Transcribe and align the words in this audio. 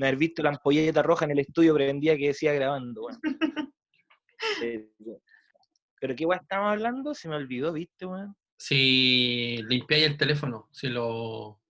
me 0.00 0.06
haber 0.06 0.18
visto 0.18 0.42
la 0.42 0.48
ampolleta 0.48 1.02
roja 1.02 1.26
en 1.26 1.32
el 1.32 1.40
estudio 1.40 1.74
prendía 1.74 2.16
que 2.16 2.28
decía 2.28 2.52
grabando, 2.54 3.04
weón. 3.04 3.20
Eh, 4.62 4.88
pero 6.00 6.16
qué 6.16 6.24
weón 6.24 6.40
estamos 6.40 6.72
hablando, 6.72 7.14
se 7.14 7.28
me 7.28 7.36
olvidó, 7.36 7.74
¿viste, 7.74 8.06
weón? 8.06 8.34
Si 8.56 9.58
limpiáis 9.68 10.06
el 10.06 10.16
teléfono, 10.16 10.66
si 10.72 10.88
lo 10.88 11.60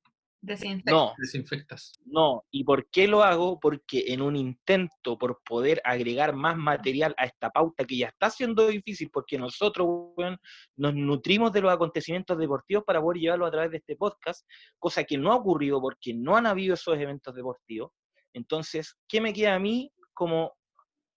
Desinfecta. 0.43 0.91
No, 0.91 1.13
desinfectas. 1.19 1.93
no. 2.07 2.45
¿Y 2.51 2.65
por 2.65 2.89
qué 2.89 3.07
lo 3.07 3.23
hago? 3.23 3.61
Porque 3.61 4.05
en 4.07 4.23
un 4.23 4.37
intento 4.37 5.19
por 5.19 5.43
poder 5.45 5.83
agregar 5.85 6.35
más 6.35 6.57
material 6.57 7.15
a 7.19 7.27
esta 7.27 7.51
pauta 7.51 7.85
que 7.85 7.99
ya 7.99 8.07
está 8.07 8.31
siendo 8.31 8.67
difícil, 8.69 9.11
porque 9.13 9.37
nosotros 9.37 9.87
weón, 10.17 10.39
nos 10.77 10.95
nutrimos 10.95 11.53
de 11.53 11.61
los 11.61 11.73
acontecimientos 11.73 12.39
deportivos 12.39 12.85
para 12.85 13.03
poder 13.03 13.21
llevarlo 13.21 13.47
a 13.47 13.51
través 13.51 13.73
de 13.73 13.79
este 13.79 13.97
podcast, 13.97 14.47
cosa 14.79 15.05
que 15.05 15.19
no 15.19 15.33
ha 15.33 15.37
ocurrido 15.37 15.81
porque 15.81 16.15
no 16.15 16.37
han 16.37 16.47
habido 16.47 16.75
esos 16.75 16.97
eventos 16.97 17.35
deportivos. 17.35 17.91
Entonces, 18.33 18.97
¿qué 19.09 19.21
me 19.21 19.33
queda 19.33 19.55
a 19.55 19.59
mí 19.59 19.93
como, 20.15 20.55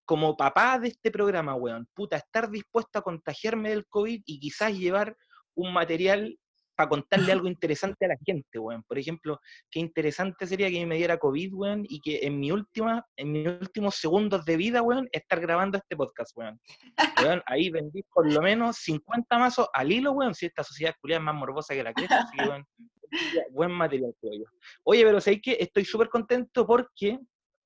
como 0.06 0.36
papá 0.38 0.80
de 0.80 0.90
este 0.90 1.12
programa, 1.12 1.56
weón? 1.56 1.88
Puta, 1.94 2.18
estar 2.18 2.50
dispuesto 2.50 3.00
a 3.00 3.04
contagiarme 3.04 3.70
del 3.70 3.88
COVID 3.88 4.22
y 4.26 4.40
quizás 4.40 4.74
llevar 4.74 5.18
un 5.56 5.74
material 5.74 6.38
para 6.76 6.90
contarle 6.90 7.32
algo 7.44 7.48
interesante 7.48 8.06
a 8.06 8.10
la 8.10 8.18
gente, 8.26 8.60
weón. 8.60 8.84
Por 8.84 8.98
ejemplo, 8.98 9.40
qué 9.70 9.80
interesante 9.80 10.48
sería 10.48 10.70
que 10.70 10.86
me 10.86 10.96
diera 10.96 11.18
COVID, 11.18 11.54
weón, 11.54 11.86
y 11.88 12.00
que 12.00 12.20
en 12.26 12.40
mi 12.40 12.52
última, 12.52 13.06
en 13.16 13.32
mis 13.32 13.48
últimos 13.48 13.96
segundos 13.96 14.46
de 14.46 14.58
vida, 14.58 14.82
weón, 14.82 15.08
estar 15.12 15.40
grabando 15.40 15.78
este 15.78 15.96
podcast, 15.96 16.36
weón. 16.38 16.60
Weón, 17.22 17.42
ahí 17.46 17.70
vendí 17.70 18.04
por 18.14 18.32
lo 18.32 18.42
menos 18.42 18.78
50 18.78 19.38
mazos 19.38 19.68
al 19.74 19.92
hilo, 19.92 20.12
weón, 20.12 20.34
si 20.34 20.46
esta 20.46 20.64
sociedad 20.64 20.94
culiada 21.02 21.20
es 21.20 21.26
más 21.26 21.36
morbosa 21.36 21.74
que 21.74 21.84
la 21.84 21.94
cresta, 21.94 22.22
así 22.22 22.38
que, 22.38 22.44
weón, 22.44 22.66
buen 23.52 23.72
material, 23.72 24.14
creo 24.20 24.34
yo. 24.34 24.46
Oye, 24.84 25.04
pero 25.04 25.22
sé 25.22 25.40
que 25.40 25.58
estoy 25.60 25.86
súper 25.86 26.10
contento 26.10 26.66
porque 26.66 27.20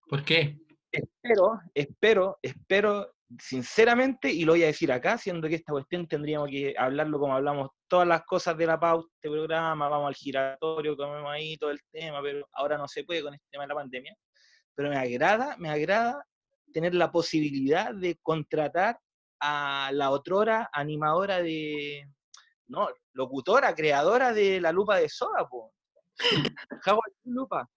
¿Por 0.08 0.24
qué? 0.24 0.58
espero, 0.92 1.60
espero, 1.74 2.40
espero 2.42 3.14
sinceramente, 3.40 4.32
y 4.32 4.46
lo 4.46 4.54
voy 4.54 4.64
a 4.64 4.68
decir 4.68 4.92
acá, 4.92 5.18
siendo 5.18 5.48
que 5.48 5.56
esta 5.56 5.74
cuestión 5.74 6.08
tendríamos 6.08 6.50
que 6.50 6.74
hablarlo 6.78 7.20
como 7.20 7.36
hablamos 7.36 7.72
todas 7.88 8.08
las 8.08 8.24
cosas 8.26 8.58
de 8.58 8.66
la 8.66 8.80
pauta, 8.80 9.08
este 9.16 9.30
programa, 9.30 9.90
vamos 9.90 10.08
al 10.08 10.16
giratorio, 10.16 10.96
comemos 10.96 11.32
ahí 11.32 11.58
todo 11.58 11.72
el 11.72 11.82
tema, 11.92 12.22
pero 12.22 12.48
ahora 12.54 12.78
no 12.78 12.88
se 12.88 13.04
puede 13.04 13.22
con 13.22 13.34
este 13.34 13.48
tema 13.52 13.64
de 13.64 13.68
la 13.70 13.76
pandemia. 13.76 14.16
Pero 14.76 14.90
me 14.90 14.98
agrada, 14.98 15.58
me 15.58 15.70
agrada 15.70 16.24
tener 16.72 16.96
la 16.96 17.12
posibilidad 17.12 17.94
de 17.94 18.18
contratar 18.22 19.00
a 19.40 19.90
la 19.94 20.12
otrora 20.12 20.70
animadora 20.72 21.42
de, 21.42 22.08
no, 22.68 22.90
locutora, 23.14 23.76
creadora 23.76 24.34
de 24.34 24.62
la 24.62 24.72
lupa 24.72 24.98
de 24.98 25.10
soda, 25.10 25.48
po. 25.50 25.74
Lupa. 27.26 27.70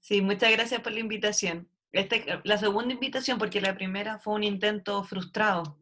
Sí, 0.00 0.20
muchas 0.20 0.50
gracias 0.52 0.80
por 0.82 0.92
la 0.92 1.00
invitación. 1.00 1.68
Este, 1.94 2.40
la 2.42 2.58
segunda 2.58 2.92
invitación, 2.92 3.38
porque 3.38 3.60
la 3.60 3.74
primera 3.76 4.18
fue 4.18 4.34
un 4.34 4.42
intento 4.42 5.04
frustrado. 5.04 5.78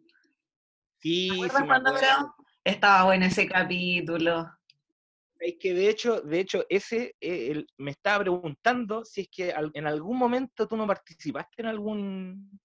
Sí, 0.98 1.28
¿Te 1.28 1.34
sí, 1.34 1.34
acuerdas 1.34 1.60
me 1.62 1.66
cuando 1.68 1.88
acuerdo. 1.90 2.06
grabamos? 2.06 2.32
Estaba 2.64 3.04
bueno 3.04 3.24
ese 3.26 3.48
capítulo. 3.48 4.50
Es 5.40 5.54
que 5.58 5.72
de 5.74 5.88
hecho, 5.88 6.20
de 6.20 6.38
hecho, 6.40 6.64
ese 6.68 7.16
eh, 7.20 7.48
el- 7.50 7.66
me 7.78 7.90
estaba 7.92 8.20
preguntando 8.20 9.04
si 9.04 9.22
es 9.22 9.28
que 9.28 9.52
al- 9.52 9.70
en 9.74 9.86
algún 9.86 10.16
momento 10.18 10.68
tú 10.68 10.76
no 10.76 10.86
participaste 10.86 11.62
en 11.62 11.66
algún 11.66 12.60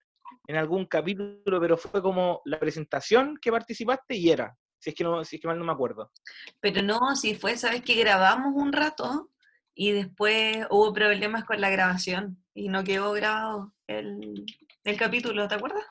en 0.46 0.56
algún 0.58 0.86
capítulo, 0.86 1.60
pero 1.62 1.78
fue 1.78 2.02
como 2.02 2.42
la 2.46 2.60
presentación 2.60 3.38
que 3.42 3.50
participaste 3.52 4.16
y 4.16 4.30
era. 4.30 4.56
Si 4.78 4.90
es 4.90 4.96
que 4.96 5.04
no, 5.06 5.24
si 5.24 5.38
es 5.38 5.42
que 5.42 5.48
mal 5.48 5.58
no 5.58 5.64
me 5.66 5.72
acuerdo. 5.72 6.12
Pero 6.60 6.82
no, 6.82 7.16
si 7.16 7.34
fue, 7.34 7.56
sabes 7.58 7.82
que 7.82 7.96
grabamos 7.96 8.54
un 8.56 8.72
rato 8.74 9.32
y 9.74 9.92
después 9.92 10.66
hubo 10.70 10.94
problemas 10.94 11.44
con 11.46 11.60
la 11.62 11.70
grabación 11.70 12.44
y 12.58 12.70
no 12.70 12.84
quedó 12.84 13.12
grabado 13.14 13.72
el, 13.86 14.44
el 14.84 14.98
capítulo, 14.98 15.48
¿te 15.48 15.56
acuerdas? 15.56 15.84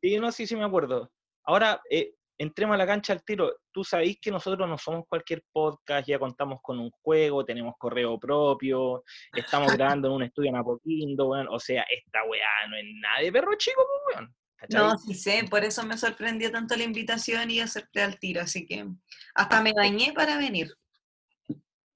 Sí, 0.00 0.16
no, 0.18 0.30
sí, 0.30 0.46
sí 0.46 0.54
me 0.54 0.64
acuerdo. 0.64 1.10
Ahora, 1.42 1.82
eh, 1.90 2.14
entremos 2.38 2.74
a 2.74 2.78
la 2.78 2.86
cancha 2.86 3.12
al 3.12 3.24
tiro. 3.24 3.52
Tú 3.72 3.82
sabéis 3.82 4.18
que 4.20 4.30
nosotros 4.30 4.68
no 4.68 4.78
somos 4.78 5.04
cualquier 5.08 5.42
podcast, 5.52 6.06
ya 6.08 6.20
contamos 6.20 6.60
con 6.62 6.78
un 6.78 6.90
juego, 7.02 7.44
tenemos 7.44 7.74
correo 7.78 8.16
propio, 8.18 9.02
estamos 9.32 9.66
grabando 9.76 10.06
en 10.08 10.14
un 10.14 10.22
estudio 10.22 10.50
en 10.50 10.56
Apoquindo, 10.56 11.30
weón. 11.30 11.48
O 11.50 11.58
sea, 11.58 11.84
esta 11.90 12.22
weá 12.24 12.68
no 12.70 12.76
es 12.76 12.84
nada 13.00 13.20
de 13.22 13.32
perro 13.32 13.54
chico, 13.56 13.82
pues, 14.04 14.16
weón. 14.18 14.36
¿cachai? 14.56 14.80
No, 14.80 14.98
sí 14.98 15.14
sé, 15.14 15.44
por 15.50 15.64
eso 15.64 15.82
me 15.84 15.98
sorprendió 15.98 16.52
tanto 16.52 16.76
la 16.76 16.84
invitación 16.84 17.50
y 17.50 17.58
acepté 17.58 18.02
al 18.02 18.20
tiro, 18.20 18.40
así 18.42 18.64
que 18.66 18.86
hasta 19.34 19.60
me 19.62 19.72
bañé 19.72 20.12
para 20.12 20.38
venir. 20.38 20.72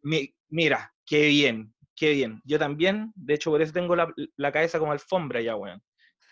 Mi- 0.03 0.35
mira, 0.49 0.93
qué 1.07 1.29
bien, 1.29 1.73
qué 2.01 2.11
bien. 2.13 2.41
Yo 2.45 2.59
también, 2.59 3.13
de 3.15 3.35
hecho, 3.35 3.51
por 3.51 3.61
eso 3.61 3.75
tengo 3.75 3.95
la, 3.95 4.11
la 4.39 4.51
cabeza 4.51 4.79
como 4.79 4.93
alfombra 4.93 5.43
ya, 5.43 5.55
weón. 5.55 5.83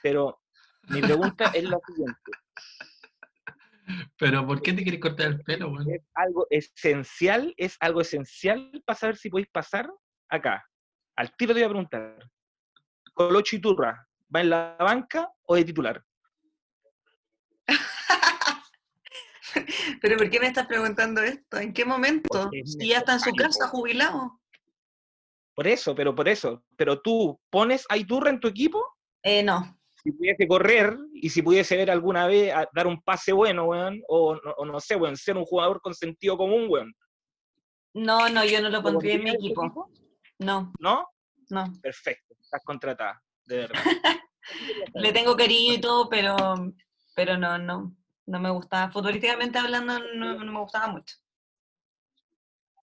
Pero 0.03 0.41
mi 0.89 1.03
pregunta 1.03 1.51
es 1.55 1.65
la 1.65 1.79
siguiente. 1.87 2.33
Pero 4.19 4.47
¿por 4.47 4.63
qué 4.63 4.73
te 4.73 4.83
quieres 4.83 5.01
cortar 5.01 5.27
el 5.27 5.43
pelo, 5.43 5.69
weón? 5.69 5.91
Es 5.91 6.01
algo 6.15 6.47
esencial, 6.49 7.53
es 7.59 7.77
algo 7.81 8.01
esencial 8.01 8.83
para 8.87 8.99
saber 8.99 9.19
si 9.19 9.29
podéis 9.29 9.51
pasar 9.51 9.91
acá. 10.31 10.67
Al 11.17 11.37
tiro 11.37 11.53
te 11.53 11.61
voy 11.61 11.67
a 11.67 11.69
preguntar. 11.69 12.19
¿Colocho 13.13 13.57
Iturra 13.57 14.09
va 14.35 14.41
en 14.41 14.49
la 14.49 14.75
banca 14.81 15.31
o 15.43 15.55
de 15.55 15.67
titular? 15.67 16.03
Pero 20.01 20.17
¿por 20.17 20.31
qué 20.31 20.41
me 20.41 20.47
estás 20.47 20.67
preguntando 20.67 21.23
esto? 21.23 21.59
¿En 21.59 21.75
qué 21.75 21.85
momento? 21.85 22.49
Si 22.65 22.89
ya 22.89 22.99
está 22.99 23.13
en 23.15 23.21
su 23.21 23.33
casa 23.33 23.69
jubilado. 23.69 24.39
Por 25.59 25.67
eso, 25.67 25.93
pero 25.93 26.15
por 26.15 26.29
eso. 26.29 26.63
Pero 26.77 27.01
tú 27.01 27.37
pones 27.51 27.85
a 27.89 27.97
Iturra 27.97 28.31
en 28.31 28.39
tu 28.39 28.47
equipo 28.47 28.81
Eh, 29.25 29.43
no, 29.43 29.77
si 30.05 30.13
pudiese 30.13 30.47
correr 30.47 30.97
y 31.13 31.31
si 31.31 31.43
pudiese 31.43 31.77
ver 31.77 31.91
alguna 31.91 32.29
vez 32.29 32.55
a- 32.55 32.69
dar 32.73 32.87
un 32.87 33.03
pase 33.03 33.33
bueno, 33.33 33.65
weón, 33.65 34.01
o, 34.07 34.37
no- 34.37 34.53
o 34.57 34.65
no 34.65 34.79
sé, 34.79 34.95
weón, 34.95 35.17
ser 35.17 35.37
un 35.37 35.45
jugador 35.45 35.81
con 35.81 35.95
sentido 35.95 36.37
común, 36.39 36.67
weón. 36.71 36.95
no, 37.95 38.29
no, 38.29 38.45
yo 38.45 38.61
no 38.63 38.69
lo 38.71 38.77
¿Lo 38.79 38.83
pondría 38.85 39.15
en 39.17 39.25
mi 39.25 39.31
equipo. 39.31 39.91
No, 40.39 40.73
¿No? 40.79 41.09
no. 41.51 41.65
Perfecto, 41.83 42.37
estás 42.41 42.63
contratada, 42.65 43.21
de 43.45 43.57
verdad. 43.57 43.83
Le 44.95 45.13
tengo 45.13 45.37
cariño 45.37 45.73
y 45.75 45.81
todo, 45.81 46.09
pero, 46.09 46.37
pero 47.17 47.37
no, 47.37 47.59
no, 47.59 47.97
no 48.27 48.39
me 48.39 48.51
gustaba. 48.51 48.93
Futbolísticamente 48.93 49.59
hablando, 49.59 49.99
no, 50.15 50.37
no 50.45 50.53
me 50.53 50.61
gustaba 50.61 50.87
mucho. 50.87 51.17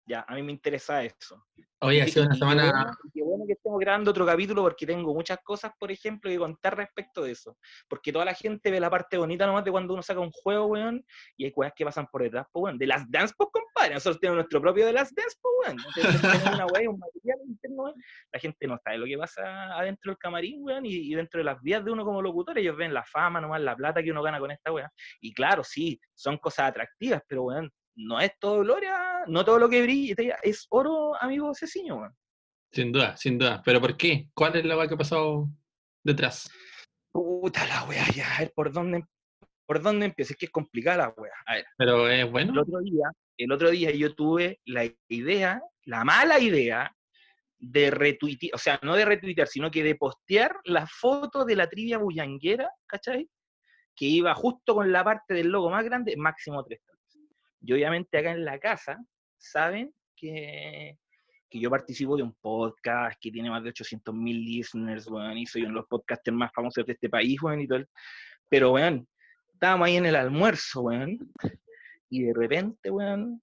Ya, 0.07 0.23
a 0.27 0.35
mí 0.35 0.43
me 0.43 0.51
interesa 0.51 1.03
eso. 1.03 1.43
Oye, 1.81 2.01
ha 2.01 2.07
sido 2.07 2.25
una 2.25 2.35
semana... 2.35 2.97
qué 3.11 3.23
bueno 3.23 3.43
que 3.47 3.53
estemos 3.53 3.79
grabando 3.79 4.11
otro 4.11 4.25
capítulo 4.25 4.61
porque 4.61 4.85
tengo 4.85 5.13
muchas 5.13 5.39
cosas, 5.43 5.71
por 5.79 5.91
ejemplo, 5.91 6.29
que 6.29 6.37
contar 6.37 6.77
respecto 6.77 7.23
de 7.23 7.31
eso. 7.31 7.57
Porque 7.87 8.11
toda 8.11 8.23
la 8.23 8.35
gente 8.35 8.69
ve 8.69 8.79
la 8.79 8.89
parte 8.89 9.17
bonita 9.17 9.47
nomás 9.47 9.65
de 9.65 9.71
cuando 9.71 9.93
uno 9.93 10.03
saca 10.03 10.19
un 10.19 10.31
juego, 10.31 10.67
weón, 10.67 11.03
y 11.37 11.45
hay 11.45 11.51
cosas 11.51 11.73
que 11.75 11.83
pasan 11.83 12.07
por 12.07 12.21
detrás, 12.21 12.45
pues, 12.51 12.63
weón. 12.63 12.77
De 12.77 12.85
las 12.85 13.09
Dance, 13.09 13.33
pues, 13.35 13.49
compadre. 13.51 13.95
Nosotros 13.95 14.19
tenemos 14.19 14.35
nuestro 14.37 14.61
propio 14.61 14.85
de 14.85 14.93
las 14.93 15.13
Dance, 15.13 15.37
pues, 15.41 15.53
weón. 15.65 15.77
Entonces, 15.95 16.21
tenemos 16.21 16.53
una 16.53 16.65
weá, 16.67 16.83
y 16.83 16.87
un 16.87 16.99
material 16.99 17.39
interno, 17.47 17.83
weón. 17.83 17.95
La 18.31 18.39
gente 18.39 18.67
no 18.67 18.77
sabe 18.83 18.97
lo 18.99 19.05
que 19.05 19.17
pasa 19.17 19.77
adentro 19.77 20.11
del 20.11 20.17
camarín, 20.19 20.63
weón, 20.63 20.85
y, 20.85 20.93
y 20.93 21.15
dentro 21.15 21.39
de 21.39 21.45
las 21.45 21.59
vidas 21.61 21.83
de 21.83 21.91
uno 21.91 22.05
como 22.05 22.21
locutor. 22.21 22.59
Ellos 22.59 22.77
ven 22.77 22.93
la 22.93 23.03
fama 23.03 23.41
nomás, 23.41 23.59
la 23.61 23.75
plata 23.75 24.03
que 24.03 24.11
uno 24.11 24.21
gana 24.21 24.39
con 24.39 24.51
esta 24.51 24.71
weá. 24.71 24.91
Y 25.19 25.33
claro, 25.33 25.63
sí, 25.63 25.99
son 26.13 26.37
cosas 26.37 26.69
atractivas, 26.69 27.21
pero, 27.27 27.43
weón, 27.43 27.71
no 27.95 28.19
es 28.19 28.31
todo 28.39 28.59
gloria, 28.59 29.23
no 29.27 29.43
todo 29.45 29.59
lo 29.59 29.69
que 29.69 29.81
brilla 29.81 30.37
es 30.43 30.67
oro, 30.69 31.15
amigo 31.21 31.53
Ceciño. 31.53 32.01
Sin 32.71 32.91
duda, 32.91 33.15
sin 33.15 33.37
duda. 33.37 33.61
¿Pero 33.63 33.79
por 33.79 33.95
qué? 33.95 34.27
¿Cuál 34.33 34.55
es 34.57 34.65
la 34.65 34.77
weá 34.77 34.87
que 34.87 34.95
ha 34.95 34.97
pasado 34.97 35.47
detrás? 36.03 36.49
Puta 37.11 37.65
la 37.67 37.83
weá, 37.85 38.05
ya, 38.13 38.35
a 38.35 38.39
ver, 38.39 38.51
¿por 38.53 38.71
dónde, 38.73 39.05
por 39.65 39.81
dónde 39.81 40.07
empiezo? 40.07 40.33
Es 40.33 40.37
que 40.37 40.45
es 40.47 40.51
complicada 40.51 40.97
la 40.97 41.09
weá. 41.09 41.33
A 41.45 41.55
ver, 41.55 41.65
¿Pero 41.77 42.09
es 42.09 42.25
el 42.25 42.29
bueno? 42.29 42.61
otro 42.61 42.79
día, 42.79 43.09
el 43.37 43.51
otro 43.51 43.69
día 43.69 43.91
yo 43.91 44.13
tuve 44.13 44.59
la 44.65 44.83
idea, 45.07 45.61
la 45.83 46.03
mala 46.03 46.39
idea, 46.39 46.93
de 47.57 47.89
retuitear, 47.89 48.53
o 48.53 48.57
sea, 48.57 48.79
no 48.83 48.95
de 48.95 49.05
retuitear, 49.05 49.47
sino 49.47 49.71
que 49.71 49.81
de 49.81 49.95
postear 49.95 50.55
la 50.65 50.85
foto 50.85 51.45
de 51.45 51.55
la 51.55 51.67
trivia 51.69 51.97
bullanguera, 51.97 52.69
¿cachai? 52.85 53.29
Que 53.95 54.05
iba 54.05 54.35
justo 54.35 54.75
con 54.75 54.91
la 54.91 55.03
parte 55.03 55.33
del 55.33 55.47
logo 55.47 55.69
más 55.69 55.83
grande, 55.85 56.15
máximo 56.17 56.63
tres. 56.63 56.81
Y 57.65 57.73
obviamente 57.73 58.17
acá 58.17 58.31
en 58.31 58.45
la 58.45 58.59
casa, 58.59 58.97
saben 59.37 59.93
que, 60.15 60.97
que 61.49 61.59
yo 61.59 61.69
participo 61.69 62.15
de 62.15 62.23
un 62.23 62.33
podcast 62.35 63.17
que 63.19 63.31
tiene 63.31 63.49
más 63.49 63.63
de 63.63 63.69
800 63.69 64.13
mil 64.13 64.43
listeners, 64.43 65.07
weón, 65.07 65.37
y 65.37 65.45
soy 65.45 65.61
uno 65.63 65.71
de 65.71 65.75
los 65.75 65.87
podcasters 65.87 66.37
más 66.37 66.51
famosos 66.53 66.85
de 66.85 66.93
este 66.93 67.09
país, 67.09 67.41
weón, 67.41 67.61
y 67.61 67.67
todo 67.67 67.79
el- 67.79 67.87
Pero, 68.49 68.71
weón, 68.73 69.07
estábamos 69.53 69.87
ahí 69.87 69.97
en 69.97 70.05
el 70.05 70.15
almuerzo, 70.15 70.81
weón, 70.81 71.17
y 72.09 72.23
de 72.23 72.33
repente, 72.33 72.89
weón, 72.91 73.41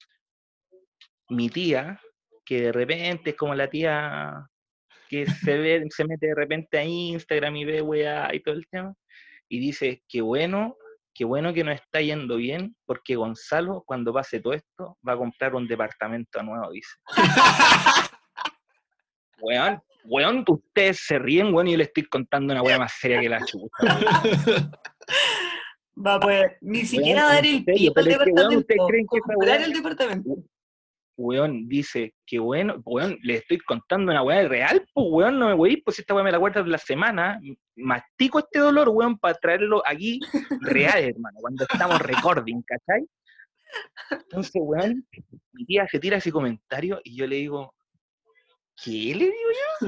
mi 1.29 1.49
tía, 1.49 2.01
que 2.45 2.63
de 2.63 2.73
repente 2.73 3.31
es 3.31 3.37
como 3.37 3.55
la 3.55 3.69
tía 3.69 4.47
que 5.09 5.27
se 5.27 5.59
ve, 5.59 5.87
se 5.91 6.05
mete 6.05 6.29
de 6.29 6.35
repente 6.35 6.79
a 6.79 6.85
Instagram 6.85 7.57
y 7.57 7.65
ve 7.65 7.83
weá 7.83 8.35
y 8.35 8.41
todo 8.41 8.55
el 8.55 8.67
tema, 8.69 8.95
y 9.49 9.59
dice, 9.59 10.03
qué 10.09 10.21
bueno, 10.23 10.77
qué 11.15 11.25
bueno 11.25 11.53
que 11.53 11.65
nos 11.65 11.75
está 11.75 12.01
yendo 12.01 12.37
bien, 12.37 12.77
porque 12.87 13.17
Gonzalo, 13.17 13.83
cuando 13.87 14.13
pase 14.13 14.41
todo 14.41 14.53
esto, 14.53 14.99
va 15.07 15.15
a 15.15 15.17
comprar 15.17 15.55
un 15.55 15.67
departamento 15.67 16.43
nuevo, 16.43 16.71
dice. 16.71 16.93
Weón, 19.41 19.83
weón, 20.05 20.45
ustedes 20.47 21.01
se 21.05 21.19
ríen, 21.19 21.53
weón, 21.53 21.69
y 21.69 21.73
yo 21.73 21.79
le 21.79 21.85
estoy 21.85 22.05
contando 22.05 22.53
una 22.53 22.63
weá 22.63 22.79
más 22.79 22.93
seria 22.99 23.21
que 23.21 23.29
la 23.29 23.45
chucha. 23.45 23.69
weón. 23.81 24.71
Va, 26.07 26.19
pues, 26.19 26.53
ni 26.63 26.87
siquiera 26.87 27.23
Weón, 27.23 27.35
dar 27.35 27.47
el 27.47 27.65
pito 27.65 27.93
al 28.01 28.05
departamento. 28.05 28.59
¿ustedes 28.59 28.81
creen 28.89 29.07
que 29.13 29.21
comprar 29.21 29.61
el 29.63 29.73
departamento. 29.73 30.31
Weón, 31.23 31.69
dice 31.69 32.17
que 32.27 32.41
bueno, 32.41 32.83
weón, 32.85 33.17
le 33.23 33.37
estoy 33.37 33.59
contando 33.59 34.11
una 34.11 34.25
weá 34.25 34.49
real, 34.49 34.85
pues 34.93 35.07
weón, 35.09 35.39
no 35.39 35.47
me 35.47 35.55
voy, 35.55 35.77
pues 35.77 36.01
esta 36.01 36.15
weá 36.15 36.25
me 36.25 36.33
la 36.33 36.39
guardas 36.39 36.67
la 36.67 36.79
semana, 36.79 37.41
mastico 37.77 38.41
este 38.41 38.59
dolor, 38.59 38.89
weón, 38.89 39.17
para 39.17 39.35
traerlo 39.35 39.85
aquí 39.87 40.19
real, 40.63 40.99
hermano, 40.99 41.39
cuando 41.41 41.63
estamos 41.63 42.01
recording, 42.01 42.61
¿cachai? 42.63 43.07
Entonces, 44.11 44.61
weón, 44.65 45.07
mi 45.53 45.65
tía 45.65 45.87
se 45.87 46.01
tira 46.01 46.17
ese 46.17 46.33
comentario 46.33 47.01
y 47.05 47.15
yo 47.15 47.29
le 47.29 47.37
digo, 47.37 47.73
¿qué 48.83 49.15
le 49.15 49.27
digo 49.27 49.51
yo? 49.61 49.87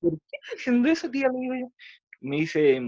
¿Por 0.00 0.18
qué 0.18 0.36
está 0.42 0.56
diciendo 0.56 0.88
eso, 0.88 1.08
tía? 1.08 1.28
Le 1.28 1.38
digo 1.38 1.54
yo. 1.54 1.72
Me 2.22 2.38
dice, 2.38 2.82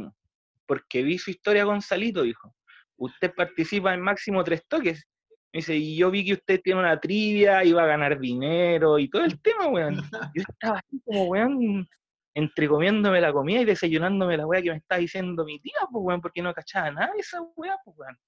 porque 0.67 1.05
vi 1.05 1.17
su 1.17 1.31
historia 1.31 1.65
con 1.65 1.81
Salito, 1.81 2.23
dijo. 2.23 2.53
Usted 2.97 3.33
participa 3.37 3.95
en 3.95 4.01
máximo 4.01 4.43
tres 4.43 4.67
toques. 4.67 5.07
Me 5.53 5.59
dice, 5.59 5.77
y 5.77 5.97
yo 5.97 6.11
vi 6.11 6.25
que 6.25 6.35
usted 6.35 6.61
tiene 6.63 6.81
una 6.81 7.01
trivia, 7.01 7.65
iba 7.65 7.83
a 7.83 7.87
ganar 7.87 8.19
dinero 8.19 8.99
y 8.99 9.09
todo 9.09 9.25
el 9.25 9.41
tema, 9.41 9.69
weón. 9.69 9.97
Yo 10.35 10.43
estaba 10.47 10.79
así 10.79 11.01
como, 11.05 11.25
weón, 11.25 11.89
entrecomiéndome 12.35 13.21
la 13.21 13.33
comida 13.33 13.63
y 13.63 13.65
desayunándome 13.65 14.37
la 14.37 14.47
weá 14.47 14.63
que 14.63 14.71
me 14.71 14.77
está 14.77 14.99
diciendo 14.99 15.45
mi 15.45 15.59
tía, 15.61 15.81
pues, 15.91 16.05
weón, 16.05 16.21
porque 16.21 16.43
no 16.43 16.53
cachaba 16.53 16.91
nada 16.91 17.13
de 17.15 17.21
esa 17.21 17.41
weá, 17.57 17.77
pues, 17.85 17.97
weón. 17.97 18.19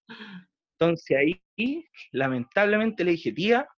Entonces 0.79 1.17
ahí, 1.17 1.85
lamentablemente 2.13 3.05
le 3.05 3.11
dije, 3.13 3.33
tía, 3.33 3.69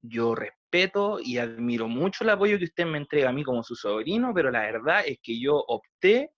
yo 0.00 0.36
respeto 0.36 1.18
y 1.20 1.38
admiro 1.38 1.88
mucho 1.88 2.22
el 2.22 2.30
apoyo 2.30 2.58
que 2.58 2.64
usted 2.64 2.86
me 2.86 2.98
entrega 2.98 3.30
a 3.30 3.32
mí 3.32 3.42
como 3.42 3.64
su 3.64 3.74
sobrino, 3.74 4.32
pero 4.32 4.52
la 4.52 4.60
verdad 4.60 5.02
es 5.04 5.18
que 5.20 5.40
yo 5.40 5.56
opté 5.56 6.30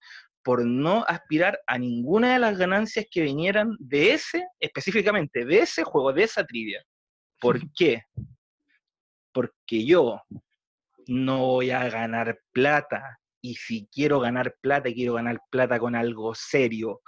por 0.43 0.65
no 0.65 1.05
aspirar 1.07 1.61
a 1.67 1.79
ninguna 1.79 2.33
de 2.33 2.39
las 2.39 2.57
ganancias 2.57 3.07
que 3.11 3.23
vinieran 3.23 3.77
de 3.79 4.15
ese, 4.15 4.47
específicamente 4.61 5.45
de 5.45 5.61
ese 5.61 5.85
juego, 5.85 6.13
de 6.13 6.25
esa 6.25 6.45
trivia. 6.45 6.83
¿Por 7.41 7.61
qué? 7.77 8.03
Porque 9.33 9.85
yo 9.85 10.23
no 11.07 11.39
voy 11.39 11.71
a 11.71 11.89
ganar 11.89 12.39
plata 12.53 13.19
y 13.41 13.55
si 13.55 13.89
quiero 13.93 14.21
ganar 14.21 14.55
plata, 14.61 14.93
quiero 14.93 15.15
ganar 15.15 15.41
plata 15.51 15.79
con 15.79 15.95
algo 15.95 16.35
serio. 16.35 17.01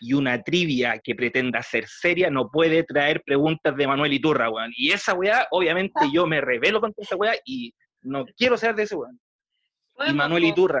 Y 0.00 0.14
una 0.14 0.42
trivia 0.42 0.98
que 0.98 1.14
pretenda 1.14 1.62
ser 1.62 1.86
seria 1.86 2.28
no 2.30 2.50
puede 2.50 2.82
traer 2.82 3.22
preguntas 3.24 3.76
de 3.76 3.86
Manuel 3.86 4.12
Iturra, 4.12 4.50
weón. 4.50 4.72
Y 4.76 4.90
esa 4.90 5.14
weá, 5.14 5.46
obviamente 5.50 5.92
yo 6.12 6.26
me 6.26 6.40
revelo 6.40 6.80
contra 6.80 7.02
esa 7.02 7.16
weá 7.16 7.34
y 7.44 7.72
no 8.02 8.24
quiero 8.36 8.56
ser 8.56 8.74
de 8.74 8.84
ese 8.84 8.96
weón. 8.96 9.14
Y 9.14 9.96
Bueno, 9.96 10.14
Manuel 10.14 10.42
pues, 10.42 10.52
Iturra, 10.52 10.80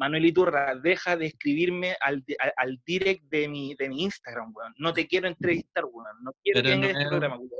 Manuel 0.00 0.24
Iturra, 0.24 0.74
deja 0.76 1.14
de 1.14 1.26
escribirme 1.26 1.94
al, 2.00 2.24
al, 2.38 2.52
al 2.56 2.80
direct 2.86 3.22
de 3.24 3.46
mi, 3.48 3.74
de 3.74 3.88
mi 3.90 4.02
Instagram, 4.04 4.50
weón. 4.56 4.72
No 4.78 4.94
te 4.94 5.06
quiero 5.06 5.28
entrevistar, 5.28 5.84
weón. 5.84 6.16
No 6.22 6.32
quiero 6.42 6.62
que 6.62 6.76
no 6.76 6.86
este 6.86 7.02
es- 7.02 7.08
programa, 7.08 7.36
weón. 7.36 7.50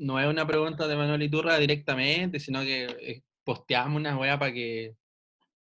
No 0.00 0.20
es 0.20 0.26
una 0.28 0.46
pregunta 0.46 0.86
de 0.88 0.96
Manuel 0.96 1.22
Iturra 1.22 1.56
directamente, 1.58 2.38
sino 2.40 2.60
que 2.62 2.84
eh, 2.84 3.22
posteamos 3.44 3.96
una 3.96 4.16
weá 4.18 4.36
para 4.38 4.52
que. 4.52 4.94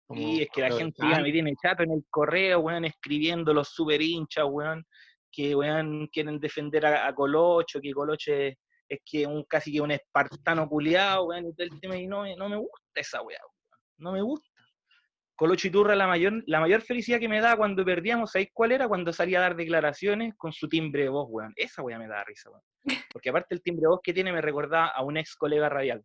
como 0.08 0.22
Sí, 0.22 0.42
es 0.44 0.50
que 0.54 0.62
la 0.62 0.72
gente 0.72 1.02
ya 1.02 1.20
me 1.22 1.32
tiene 1.32 1.54
chato 1.62 1.82
en 1.84 1.92
el 1.92 2.04
correo, 2.10 2.60
weón, 2.60 2.86
escribiendo 2.86 3.52
los 3.54 3.70
super 3.70 4.00
hinchas, 4.02 4.46
weón, 4.48 4.86
que 5.32 5.56
weón 5.56 6.08
quieren 6.12 6.40
defender 6.40 6.86
a, 6.86 7.08
a 7.08 7.14
Colocho, 7.16 7.80
que 7.82 7.92
Colocho 7.92 8.34
es, 8.34 8.56
es 8.88 9.00
que 9.06 9.26
un 9.26 9.44
casi 9.46 9.72
que 9.72 9.82
un 9.82 9.92
espartano 9.92 10.68
culiado, 10.70 11.26
weón, 11.26 11.48
y 11.50 11.54
todo 11.56 11.66
el 11.68 11.80
tema, 11.80 11.96
y 11.98 12.06
no, 12.08 12.22
me- 12.24 12.36
no 12.36 12.50
me 12.50 12.58
gusta 12.58 12.78
esa 13.02 13.22
weá, 13.24 13.40
weón. 13.40 13.82
No 13.98 14.12
me 14.12 14.22
gusta. 14.22 14.48
Colocho 15.36 15.68
Iturra, 15.68 15.96
la 15.96 16.08
mayor, 16.08 16.44
la 16.46 16.60
mayor 16.60 16.82
felicidad 16.82 17.20
que 17.20 17.28
me 17.28 17.42
da 17.42 17.58
cuando 17.58 17.84
perdíamos, 17.84 18.32
¿sabéis 18.32 18.50
cuál 18.54 18.72
era? 18.72 18.88
Cuando 18.88 19.12
salía 19.12 19.40
a 19.40 19.42
dar 19.42 19.56
declaraciones 19.56 20.36
con 20.38 20.54
su 20.54 20.70
timbre 20.70 21.04
de 21.04 21.10
voz, 21.10 21.28
weón. 21.30 21.54
Esa 21.56 21.82
weá 21.82 21.98
me 21.98 22.08
da 22.08 22.24
risa, 22.24 22.52
weón. 22.52 22.64
Porque 23.12 23.30
aparte 23.30 23.56
el 23.56 23.62
timbre 23.62 23.82
de 23.82 23.88
voz 23.88 24.00
que 24.04 24.14
tiene 24.14 24.32
me 24.32 24.42
recordaba 24.42 24.88
a 24.88 25.04
un 25.04 25.18
ex 25.18 25.36
colega 25.36 25.70
radial. 25.70 26.04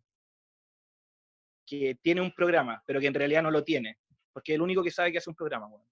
Que 1.65 1.95
tiene 2.01 2.21
un 2.21 2.31
programa, 2.31 2.81
pero 2.85 2.99
que 2.99 3.07
en 3.07 3.13
realidad 3.13 3.43
no 3.43 3.51
lo 3.51 3.63
tiene. 3.63 3.97
Porque 4.33 4.53
es 4.53 4.55
el 4.55 4.61
único 4.61 4.83
que 4.83 4.91
sabe 4.91 5.11
que 5.11 5.19
hace 5.19 5.29
un 5.29 5.35
programa, 5.35 5.67
weón. 5.67 5.85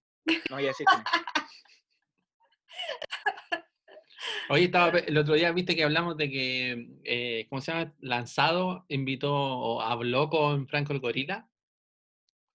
No 0.50 0.56
voy 0.56 0.64
a 0.64 0.68
decir 0.68 0.86
quién. 0.86 1.02
Oye, 4.50 4.64
estaba, 4.64 4.98
el 4.98 5.18
otro 5.18 5.34
día 5.34 5.52
viste 5.52 5.76
que 5.76 5.84
hablamos 5.84 6.16
de 6.16 6.30
que, 6.30 6.88
eh, 7.04 7.46
¿cómo 7.50 7.60
se 7.60 7.70
llama? 7.70 7.94
Lanzado 8.00 8.86
invitó 8.88 9.34
o 9.34 9.82
habló 9.82 10.30
con 10.30 10.66
Franco 10.66 10.94
el 10.94 11.00
Gorila, 11.00 11.48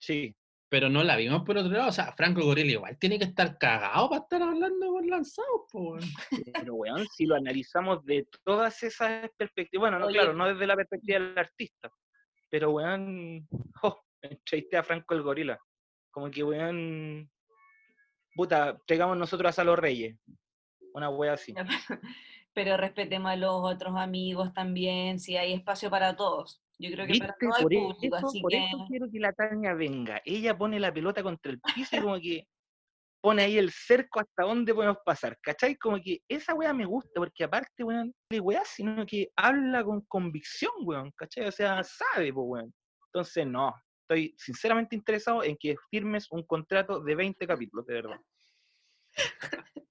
Sí. 0.03 0.35
Pero 0.73 0.89
no 0.89 1.03
la 1.03 1.15
vimos 1.15 1.43
por 1.43 1.55
otro 1.55 1.71
lado. 1.71 1.89
O 1.89 1.91
sea, 1.91 2.11
Franco 2.13 2.39
el 2.39 2.47
Gorila 2.47 2.71
igual 2.71 2.97
tiene 2.97 3.19
que 3.19 3.25
estar 3.25 3.59
cagado 3.59 4.09
para 4.09 4.23
estar 4.23 4.41
hablando 4.41 4.87
con 4.87 5.07
Lanzado, 5.07 5.67
po, 5.71 5.91
weón. 5.91 6.09
Pero, 6.51 6.73
weón, 6.73 7.05
si 7.15 7.27
lo 7.27 7.35
analizamos 7.35 8.03
de 8.03 8.27
todas 8.43 8.81
esas 8.81 9.29
perspectivas, 9.37 9.81
bueno, 9.81 9.99
no, 9.99 10.07
claro, 10.07 10.33
no 10.33 10.47
desde 10.47 10.65
la 10.65 10.75
perspectiva 10.75 11.19
del 11.19 11.37
artista, 11.37 11.91
pero, 12.49 12.71
weón, 12.71 13.47
oh, 13.83 14.01
entrevisté 14.19 14.77
a 14.77 14.83
Franco 14.83 15.13
el 15.13 15.21
Gorila. 15.21 15.59
Como 16.09 16.31
que, 16.31 16.43
weón, 16.43 17.29
puta, 18.33 18.75
pegamos 18.87 19.15
nosotros 19.15 19.49
a 19.49 19.53
Salo 19.53 19.75
Reyes. 19.75 20.17
Una 20.95 21.11
wea 21.11 21.33
así. 21.33 21.53
Pero 22.55 22.77
respetemos 22.77 23.31
a 23.31 23.35
los 23.35 23.61
otros 23.61 23.95
amigos 23.95 24.51
también, 24.55 25.19
si 25.19 25.37
hay 25.37 25.53
espacio 25.53 25.91
para 25.91 26.15
todos. 26.15 26.62
Yo 26.79 26.91
creo 26.91 27.07
que 27.07 27.19
para 27.19 27.35
¿Viste? 27.39 27.47
todo 27.47 27.57
el 27.57 27.63
Por, 27.63 27.95
público, 27.95 28.17
eso, 28.17 28.27
así 28.27 28.41
por 28.41 28.51
que 28.51 28.65
eso 28.65 28.85
quiero 28.87 29.07
que 29.11 29.19
la 29.19 29.33
Tania 29.33 29.73
venga. 29.73 30.21
Ella 30.25 30.57
pone 30.57 30.79
la 30.79 30.93
pelota 30.93 31.23
contra 31.23 31.51
el 31.51 31.59
piso 31.59 31.95
y 31.95 31.99
como 32.01 32.19
que 32.19 32.47
pone 33.21 33.43
ahí 33.43 33.57
el 33.57 33.71
cerco 33.71 34.19
hasta 34.19 34.43
dónde 34.43 34.73
podemos 34.73 34.97
pasar. 35.05 35.37
¿Cachai? 35.41 35.77
Como 35.77 36.01
que 36.01 36.21
esa 36.27 36.53
weá 36.53 36.73
me 36.73 36.85
gusta, 36.85 37.11
porque 37.15 37.43
aparte, 37.43 37.83
weón, 37.83 38.07
no 38.07 38.13
de 38.29 38.39
weá, 38.39 38.63
sino 38.65 39.05
que 39.05 39.29
habla 39.35 39.83
con 39.83 40.01
convicción, 40.01 40.71
weón. 40.81 41.11
¿Cachai? 41.15 41.45
O 41.47 41.51
sea, 41.51 41.83
sabe, 41.83 42.33
pues, 42.33 42.45
weón. 42.47 42.73
Entonces, 43.13 43.47
no. 43.47 43.73
Estoy 44.01 44.35
sinceramente 44.37 44.95
interesado 44.95 45.43
en 45.43 45.55
que 45.57 45.75
firmes 45.89 46.27
un 46.31 46.43
contrato 46.43 46.99
de 46.99 47.15
20 47.15 47.47
capítulos, 47.47 47.85
de 47.85 47.93
verdad. 47.93 48.19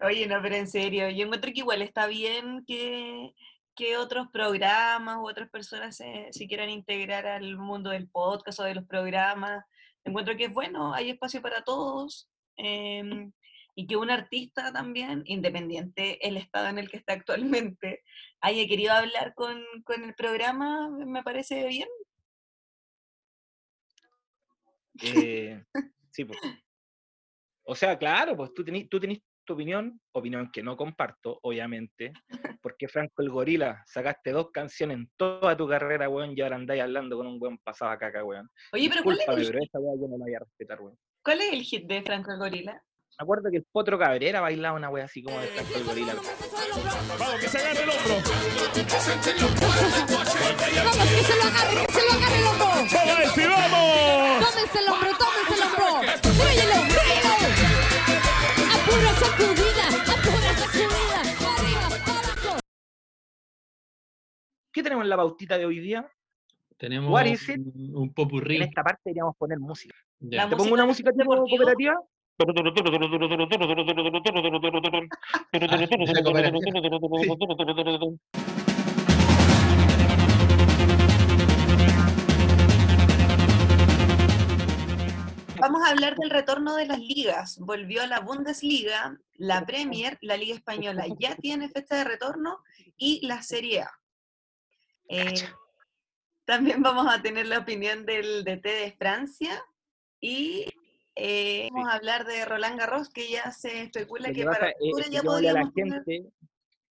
Oye, 0.00 0.26
no, 0.26 0.40
pero 0.40 0.54
en 0.54 0.66
serio, 0.66 1.10
yo 1.10 1.24
encuentro 1.24 1.50
que 1.52 1.60
igual 1.60 1.82
está 1.82 2.06
bien 2.06 2.64
que, 2.66 3.32
que 3.74 3.96
otros 3.96 4.28
programas 4.32 5.16
u 5.18 5.28
otras 5.28 5.50
personas 5.50 5.96
se, 5.96 6.28
se 6.30 6.46
quieran 6.46 6.70
integrar 6.70 7.26
al 7.26 7.56
mundo 7.56 7.90
del 7.90 8.08
podcast 8.08 8.60
o 8.60 8.64
de 8.64 8.74
los 8.74 8.86
programas. 8.86 9.64
Encuentro 10.04 10.36
que 10.36 10.44
es 10.46 10.52
bueno, 10.52 10.94
hay 10.94 11.10
espacio 11.10 11.40
para 11.42 11.62
todos. 11.62 12.28
em, 12.56 13.32
y 13.74 13.86
que 13.86 13.96
un 13.96 14.10
artista 14.10 14.72
también, 14.72 15.22
independiente 15.26 16.26
el 16.26 16.36
estado 16.36 16.68
en 16.68 16.78
el 16.78 16.90
que 16.90 16.98
está 16.98 17.14
actualmente, 17.14 18.02
haya 18.40 18.66
querido 18.66 18.92
hablar 18.92 19.34
con, 19.34 19.64
con 19.84 20.04
el 20.04 20.14
programa, 20.14 20.90
me 20.90 21.22
parece 21.22 21.66
bien. 21.68 21.88
Eh, 25.02 25.64
sí, 26.10 26.24
pues. 26.24 26.38
O 27.64 27.74
sea, 27.74 27.98
claro, 27.98 28.36
pues 28.36 28.52
tú 28.52 28.64
tenés, 28.64 28.88
tú 28.88 29.00
tenés 29.00 29.20
tu 29.44 29.54
opinión, 29.54 30.00
opinión 30.12 30.50
que 30.52 30.62
no 30.62 30.76
comparto, 30.76 31.38
obviamente, 31.42 32.12
porque 32.62 32.88
Franco 32.88 33.22
el 33.22 33.30
Gorila, 33.30 33.82
sacaste 33.86 34.30
dos 34.30 34.50
canciones 34.52 34.96
en 34.98 35.10
toda 35.16 35.56
tu 35.56 35.68
carrera, 35.68 36.08
weón, 36.08 36.34
y 36.36 36.40
ahora 36.40 36.56
andáis 36.56 36.82
hablando 36.82 37.16
con 37.16 37.26
un 37.26 37.38
weón 37.40 37.58
pasado 37.58 37.90
a 37.90 37.98
caca, 37.98 38.24
weón. 38.24 38.48
Oye, 38.72 38.88
pero 38.88 39.02
¿cuál 39.02 39.20
es, 39.20 39.28
el, 39.28 39.46
pero 39.46 39.58
esa 39.62 39.78
weá 39.78 39.94
yo 40.00 40.08
no 40.08 40.18
la 40.18 40.24
voy 40.24 40.34
a 40.34 40.38
respetar, 40.40 40.80
weón. 40.80 40.96
cuál 41.24 41.40
es 41.40 41.52
el 41.52 41.62
hit 41.62 41.86
de 41.86 42.02
Franco 42.02 42.32
el 42.32 42.38
Gorila? 42.38 42.82
Me 43.18 43.24
acuerdo 43.24 43.50
que 43.50 43.58
el 43.58 43.66
Potro 43.70 43.98
Cabrera 43.98 44.40
bailaba 44.40 44.76
una 44.76 44.88
weá 44.88 45.04
así 45.04 45.22
como 45.22 45.38
de 45.38 45.48
Franco 45.48 45.78
el 45.78 45.84
Gorila. 45.84 46.14
Vamos, 47.18 47.40
que 47.40 47.48
se 47.48 47.58
agarre 47.58 47.82
el 47.82 47.90
hombro. 47.90 48.16
tenemos 65.02 65.08
la 65.08 65.16
pautita 65.16 65.58
de 65.58 65.66
hoy 65.66 65.80
día? 65.80 66.08
Tenemos 66.76 67.10
What 67.10 67.26
is 67.26 67.48
it? 67.48 67.58
un, 67.58 67.96
un 67.96 68.12
popurrí. 68.12 68.56
En 68.56 68.62
esta 68.62 68.82
parte 68.82 69.00
deberíamos 69.04 69.36
poner 69.36 69.58
música. 69.58 69.94
¿Te 70.18 70.56
pongo 70.56 70.74
una 70.74 70.86
música 70.86 71.10
tipo 71.12 71.34
deportiva? 71.34 71.58
cooperativa? 71.58 72.00
Vamos 85.60 85.82
a 85.84 85.90
hablar 85.90 86.16
del 86.16 86.30
retorno 86.30 86.74
de 86.74 86.86
las 86.86 86.98
ligas. 86.98 87.58
Volvió 87.60 88.02
a 88.02 88.08
la 88.08 88.18
Bundesliga, 88.18 89.16
la 89.34 89.64
Premier, 89.64 90.18
la 90.20 90.36
Liga 90.36 90.56
Española 90.56 91.04
ya 91.20 91.36
tiene 91.36 91.68
fecha 91.68 91.96
de 91.96 92.04
retorno 92.04 92.58
y 92.96 93.24
la 93.24 93.42
Serie 93.42 93.82
A. 93.82 94.01
Eh, 95.12 95.34
También 96.46 96.82
vamos 96.82 97.06
a 97.06 97.20
tener 97.20 97.46
la 97.46 97.58
opinión 97.58 98.06
del 98.06 98.44
DT 98.44 98.64
de 98.64 98.96
Francia 98.98 99.62
y 100.20 100.66
eh, 101.16 101.68
vamos 101.70 101.90
a 101.90 101.96
hablar 101.96 102.24
de 102.24 102.44
Roland 102.46 102.78
Garros, 102.78 103.10
que 103.10 103.30
ya 103.30 103.50
se 103.50 103.82
especula 103.82 104.28
que 104.28 104.34
que 104.36 104.44
para 104.46 104.70
octubre 104.70 105.04
ya 105.10 105.20
a 105.20 105.22
la 105.22 105.30
podríamos 105.30 105.74
tener... 105.74 106.02
gente, 106.04 106.30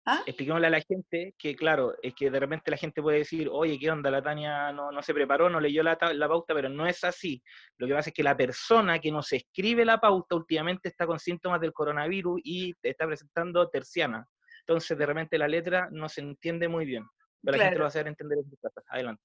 ¿Ah? 0.07 0.23
expliquémosle 0.25 0.67
a 0.67 0.71
la 0.71 0.81
gente 0.81 1.35
que, 1.37 1.55
claro, 1.55 1.95
es 2.01 2.15
que 2.15 2.31
de 2.31 2.41
repente 2.41 2.71
la 2.71 2.79
gente 2.79 3.03
puede 3.03 3.19
decir, 3.19 3.51
oye, 3.53 3.79
¿qué 3.79 3.91
onda? 3.91 4.11
La 4.11 4.23
Tania 4.23 4.73
no, 4.73 4.91
no 4.91 5.03
se 5.03 5.13
preparó, 5.13 5.51
no 5.51 5.61
leyó 5.61 5.83
la, 5.83 5.99
la 6.15 6.29
pauta, 6.29 6.55
pero 6.55 6.71
no 6.71 6.87
es 6.87 7.05
así. 7.05 7.43
Lo 7.77 7.87
que 7.87 7.93
pasa 7.93 8.09
es 8.11 8.15
que 8.15 8.23
la 8.23 8.37
persona 8.37 8.99
que 8.99 9.13
nos 9.13 9.31
escribe 9.33 9.85
la 9.85 10.01
pauta 10.01 10.37
últimamente 10.37 10.89
está 10.89 11.07
con 11.07 11.19
síntomas 11.19 11.61
del 11.61 11.75
coronavirus 11.75 12.41
y 12.43 12.73
está 12.83 13.07
presentando 13.07 13.69
terciana. 13.69 14.27
Entonces, 14.61 14.97
de 14.97 15.05
repente 15.05 15.37
la 15.37 15.49
letra 15.49 15.89
no 15.93 16.09
se 16.09 16.23
entiende 16.23 16.67
muy 16.67 16.87
bien. 16.87 17.05
Pero 17.43 17.57
la 17.59 17.65
gente 17.65 17.71
Claro. 17.71 17.79
lo 17.79 17.81
va 17.81 17.87
a 17.87 17.89
hacer 17.89 18.07
entender 18.09 18.39
en 18.39 18.51
sus 18.51 18.59
casas. 18.61 18.85
Adelante. 18.89 19.23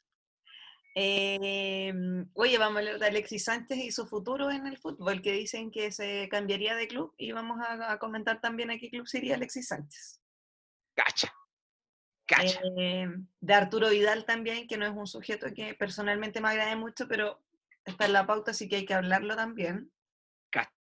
Eh, 0.96 1.94
oye, 2.34 2.58
vamos 2.58 2.76
a 2.76 2.80
hablar 2.80 3.00
de 3.00 3.06
Alexis 3.08 3.46
Sánchez 3.46 3.78
y 3.78 3.92
su 3.92 4.06
futuro 4.06 4.52
en 4.52 4.68
el 4.68 4.78
fútbol, 4.78 5.22
que 5.22 5.32
dicen 5.32 5.72
que 5.72 5.92
se 5.92 6.28
cambiaría 6.30 6.76
de 6.76 6.88
club 6.88 7.14
y 7.18 7.32
vamos 7.32 7.60
a, 7.66 7.94
a 7.94 7.98
comentar 7.98 8.42
también 8.42 8.72
a 8.72 8.78
qué 8.78 8.90
club 8.90 9.08
sería 9.08 9.36
Alexis 9.36 9.70
Sánchez. 9.70 10.22
Cacha. 10.94 11.34
Cacha. 12.28 12.60
Eh, 12.78 13.08
de 13.40 13.54
Arturo 13.54 13.90
Vidal 13.90 14.26
también, 14.26 14.68
que 14.68 14.78
no 14.78 14.86
es 14.86 14.92
un 14.92 15.08
sujeto 15.08 15.48
que 15.56 15.74
personalmente 15.76 16.42
me 16.42 16.50
agrade 16.50 16.76
mucho, 16.76 17.08
pero 17.08 17.42
está 17.86 18.06
en 18.06 18.14
la 18.14 18.28
pauta, 18.28 18.52
así 18.52 18.68
que 18.68 18.78
hay 18.78 18.86
que 18.86 18.94
hablarlo 18.94 19.36
también. 19.38 19.92
Cacha. 20.50 20.72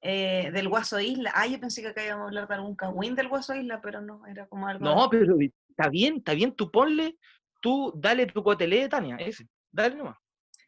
Eh, 0.00 0.50
del 0.52 0.68
Guaso 0.68 0.98
Isla. 0.98 1.30
Ah, 1.34 1.46
yo 1.46 1.60
pensé 1.60 1.82
que 1.82 1.88
acá 1.88 2.04
íbamos 2.04 2.24
a 2.24 2.28
hablar 2.28 2.48
de 2.48 2.54
algún 2.54 2.74
cagüín 2.74 3.14
del 3.14 3.28
Guaso 3.28 3.54
Isla, 3.54 3.80
pero 3.80 4.00
no, 4.00 4.26
era 4.26 4.46
como 4.48 4.66
algo... 4.66 4.84
No, 4.84 5.08
pero 5.08 5.36
está 5.76 5.90
bien, 5.90 6.16
está 6.18 6.34
bien, 6.34 6.54
tú 6.54 6.70
ponle, 6.70 7.18
tú 7.60 7.92
dale 7.96 8.26
tu 8.26 8.42
cotelé, 8.42 8.88
Tania, 8.88 9.16
ese. 9.16 9.48
Dale 9.70 9.96
nomás. 9.96 10.16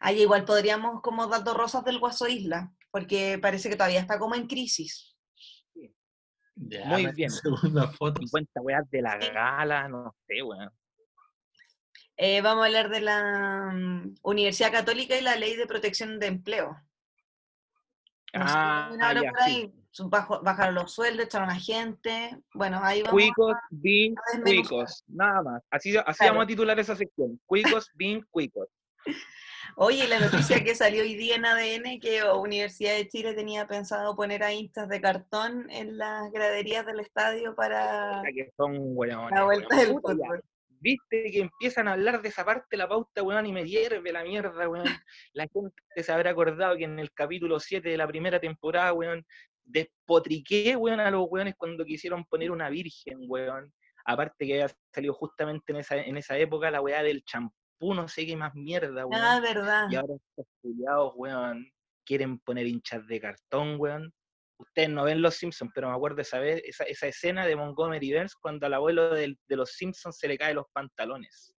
Ahí 0.01 0.21
igual 0.23 0.45
podríamos 0.45 1.01
como 1.01 1.27
datos 1.27 1.57
rosas 1.57 1.85
del 1.85 1.99
Guaso 1.99 2.27
Isla, 2.27 2.73
porque 2.91 3.39
parece 3.41 3.69
que 3.71 3.77
todavía 3.77 4.01
está 4.01 4.19
como 4.19 4.35
en 4.35 4.47
crisis. 4.47 5.17
Ya, 6.59 6.87
Muy 6.87 7.07
bien. 7.13 7.31
Segunda 7.31 7.87
foto. 7.89 8.21
50 8.21 8.61
weas 8.63 8.91
de 8.91 9.03
la 9.03 9.17
gala, 9.19 9.89
no 9.89 10.15
sé, 10.27 10.43
weón. 10.43 10.71
Eh, 12.17 12.41
vamos 12.41 12.63
a 12.63 12.67
hablar 12.67 12.89
de 12.89 13.01
la 13.03 13.71
mm, 13.75 14.15
Universidad 14.23 14.73
Católica 14.73 15.17
y 15.19 15.21
la 15.23 15.37
Ley 15.37 15.55
de 15.55 15.67
Protección 15.67 16.19
de 16.19 16.27
Empleo. 16.27 16.71
No 18.33 18.45
Ah, 18.47 18.87
opinan 18.89 19.07
ahora 19.07 19.23
ya, 19.23 19.31
por 19.33 19.43
sí. 19.43 19.75
Bajo- 20.05 20.43
bajaron 20.43 20.75
los 20.75 20.93
sueldos, 20.93 21.27
echaron 21.27 21.51
a 21.51 21.57
gente. 21.59 22.39
Bueno, 22.55 22.81
ahí 22.83 23.03
vamos. 23.03 23.13
Cuicos, 23.13 23.55
bin, 23.71 24.15
a 24.35 24.41
cuicos, 24.43 25.05
nada 25.09 25.43
más. 25.43 25.63
Así, 25.71 25.97
así 25.97 26.19
Claro. 26.19 26.33
vamos 26.35 26.45
a 26.45 26.47
titular 26.49 26.79
esa 26.79 26.97
sección. 26.97 27.41
Cuicos, 27.47 27.91
bin, 27.95 28.25
cuicos. 28.31 28.69
Oye, 29.79 30.09
la 30.09 30.21
noticia 30.21 30.65
que 30.65 30.75
salió 30.75 31.03
hoy 31.03 31.17
día 31.17 31.37
en 31.37 31.45
ADN 31.45 32.01
que 32.01 32.23
Universidad 32.25 32.95
de 32.95 33.09
Chile 33.09 33.35
tenía 33.35 33.67
pensado 33.67 34.17
poner 34.17 34.43
a 34.43 34.53
hinchas 34.53 34.89
de 34.89 35.01
cartón 35.03 35.67
en 35.71 35.99
las 35.99 36.31
graderías 36.33 36.87
del 36.87 37.01
estadio 37.01 37.55
para 37.55 38.23
que 38.35 38.51
son 38.57 38.75
weones, 38.97 39.31
la 39.33 39.45
vuelta 39.45 39.77
del 39.77 39.89
fútbol. 39.89 40.41
Viste 40.79 41.31
que 41.31 41.41
empiezan 41.41 41.89
a 41.89 41.93
hablar 41.93 42.23
de 42.23 42.29
esa 42.29 42.45
parte 42.45 42.77
la 42.77 42.89
pauta, 42.89 43.23
weón, 43.23 43.45
y 43.47 43.53
me 43.53 43.65
hierve 43.65 44.13
la 44.13 44.23
mierda, 44.23 44.69
weón. 44.69 44.87
La 45.33 45.47
gente 45.53 45.75
se 46.03 46.13
habrá 46.13 46.31
acordado 46.31 46.77
que 46.77 46.85
en 46.85 46.99
el 46.99 47.13
capítulo 47.13 47.59
7 47.61 47.89
de 47.89 47.97
la 47.97 48.07
primera 48.07 48.39
temporada, 48.41 48.93
weón, 48.93 49.27
despotriqué, 49.67 50.77
weón, 50.77 51.01
a 51.01 51.11
los 51.11 51.27
weones 51.29 51.55
cuando 51.57 51.85
quisieron 51.85 52.25
poner 52.25 52.51
una 52.51 52.69
virgen, 52.71 53.19
weón. 53.29 53.73
Aparte 54.05 54.47
que 54.47 54.63
había 54.63 54.75
salido 54.95 55.15
justamente 55.15 55.73
en 55.73 55.79
esa, 55.81 55.97
en 55.97 56.17
esa 56.17 56.39
época 56.39 56.71
la 56.71 56.81
weá 56.81 57.03
del 57.03 57.25
champú, 57.25 57.93
no 57.95 58.07
sé 58.09 58.25
qué 58.25 58.37
más 58.37 58.55
mierda, 58.55 59.05
weón. 59.07 59.23
Ah, 59.23 59.41
verdad. 59.41 59.89
Y 59.91 59.97
ahora 59.97 60.15
estos 60.15 60.47
culiados, 60.63 61.13
weón, 61.17 61.69
quieren 62.05 62.39
poner 62.39 62.67
hinchas 62.67 63.07
de 63.07 63.21
cartón, 63.21 63.77
weón. 63.79 64.13
Ustedes 64.59 64.89
no 64.89 65.05
ven 65.05 65.21
Los 65.21 65.35
Simpsons, 65.35 65.71
pero 65.75 65.91
me 65.91 65.95
acuerdo 65.97 66.23
esa, 66.23 66.39
vez, 66.39 66.63
esa, 66.65 66.85
esa 66.85 67.09
escena 67.09 67.45
de 67.45 67.57
Montgomery 67.57 68.15
Burns 68.15 68.35
cuando 68.37 68.65
al 68.67 68.73
abuelo 68.75 69.13
del- 69.13 69.39
de 69.49 69.57
Los 69.57 69.73
Simpsons 69.73 70.17
se 70.19 70.29
le 70.29 70.39
caen 70.39 70.57
los 70.57 70.67
pantalones. 70.73 71.53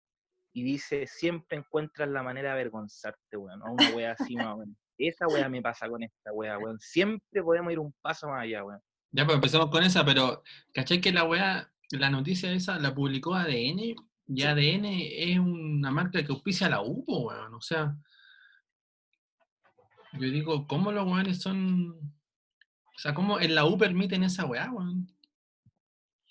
Y 0.54 0.64
dice, 0.64 1.06
siempre 1.06 1.60
encuentras 1.60 2.10
la 2.10 2.24
manera 2.24 2.50
de 2.50 2.54
avergonzarte, 2.54 3.38
weón. 3.38 3.62
O 3.62 3.74
una 3.74 3.90
wea 3.90 4.16
así 4.18 4.36
más 4.36 4.56
o 4.56 4.58
menos. 4.58 4.76
Esa 4.98 5.28
wea 5.28 5.48
me 5.50 5.62
pasa 5.62 5.88
con 5.88 6.02
esta 6.04 6.32
wea, 6.34 6.58
weón. 6.58 6.80
Siempre 6.80 7.44
podemos 7.44 7.72
ir 7.72 7.80
un 7.80 7.94
paso 8.02 8.28
más 8.30 8.44
allá, 8.44 8.64
weón. 8.64 8.82
Ya, 9.12 9.26
pues 9.26 9.36
empezamos 9.36 9.70
con 9.70 9.84
esa, 9.84 10.04
pero 10.04 10.44
¿cachai 10.74 11.00
que 11.00 11.12
la 11.12 11.24
weá, 11.24 11.72
la 11.92 12.10
noticia 12.10 12.52
esa 12.52 12.80
la 12.80 12.94
publicó 12.94 13.36
ADN? 13.36 13.96
Y 14.30 14.44
ADN 14.44 14.86
es 14.86 15.40
una 15.40 15.92
marca 15.92 16.24
que 16.24 16.32
auspicia 16.32 16.68
a 16.68 16.72
la 16.72 16.82
U, 16.82 17.04
weón. 17.08 17.54
O 17.54 17.62
sea, 17.62 17.96
yo 20.14 20.30
digo, 20.32 20.68
¿cómo 20.68 20.92
los 20.92 21.06
weones 21.06 21.42
son. 21.42 21.92
O 21.92 23.00
sea, 23.00 23.14
¿cómo 23.14 23.40
en 23.40 23.54
la 23.56 23.66
U 23.66 23.78
permiten 23.78 24.24
esa 24.24 24.46
weá, 24.46 24.72
weón? 24.72 25.08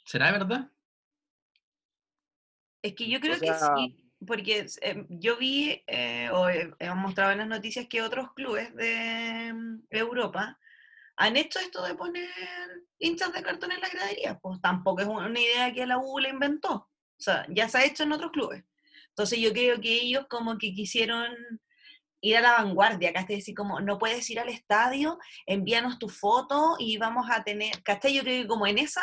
¿Será 0.05 0.33
verdad? 0.33 0.71
Es 2.83 2.95
que 2.95 3.09
yo 3.09 3.21
creo 3.21 3.35
O 3.37 3.39
sea- 3.39 3.75
que 3.77 3.83
sí, 3.89 4.06
porque 4.27 4.67
eh, 4.83 5.07
yo 5.09 5.37
vi, 5.37 5.83
eh, 5.87 6.29
o 6.33 6.49
he, 6.49 6.73
hemos 6.79 6.99
mostrado 6.99 7.33
en 7.33 7.39
las 7.39 7.49
noticias 7.49 7.87
que 7.89 8.03
otros 8.03 8.33
clubes 8.35 8.75
de 8.75 9.53
mm, 9.53 9.85
Europa 9.91 10.59
han 11.17 11.37
hecho 11.37 11.59
esto 11.59 11.83
de 11.85 11.95
poner 11.95 12.29
hinchas 12.99 13.33
de 13.33 13.43
cartón 13.43 13.73
en 13.73 13.81
la 13.81 13.89
gradería. 13.89 14.39
Pues 14.39 14.61
tampoco 14.61 15.01
es 15.01 15.07
una 15.09 15.41
idea 15.41 15.73
que 15.73 15.87
la 15.87 15.99
U 15.99 16.19
la 16.19 16.29
inventó. 16.29 16.75
O 16.75 17.23
sea, 17.23 17.47
ya 17.49 17.69
se 17.69 17.79
ha 17.79 17.85
hecho 17.85 18.03
en 18.03 18.13
otros 18.13 18.33
clubes. 18.33 18.65
Entonces 19.09 19.39
yo 19.39 19.53
creo 19.53 19.81
que 19.81 19.95
ellos 19.95 20.27
como 20.29 20.59
que 20.59 20.75
quisieron 20.75 21.35
ir 22.21 22.37
a 22.37 22.41
la 22.43 22.53
vanguardia, 22.53 23.13
¿cachai? 23.13 23.37
Decir 23.37 23.55
como, 23.55 23.81
no 23.81 23.99
puedes 23.99 24.29
ir 24.31 24.41
al 24.41 24.49
estadio, 24.49 25.19
envíanos 25.47 25.99
tu 25.99 26.09
foto 26.09 26.77
y 26.79 26.99
vamos 26.99 27.27
a 27.31 27.43
tener, 27.45 27.83
¿cachai? 27.83 28.15
Yo 28.15 28.23
creo 28.23 28.47
como 28.47 28.67
en 28.67 28.79
esa, 28.79 29.03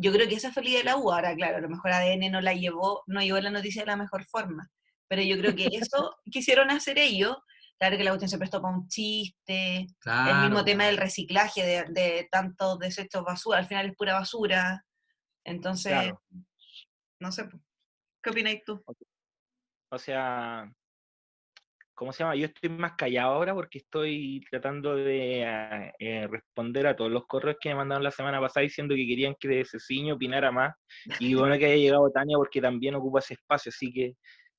yo 0.00 0.12
creo 0.12 0.28
que 0.28 0.34
esa 0.36 0.52
fue 0.52 0.62
la 0.62 0.68
idea 0.70 0.78
de 0.80 0.84
la 0.84 0.96
U, 0.96 1.12
ahora 1.12 1.34
claro, 1.34 1.58
a 1.58 1.60
lo 1.60 1.68
mejor 1.68 1.92
ADN 1.92 2.30
no 2.30 2.40
la 2.40 2.54
llevó, 2.54 3.02
no 3.06 3.20
llevó 3.20 3.38
la 3.40 3.50
noticia 3.50 3.82
de 3.82 3.86
la 3.86 3.96
mejor 3.96 4.24
forma, 4.24 4.70
pero 5.08 5.22
yo 5.22 5.36
creo 5.38 5.54
que 5.54 5.68
eso 5.72 6.16
quisieron 6.30 6.70
hacer 6.70 6.98
ellos, 6.98 7.36
claro 7.78 7.96
que 7.96 8.04
la 8.04 8.10
cuestión 8.10 8.28
se 8.30 8.38
prestó 8.38 8.60
para 8.62 8.74
un 8.74 8.88
chiste, 8.88 9.86
Claro. 10.00 10.30
el 10.36 10.42
mismo 10.48 10.64
tema 10.64 10.86
del 10.86 10.96
reciclaje 10.96 11.62
de, 11.64 11.84
de 11.90 12.28
tantos 12.30 12.78
desechos 12.78 13.24
basura, 13.24 13.58
al 13.58 13.66
final 13.66 13.86
es 13.86 13.96
pura 13.96 14.14
basura, 14.14 14.84
entonces, 15.44 15.92
Claro. 15.92 16.22
no 17.20 17.32
sé. 17.32 17.48
¿qué 18.22 18.30
opináis 18.30 18.62
tú? 18.64 18.82
O 19.92 19.98
sea, 19.98 20.70
¿cómo 22.00 22.14
se 22.14 22.22
llama? 22.24 22.34
Yo 22.34 22.46
estoy 22.46 22.70
más 22.70 22.92
callado 22.96 23.34
ahora 23.34 23.52
porque 23.52 23.76
estoy 23.76 24.42
tratando 24.50 24.96
de 24.96 25.44
ah, 25.44 25.92
eh, 25.98 26.26
responder 26.28 26.86
a 26.86 26.96
todos 26.96 27.10
los 27.10 27.26
correos 27.26 27.58
que 27.60 27.68
me 27.68 27.74
mandaron 27.74 28.02
la 28.02 28.10
semana 28.10 28.40
pasada 28.40 28.64
diciendo 28.64 28.94
que 28.94 29.06
querían 29.06 29.36
que 29.38 29.66
Ceciño 29.66 30.14
opinara 30.14 30.50
más. 30.50 30.74
Y 31.18 31.34
bueno 31.34 31.58
que 31.58 31.66
haya 31.66 31.76
llegado 31.76 32.10
Tania 32.10 32.38
porque 32.38 32.62
también 32.62 32.94
ocupa 32.94 33.18
ese 33.18 33.34
espacio, 33.34 33.68
así 33.68 33.92
que 33.92 34.14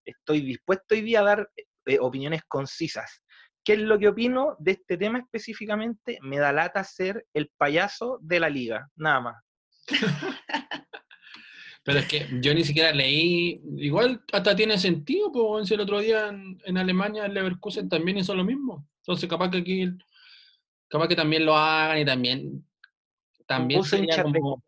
estoy 0.05 0.41
dispuesto 0.41 0.93
hoy 0.93 1.01
día 1.01 1.21
a 1.21 1.24
dar 1.24 1.50
eh, 1.88 1.98
opiniones 2.00 2.43
concisas. 2.48 3.24
¿Qué 3.63 3.74
es 3.74 3.79
lo 3.79 3.98
que 3.98 4.10
opino 4.10 4.55
de 4.60 4.74
este 4.74 4.95
tema 4.95 5.17
específicamente? 5.17 6.19
Me 6.21 6.38
da 6.38 6.53
lata 6.53 6.83
ser 6.83 7.25
el 7.33 7.51
payaso 7.57 8.19
de 8.21 8.39
la 8.39 8.50
liga, 8.50 8.88
nada 8.95 9.19
más. 9.19 9.43
Pero 11.84 12.00
es 12.00 12.08
que 12.08 12.28
yo 12.42 12.54
ni 12.54 12.64
siquiera 12.64 12.92
leí. 12.92 13.62
Igual 13.78 14.24
hasta 14.32 14.56
tiene 14.56 14.78
sentido, 14.78 15.32
pues 15.32 15.68
si 15.68 15.74
el 15.74 15.80
otro 15.80 16.00
día 16.00 16.28
en, 16.28 16.60
en 16.64 16.78
Alemania, 16.78 17.26
en 17.26 17.34
Leverkusen 17.34 17.90
también 17.90 18.18
hizo 18.18 18.36
lo 18.36 18.44
mismo. 18.44 18.88
Entonces, 18.98 19.28
capaz 19.30 19.50
que 19.50 19.58
aquí. 19.58 19.90
Capaz 20.88 21.08
que 21.08 21.16
también 21.16 21.46
lo 21.46 21.56
hagan 21.56 22.00
y 22.00 22.06
también. 22.06 22.68
También 23.48 23.84
sería 23.84 24.22
como. 24.22 24.64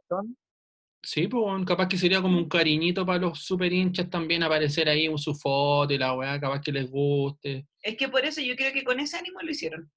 Sí, 1.05 1.27
pues 1.27 1.65
capaz 1.65 1.89
que 1.89 1.97
sería 1.97 2.21
como 2.21 2.37
un 2.37 2.47
cariñito 2.47 3.05
para 3.05 3.19
los 3.19 3.39
super 3.43 3.71
hinchas 3.71 4.09
también 4.09 4.41
aparecer 4.41 4.87
ahí 4.87 5.05
en 5.05 5.17
su 5.17 5.35
foto 5.35 5.93
y 5.93 5.97
la 5.97 6.13
weá, 6.15 6.39
capaz 6.39 6.61
que 6.61 6.71
les 6.71 6.89
guste. 6.89 7.67
Es 7.81 7.97
que 7.97 8.07
por 8.07 8.23
eso 8.23 8.39
yo 8.39 8.55
creo 8.55 8.71
que 8.71 8.85
con 8.85 9.01
ese 9.01 9.17
ánimo 9.17 9.41
lo 9.41 9.51
hicieron. 9.51 9.91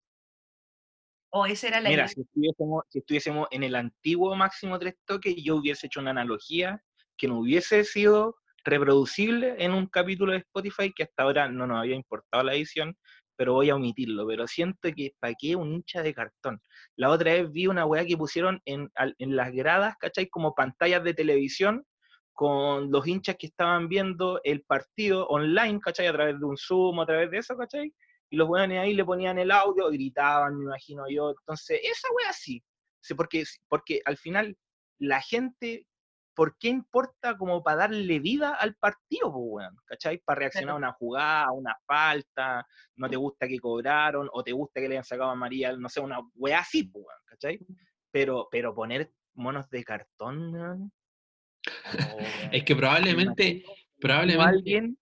O 1.31 1.47
esa 1.47 1.69
era 1.69 1.81
la 1.81 1.91
Mira, 1.91 2.03
idea. 2.03 2.09
si 2.09 2.21
estuviésemos, 2.23 2.85
si 2.89 2.99
estuviésemos 2.99 3.47
en 3.53 3.63
el 3.63 3.77
antiguo 3.77 4.35
máximo 4.35 4.81
tres 4.81 4.97
toques, 5.05 5.37
yo 5.37 5.57
hubiese 5.57 5.87
hecho 5.87 6.01
una 6.01 6.11
analogía 6.11 6.83
que 7.17 7.29
no 7.29 7.41
hubiese 7.41 7.85
sido 7.85 8.37
reproducible 8.65 9.55
en 9.59 9.73
un 9.73 9.87
capítulo 9.87 10.33
de 10.33 10.39
Spotify 10.39 10.93
que 10.93 11.05
hasta 11.05 11.23
ahora 11.23 11.49
no 11.49 11.67
nos 11.67 11.79
había 11.79 11.95
importado 11.95 12.43
la 12.43 12.55
edición, 12.55 12.97
pero 13.37 13.55
voy 13.55 13.71
a 13.71 13.77
omitirlo. 13.77 14.27
Pero 14.27 14.47
siento 14.47 14.89
que 14.95 15.13
¿para 15.21 15.35
qué 15.39 15.57
un 15.57 15.73
hincha 15.73 16.03
de 16.03 16.15
cartón? 16.15 16.61
La 16.97 17.11
otra 17.11 17.33
vez 17.33 17.51
vi 17.53 17.67
una 17.67 17.87
weá 17.87 18.05
que 18.05 18.17
pusieron 18.17 18.61
en, 18.65 18.91
las 19.19 19.53
gradas, 19.53 19.95
¿cachai? 19.99 20.29
Como 20.29 20.55
pantallas 20.55 21.05
de 21.05 21.15
televisión 21.15 21.85
con 22.33 22.91
los 22.91 23.07
hinchas 23.07 23.37
que 23.39 23.47
estaban 23.47 23.89
viendo 23.89 24.41
el 24.45 24.63
partido 24.63 25.27
online, 25.29 25.81
¿cachai? 25.81 26.07
A 26.09 26.13
través 26.13 26.39
de 26.39 26.45
un 26.45 26.57
Zoom, 26.57 27.01
a 27.01 27.07
través 27.07 27.31
de 27.31 27.39
eso, 27.39 27.57
¿cachai? 27.57 27.93
Y 28.29 28.37
los 28.37 28.49
weones 28.49 28.81
ahí 28.81 28.95
le 28.95 29.05
ponían 29.05 29.39
el 29.39 29.51
audio, 29.53 29.89
gritaban, 29.91 30.59
me 30.59 30.65
imagino 30.65 31.05
yo. 31.09 31.31
Entonces, 31.31 31.81
esa 31.83 32.09
wea. 32.13 32.33
Sí, 32.33 32.63
porque, 33.17 33.45
porque 33.69 34.01
al 34.05 34.17
final 34.17 34.57
la 34.99 35.21
gente 35.23 35.87
¿por 36.37 36.57
qué 36.59 36.69
importa 36.69 37.37
como 37.37 37.63
para 37.63 37.79
darle 37.79 38.21
vida 38.21 38.55
al 38.55 38.77
partido, 38.77 39.33
po, 39.33 39.39
weón? 39.39 39.75
¿Cachai? 39.87 40.19
Para 40.19 40.41
reaccionar 40.41 40.75
a 40.75 40.79
una 40.79 40.93
jugada, 40.93 41.47
a 41.47 41.53
una 41.53 41.75
falta, 41.87 42.65
no 42.97 43.09
te 43.09 43.17
gusta 43.17 43.49
que 43.49 43.59
cobraron, 43.59 44.29
o 44.33 44.45
te 44.45 44.53
gusta 44.53 44.81
que 44.81 44.89
le 44.89 44.97
hayan 44.97 45.05
sacado 45.05 45.31
a 45.31 45.35
María, 45.35 45.73
no 45.73 45.89
sé, 45.89 46.01
una 46.01 46.21
weá 46.35 46.61
así, 46.61 46.85
po, 46.85 46.99
weón, 46.99 47.21
¿cachai? 47.25 47.59
Pero, 48.13 48.49
pero 48.51 48.75
poner 48.75 49.11
monos 49.35 49.69
de 49.71 49.83
cartón, 49.83 50.55
weón. 50.55 50.93
oh, 52.15 52.19
Es 52.53 52.63
que 52.63 52.77
probablemente, 52.77 53.65
probablemente, 53.99 54.45
alguien 54.45 54.99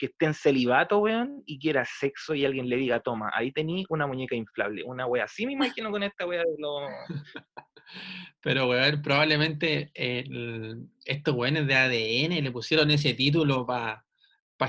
que 0.00 0.06
esté 0.06 0.24
en 0.24 0.32
celibato, 0.34 0.98
weón, 1.00 1.42
y 1.44 1.58
quiera 1.58 1.84
sexo 1.84 2.34
y 2.34 2.46
alguien 2.46 2.70
le 2.70 2.76
diga, 2.76 3.00
toma, 3.00 3.30
ahí 3.34 3.52
tení 3.52 3.84
una 3.90 4.06
muñeca 4.06 4.34
inflable, 4.34 4.82
una 4.82 5.06
wea 5.06 5.24
así 5.24 5.44
me 5.44 5.52
imagino 5.52 5.90
con 5.90 6.02
esta 6.02 6.26
wea 6.26 6.40
de 6.40 6.56
los... 6.58 6.90
pero 8.40 8.66
weón, 8.68 9.02
probablemente 9.02 9.90
el- 9.94 10.88
estos 11.04 11.34
weones 11.34 11.66
de 11.66 11.74
ADN 11.74 12.42
le 12.42 12.50
pusieron 12.50 12.90
ese 12.90 13.12
título 13.12 13.66
para 13.66 14.02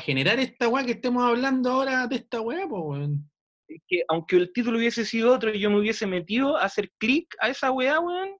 generar 0.01 0.37
esta 0.39 0.67
weá 0.67 0.85
que 0.85 0.91
estemos 0.91 1.23
hablando 1.23 1.71
ahora 1.71 2.07
de 2.07 2.17
esta 2.17 2.41
weá, 2.41 2.67
pues 2.67 2.83
weón. 2.85 3.31
es 3.69 3.81
que 3.87 4.03
aunque 4.09 4.35
el 4.35 4.51
título 4.51 4.77
hubiese 4.79 5.05
sido 5.05 5.33
otro 5.33 5.53
y 5.53 5.59
yo 5.59 5.69
me 5.69 5.79
hubiese 5.79 6.05
metido 6.07 6.57
a 6.57 6.65
hacer 6.65 6.91
clic 6.97 7.33
a 7.39 7.47
esa 7.47 7.71
weá, 7.71 8.01
weón, 8.01 8.31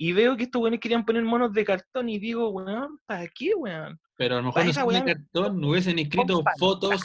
y 0.00 0.12
veo 0.12 0.36
que 0.36 0.44
estos 0.44 0.62
weones 0.62 0.80
querían 0.80 1.04
poner 1.04 1.24
monos 1.24 1.52
de 1.52 1.64
cartón 1.64 2.08
y 2.08 2.20
digo, 2.20 2.48
weón, 2.50 3.00
¿para 3.04 3.26
qué, 3.26 3.52
weón? 3.54 4.00
Pero 4.16 4.36
a 4.36 4.38
lo 4.38 4.46
mejor 4.46 4.64
no 4.64 4.72
son 4.72 4.88
de 4.88 5.04
cartón, 5.04 5.60
no 5.60 5.70
hubiesen 5.70 5.98
escrito 5.98 6.42
fotos. 6.58 7.02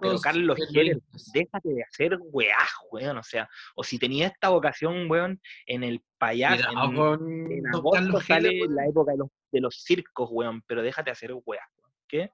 pero 0.00 0.18
Carlos 0.18 0.58
Heller, 0.74 0.98
déjate 1.32 1.68
de 1.68 1.84
hacer 1.84 2.18
weá, 2.20 2.58
weón, 2.90 3.16
o 3.16 3.22
sea, 3.22 3.48
o 3.76 3.84
si 3.84 3.96
tenía 3.96 4.26
esta 4.26 4.48
vocación, 4.48 5.08
weón, 5.08 5.40
en 5.66 5.84
el 5.84 6.02
payaso, 6.18 6.68
en, 6.68 6.96
con 6.96 7.52
en 7.52 7.66
agosto 7.68 7.90
Carlos 7.92 8.24
sale 8.26 8.48
Heller, 8.48 8.70
la 8.70 8.86
época 8.86 9.12
de 9.12 9.18
los, 9.18 9.28
de 9.52 9.60
los 9.60 9.82
circos, 9.84 10.28
weón, 10.32 10.62
pero 10.66 10.82
déjate 10.82 11.10
de 11.10 11.12
hacer 11.12 11.32
weá, 11.32 11.62
weón. 11.78 11.92
¿qué? 12.08 12.32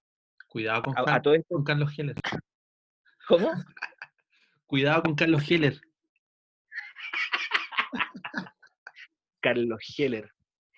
Cuidado 0.49 0.83
con, 0.85 0.97
A, 0.97 1.17
a 1.17 1.21
todo 1.21 1.35
esto, 1.35 1.55
con 1.55 1.65
Carlos 1.65 1.93
Heller. 1.99 2.17
¿cómo? 3.29 3.53
Cuidado 4.67 5.03
con 5.03 5.15
Carlos 5.15 5.43
Heller. 5.51 5.79
Carlos 9.41 9.81
Heller, 9.97 10.31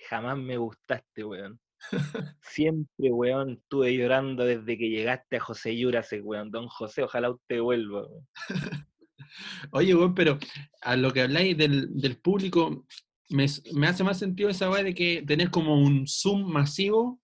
jamás 0.09 0.39
me 0.39 0.57
gustaste, 0.57 1.25
weón. 1.25 1.61
Siempre, 2.43 3.11
weón, 3.11 3.53
estuve 3.53 3.97
llorando 3.97 4.45
desde 4.45 4.77
que 4.77 4.91
llegaste 4.91 5.37
a 5.37 5.41
José 5.41 5.77
Yurase, 5.77 6.21
weón. 6.21 6.51
Don 6.51 6.69
José, 6.69 7.03
ojalá 7.03 7.31
usted 7.31 7.61
vuelva, 7.61 8.07
weón. 8.07 8.27
Oye, 9.73 9.95
weón, 9.95 10.15
pero 10.15 10.39
a 10.83 10.97
lo 10.97 11.13
que 11.13 11.23
habláis 11.23 11.57
del, 11.57 11.89
del 12.01 12.19
público, 12.19 12.87
me, 13.29 13.47
me 13.73 13.87
hace 13.87 14.05
más 14.05 14.19
sentido 14.19 14.51
esa 14.51 14.71
weá 14.71 14.83
de 14.83 14.95
que 14.95 15.23
tener 15.27 15.51
como 15.51 15.81
un 15.81 16.07
Zoom 16.07 16.51
masivo 16.51 17.20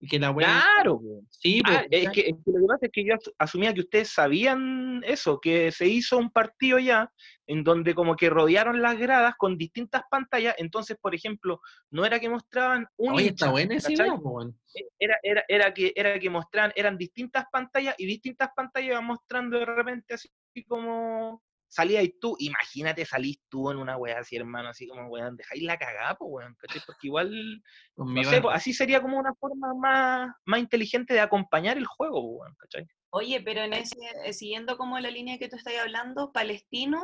y 0.00 0.08
que 0.08 0.18
la 0.18 0.30
weá. 0.30 0.46
Claro. 0.74 1.00
Sí, 1.28 1.60
Ah, 1.64 1.84
es, 1.90 2.10
que, 2.10 2.20
es 2.20 2.34
que 2.44 2.50
lo 2.52 2.60
que 2.60 2.66
pasa 2.66 2.86
es 2.86 2.92
que 2.92 3.04
yo 3.04 3.14
as- 3.14 3.32
asumía 3.38 3.72
que 3.74 3.80
ustedes 3.80 4.08
sabían 4.10 5.02
eso, 5.04 5.38
que 5.40 5.70
se 5.72 5.86
hizo 5.86 6.18
un 6.18 6.30
partido 6.30 6.78
ya 6.78 7.10
en 7.46 7.64
donde 7.64 7.94
como 7.94 8.16
que 8.16 8.30
rodearon 8.30 8.80
las 8.80 8.98
gradas 8.98 9.34
con 9.36 9.56
distintas 9.58 10.02
pantallas, 10.10 10.54
entonces, 10.58 10.96
por 11.00 11.14
ejemplo, 11.14 11.60
no 11.90 12.04
era 12.04 12.18
que 12.20 12.28
mostraban 12.28 12.86
un 12.96 13.14
Oye, 13.14 13.28
está 13.28 13.50
buena 13.50 13.74
esa 13.74 13.88
¿cachai? 13.88 14.06
idea, 14.08 14.14
weón. 14.18 14.58
era, 14.98 15.18
era, 15.22 15.44
era, 15.48 15.74
que, 15.74 15.92
era 15.94 16.18
que 16.18 16.30
mostraban, 16.30 16.72
eran 16.76 16.96
distintas 16.96 17.44
pantallas 17.50 17.94
y 17.98 18.06
distintas 18.06 18.50
pantallas 18.54 18.90
iban 18.90 19.04
mostrando 19.04 19.58
de 19.58 19.66
repente 19.66 20.14
así 20.14 20.28
como 20.66 21.42
salía 21.70 22.02
y 22.02 22.10
tú, 22.18 22.36
imagínate 22.38 23.06
salís 23.06 23.40
tú 23.48 23.70
en 23.70 23.78
una 23.78 23.96
weá 23.96 24.18
así, 24.18 24.36
hermano, 24.36 24.68
así 24.70 24.86
como 24.88 25.06
weón, 25.06 25.36
dejáis 25.36 25.62
la 25.62 25.78
cagada, 25.78 26.16
pues 26.16 26.28
weón, 26.30 26.56
¿cachai? 26.56 26.82
Porque 26.84 27.06
igual, 27.06 27.62
no 27.96 28.24
sé, 28.24 28.42
pues, 28.42 28.56
así 28.56 28.74
sería 28.74 29.00
como 29.00 29.18
una 29.18 29.32
forma 29.34 29.72
más, 29.74 30.34
más 30.44 30.60
inteligente 30.60 31.14
de 31.14 31.20
acompañar 31.20 31.78
el 31.78 31.86
juego, 31.86 32.20
pues, 32.20 32.40
weón, 32.40 32.56
¿cachai? 32.56 32.86
Oye, 33.10 33.40
pero 33.40 33.62
en 33.62 33.72
ese, 33.72 33.96
eh, 34.24 34.32
siguiendo 34.32 34.76
como 34.76 34.98
la 34.98 35.10
línea 35.10 35.38
que 35.38 35.48
tú 35.48 35.56
estás 35.56 35.74
hablando, 35.80 36.32
Palestino 36.32 37.02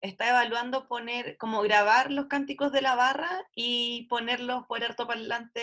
está 0.00 0.30
evaluando 0.30 0.88
poner, 0.88 1.36
como 1.36 1.60
grabar 1.60 2.10
los 2.10 2.26
cánticos 2.26 2.72
de 2.72 2.82
la 2.82 2.94
barra 2.94 3.30
y 3.54 4.06
ponerlos 4.08 4.64
por 4.66 4.82
altoparlante 4.82 5.62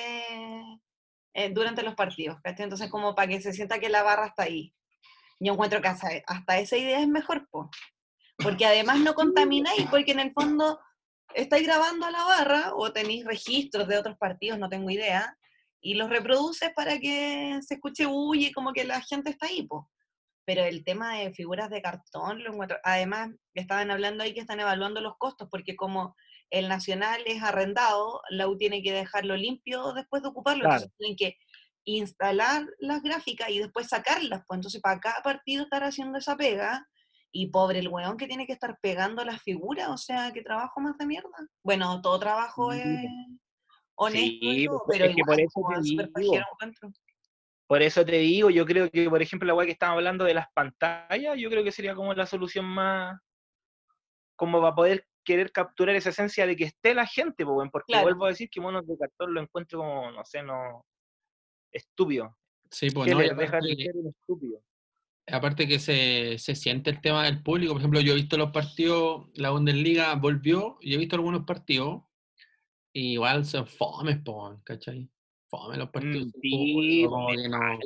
eh, 1.33 1.49
durante 1.51 1.83
los 1.83 1.95
partidos, 1.95 2.39
¿cachai? 2.43 2.65
Entonces 2.65 2.91
como 2.91 3.15
para 3.15 3.27
que 3.27 3.41
se 3.41 3.53
sienta 3.53 3.79
que 3.79 3.89
la 3.89 4.03
barra 4.03 4.27
está 4.27 4.43
ahí. 4.43 4.73
Yo 5.39 5.53
encuentro 5.53 5.81
que 5.81 5.87
hasta, 5.87 6.09
hasta 6.27 6.59
esa 6.59 6.77
idea 6.77 6.99
es 6.99 7.07
mejor, 7.07 7.47
po. 7.49 7.69
Porque 8.37 8.65
además 8.65 8.99
no 8.99 9.13
contamináis, 9.13 9.87
porque 9.89 10.11
en 10.11 10.19
el 10.19 10.33
fondo 10.33 10.79
estáis 11.33 11.65
grabando 11.65 12.05
a 12.05 12.11
la 12.11 12.23
barra 12.23 12.71
o 12.75 12.91
tenéis 12.91 13.25
registros 13.25 13.87
de 13.87 13.97
otros 13.97 14.17
partidos, 14.17 14.59
no 14.59 14.69
tengo 14.69 14.89
idea, 14.89 15.37
y 15.81 15.95
los 15.95 16.09
reproduces 16.09 16.71
para 16.75 16.99
que 16.99 17.59
se 17.61 17.75
escuche 17.75 18.05
huye 18.07 18.51
como 18.53 18.73
que 18.73 18.85
la 18.85 19.01
gente 19.01 19.29
está 19.29 19.47
ahí, 19.47 19.63
po. 19.63 19.89
Pero 20.45 20.63
el 20.63 20.83
tema 20.83 21.15
de 21.17 21.33
figuras 21.33 21.69
de 21.69 21.81
cartón, 21.81 22.43
lo 22.43 22.51
encuentro- 22.53 22.77
además 22.83 23.31
estaban 23.53 23.89
hablando 23.91 24.23
ahí 24.23 24.33
que 24.33 24.41
están 24.41 24.59
evaluando 24.59 25.01
los 25.01 25.17
costos, 25.17 25.47
porque 25.49 25.75
como 25.75 26.15
el 26.51 26.67
nacional 26.69 27.21
es 27.25 27.41
arrendado, 27.41 28.21
la 28.29 28.47
U 28.47 28.55
tiene 28.57 28.83
que 28.83 28.91
dejarlo 28.93 29.35
limpio 29.35 29.93
después 29.93 30.21
de 30.21 30.29
ocuparlo, 30.29 30.61
Claro. 30.63 30.75
entonces 30.75 30.97
tienen 30.97 31.17
que 31.17 31.37
instalar 31.85 32.65
las 32.79 33.01
gráficas 33.03 33.49
y 33.49 33.59
después 33.59 33.87
sacarlas, 33.87 34.43
pues 34.47 34.57
entonces 34.57 34.81
para 34.81 34.99
cada 34.99 35.21
partido 35.21 35.63
estar 35.63 35.83
haciendo 35.83 36.17
esa 36.17 36.35
pega, 36.35 36.87
y 37.35 37.47
pobre 37.47 37.79
el 37.79 37.89
weón 37.89 38.15
que 38.15 38.27
tiene 38.27 38.47
que 38.47 38.53
estar 38.53 38.79
pegando 38.79 39.25
las 39.25 39.41
figuras, 39.41 39.89
o 39.89 39.97
sea, 39.97 40.31
que 40.31 40.41
trabajo 40.41 40.79
más 40.79 40.97
de 40.97 41.05
mierda. 41.05 41.29
Bueno, 41.61 42.01
todo 42.01 42.17
trabajo 42.17 42.71
Sí, 42.71 42.79
es 42.79 43.11
honesto, 43.95 44.29
Sí, 44.39 44.65
todo, 44.65 44.83
pues, 44.85 44.97
pero 44.97 45.09
es 45.09 45.15
que 45.17 45.23
por 45.25 45.39
igual, 45.39 45.39
eso 45.41 45.61
te 45.67 45.89
súper 45.89 46.09
digo. 46.15 46.33
Por 47.67 47.81
eso 47.81 48.05
te 48.05 48.17
digo, 48.19 48.49
yo 48.49 48.65
creo 48.65 48.89
que, 48.89 49.09
por 49.09 49.21
ejemplo, 49.21 49.47
la 49.47 49.53
weá 49.53 49.65
que 49.65 49.73
estábamos 49.73 49.99
hablando 49.99 50.23
de 50.23 50.33
las 50.33 50.47
pantallas, 50.53 51.37
yo 51.37 51.49
creo 51.49 51.61
que 51.61 51.73
sería 51.73 51.93
como 51.93 52.13
la 52.13 52.25
solución 52.25 52.63
más, 52.63 53.19
como 54.37 54.61
para 54.61 54.73
poder 54.73 55.05
querer 55.25 55.51
capturar 55.51 55.93
esa 55.97 56.11
esencia 56.11 56.47
de 56.47 56.55
que 56.55 56.65
esté 56.65 56.93
la 56.93 57.05
gente, 57.05 57.45
pues, 57.45 57.69
porque 57.69 57.91
Claro. 57.91 58.05
vuelvo 58.05 58.25
a 58.25 58.29
decir 58.29 58.49
que 58.49 58.61
monos 58.61 58.87
de 58.87 58.97
cartón 58.97 59.33
lo 59.33 59.41
encuentro 59.41 59.79
como, 59.79 60.09
no 60.11 60.23
sé, 60.23 60.41
no, 60.41 60.85
estúpido. 61.69 62.37
Sí, 62.71 62.91
pues 62.91 63.11
no, 63.11 63.19
de 63.19 63.47
ser 63.75 63.95
un 63.95 64.07
estúpido. 64.07 64.61
Aparte 65.31 65.67
que 65.67 65.79
se, 65.79 66.37
se 66.37 66.55
siente 66.55 66.89
el 66.91 67.01
tema 67.01 67.23
del 67.25 67.41
público. 67.43 67.73
Por 67.73 67.81
ejemplo, 67.81 67.99
yo 68.01 68.13
he 68.13 68.15
visto 68.15 68.37
los 68.37 68.51
partidos, 68.51 69.27
la 69.35 69.49
Bundesliga 69.51 70.13
volvió 70.15 70.77
y 70.81 70.93
he 70.93 70.97
visto 70.97 71.15
algunos 71.15 71.45
partidos. 71.45 72.03
y 72.93 73.13
igual 73.13 73.45
son 73.45 73.67
fomes, 73.67 74.17
po, 74.23 74.61
¿cachai? 74.63 75.09
Fome 75.49 75.77
los 75.77 75.89
partidos. 75.89 76.27
Mm, 76.27 76.31
sin 76.31 76.41
sí, 76.41 76.73
público, 76.73 77.09
como 77.11 77.33
no-. 77.33 77.79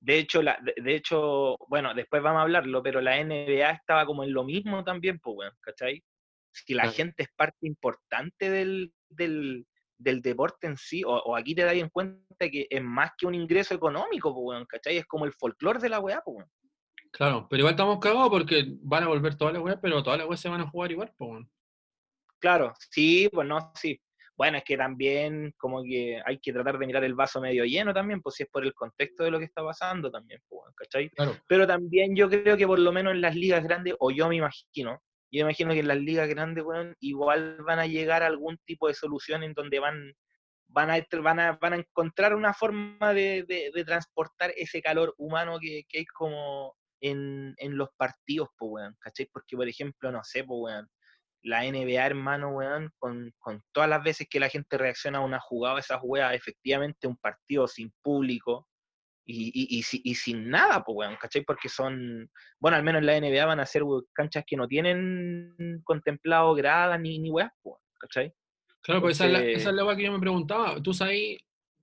De 0.00 0.18
hecho, 0.18 0.42
la, 0.42 0.58
de, 0.62 0.74
de 0.82 0.94
hecho, 0.96 1.56
bueno, 1.68 1.94
después 1.94 2.22
vamos 2.22 2.40
a 2.40 2.42
hablarlo, 2.42 2.82
pero 2.82 3.00
la 3.00 3.22
NBA 3.22 3.70
estaba 3.70 4.06
como 4.06 4.24
en 4.24 4.32
lo 4.32 4.44
mismo 4.44 4.82
también, 4.84 5.18
pues, 5.20 5.36
weón, 5.36 5.52
¿cachai? 5.60 6.02
Si 6.50 6.74
la 6.74 6.82
Claro. 6.84 6.96
gente 6.96 7.22
es 7.24 7.28
parte 7.36 7.66
importante 7.66 8.50
del, 8.50 8.92
del, 9.08 9.66
del 10.02 10.20
deporte 10.20 10.66
en 10.66 10.76
sí, 10.76 11.02
o, 11.04 11.10
o 11.10 11.36
aquí 11.36 11.54
te 11.54 11.64
das 11.64 11.74
en 11.74 11.88
cuenta 11.88 12.50
que 12.50 12.66
es 12.68 12.82
más 12.82 13.12
que 13.16 13.26
un 13.26 13.34
ingreso 13.34 13.74
económico, 13.74 14.34
pues, 14.34 14.66
¿cachai? 14.66 14.98
Es 14.98 15.06
como 15.06 15.24
el 15.24 15.32
folclore 15.32 15.78
de 15.78 15.88
la 15.88 16.00
weá, 16.00 16.20
pues, 16.24 16.38
weón. 16.38 16.50
Claro, 17.12 17.46
pero 17.48 17.60
igual 17.60 17.74
estamos 17.74 17.98
cagados 17.98 18.30
porque 18.30 18.64
van 18.80 19.04
a 19.04 19.08
volver 19.08 19.36
todas 19.36 19.52
las 19.54 19.62
weas, 19.62 19.78
pero 19.82 20.02
todas 20.02 20.18
las 20.18 20.28
weas 20.28 20.40
se 20.40 20.48
van 20.48 20.62
a 20.62 20.68
jugar 20.68 20.90
igual, 20.90 21.12
po, 21.16 21.26
weón. 21.26 21.50
Claro, 22.40 22.72
sí, 22.90 23.28
pues 23.32 23.46
no, 23.46 23.70
sí. 23.74 24.00
Bueno, 24.36 24.56
es 24.58 24.64
que 24.64 24.76
también 24.76 25.54
como 25.58 25.82
que 25.82 26.20
hay 26.24 26.38
que 26.40 26.52
tratar 26.52 26.78
de 26.78 26.86
mirar 26.86 27.04
el 27.04 27.14
vaso 27.14 27.40
medio 27.40 27.64
lleno 27.64 27.92
también, 27.92 28.22
pues 28.22 28.36
si 28.36 28.42
es 28.44 28.48
por 28.48 28.64
el 28.64 28.72
contexto 28.72 29.22
de 29.22 29.30
lo 29.30 29.38
que 29.38 29.44
está 29.44 29.62
pasando 29.62 30.10
también, 30.10 30.40
pues, 30.48 30.74
¿cachai? 30.74 31.10
Claro. 31.10 31.36
Pero 31.46 31.66
también 31.66 32.16
yo 32.16 32.28
creo 32.28 32.56
que 32.56 32.66
por 32.66 32.78
lo 32.78 32.90
menos 32.92 33.12
en 33.12 33.20
las 33.20 33.36
ligas 33.36 33.62
grandes, 33.62 33.94
o 33.98 34.10
yo 34.10 34.28
me 34.28 34.36
imagino, 34.36 35.02
yo 35.32 35.40
imagino 35.42 35.72
que 35.72 35.80
en 35.80 35.88
las 35.88 35.98
ligas 35.98 36.28
grandes, 36.28 36.62
weón, 36.64 36.94
igual 37.00 37.56
van 37.62 37.78
a 37.78 37.86
llegar 37.86 38.22
a 38.22 38.26
algún 38.26 38.58
tipo 38.66 38.88
de 38.88 38.94
solución 38.94 39.42
en 39.42 39.54
donde 39.54 39.78
van, 39.78 40.12
van, 40.68 40.90
a, 40.90 41.06
van, 41.22 41.40
a, 41.40 41.52
van 41.52 41.72
a 41.72 41.76
encontrar 41.76 42.34
una 42.34 42.52
forma 42.52 43.14
de, 43.14 43.44
de- 43.44 43.84
transportar 43.84 44.52
ese 44.56 44.82
calor 44.82 45.14
humano 45.16 45.58
que, 45.58 45.84
que 45.88 46.00
hay 46.00 46.04
como 46.06 46.76
en, 47.00 47.54
en 47.56 47.76
los 47.76 47.88
partidos, 47.96 48.48
pues, 48.58 48.70
weón, 48.72 48.96
¿cachai? 49.00 49.26
Porque, 49.32 49.56
por 49.56 49.66
ejemplo, 49.66 50.12
no 50.12 50.22
sé, 50.22 50.44
pues, 50.44 50.58
weón, 50.60 50.88
la 51.42 51.64
NBA, 51.64 52.06
hermano, 52.06 52.50
weón, 52.50 52.90
con, 52.98 53.32
con 53.38 53.62
todas 53.72 53.88
las 53.88 54.02
veces 54.04 54.28
que 54.30 54.38
la 54.38 54.48
gente 54.48 54.78
reacciona 54.78 55.18
a 55.18 55.22
una 55.22 55.40
jugada, 55.40 55.80
esas 55.80 56.00
weas, 56.02 56.34
efectivamente, 56.34 57.06
un 57.06 57.16
partido 57.16 57.66
sin 57.66 57.90
público, 58.02 58.68
y, 59.24 59.48
y, 59.54 59.78
y, 59.80 60.10
y 60.10 60.14
sin 60.14 60.48
nada, 60.50 60.82
pues, 60.84 60.96
weón, 60.96 61.16
¿cachai? 61.20 61.44
Porque 61.44 61.68
son, 61.68 62.28
bueno, 62.58 62.76
al 62.76 62.82
menos 62.82 63.00
en 63.00 63.06
la 63.06 63.16
NBA 63.16 63.46
van 63.46 63.60
a 63.60 63.66
ser 63.66 63.82
canchas 64.12 64.44
que 64.46 64.56
no 64.56 64.66
tienen 64.66 65.80
contemplado 65.84 66.54
gradas 66.54 67.00
ni, 67.00 67.18
ni 67.18 67.30
weas, 67.30 67.50
pues, 67.62 67.76
¿cachai? 68.00 68.32
Claro, 68.80 69.00
pues 69.00 69.16
esa 69.16 69.26
es, 69.26 69.32
la, 69.32 69.40
esa 69.44 69.68
es 69.70 69.74
la 69.76 69.84
wea 69.84 69.96
que 69.96 70.02
yo 70.02 70.12
me 70.12 70.18
preguntaba. 70.18 70.82
Tú 70.82 70.92
sabes, 70.92 71.38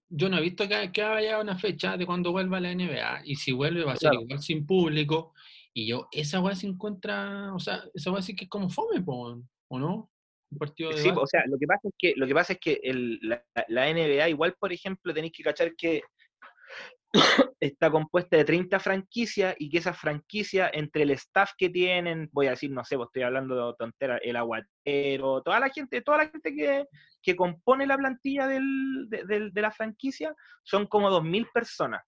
yo 0.09 0.27
no 0.27 0.37
he 0.37 0.41
visto 0.41 0.67
que, 0.67 0.91
que 0.91 1.01
haya 1.01 1.39
una 1.39 1.57
fecha 1.57 1.95
de 1.95 2.05
cuando 2.05 2.31
vuelva 2.33 2.59
la 2.59 2.71
NBA, 2.73 3.21
y 3.23 3.35
si 3.35 3.51
vuelve 3.53 3.85
va 3.85 3.93
a 3.93 3.95
ser 3.95 4.09
Claro. 4.11 4.23
igual 4.23 4.41
sin 4.41 4.65
público, 4.65 5.33
y 5.73 5.87
yo, 5.87 6.09
esa 6.11 6.41
wea 6.41 6.55
se 6.55 6.67
encuentra, 6.67 7.53
o 7.53 7.59
sea, 7.59 7.83
esa 7.93 8.11
wea 8.11 8.21
sí 8.21 8.35
que 8.35 8.45
es 8.45 8.49
como 8.49 8.69
fome, 8.69 9.01
po, 9.01 9.39
¿o 9.69 9.79
no? 9.79 10.11
Un 10.51 10.57
partido 10.57 10.89
de 10.89 10.97
Sí, 10.97 11.07
básquet. 11.09 11.23
o 11.23 11.27
sea, 11.27 11.43
lo 11.47 11.57
que 11.57 11.67
pasa 11.67 11.87
es 11.87 11.93
que, 11.97 12.13
lo 12.17 12.27
que, 12.27 12.33
pasa 12.33 12.53
es 12.53 12.59
que 12.59 12.79
el- 12.83 13.19
la, 13.21 13.45
la 13.69 13.87
NBA, 13.89 14.27
igual, 14.29 14.55
por 14.59 14.73
ejemplo, 14.73 15.13
tenéis 15.13 15.31
que 15.31 15.43
cachar 15.43 15.73
que 15.77 16.01
está 17.59 17.89
compuesta 17.91 18.37
de 18.37 18.45
30 18.45 18.79
franquicias 18.79 19.55
y 19.57 19.69
que 19.69 19.79
esas 19.79 19.97
franquicias, 19.99 20.69
entre 20.73 21.03
el 21.03 21.11
staff 21.11 21.51
que 21.57 21.69
tienen, 21.69 22.29
voy 22.31 22.47
a 22.47 22.51
decir, 22.51 22.71
no 22.71 22.83
sé, 22.85 22.95
pues 22.97 23.07
estoy 23.07 23.23
hablando 23.23 23.55
de 23.67 23.73
tontera, 23.77 24.17
el 24.17 24.35
aguatero, 24.35 25.41
toda 25.41 25.59
la 25.59 25.69
gente, 25.69 26.01
toda 26.01 26.19
la 26.19 26.27
gente 26.29 26.53
que, 26.55 26.85
que 27.21 27.35
compone 27.35 27.85
la 27.87 27.97
plantilla 27.97 28.47
del- 28.47 29.07
de, 29.09 29.61
la 29.61 29.71
franquicia, 29.71 30.33
son 30.63 30.85
como 30.87 31.09
2.000 31.09 31.47
personas, 31.53 32.01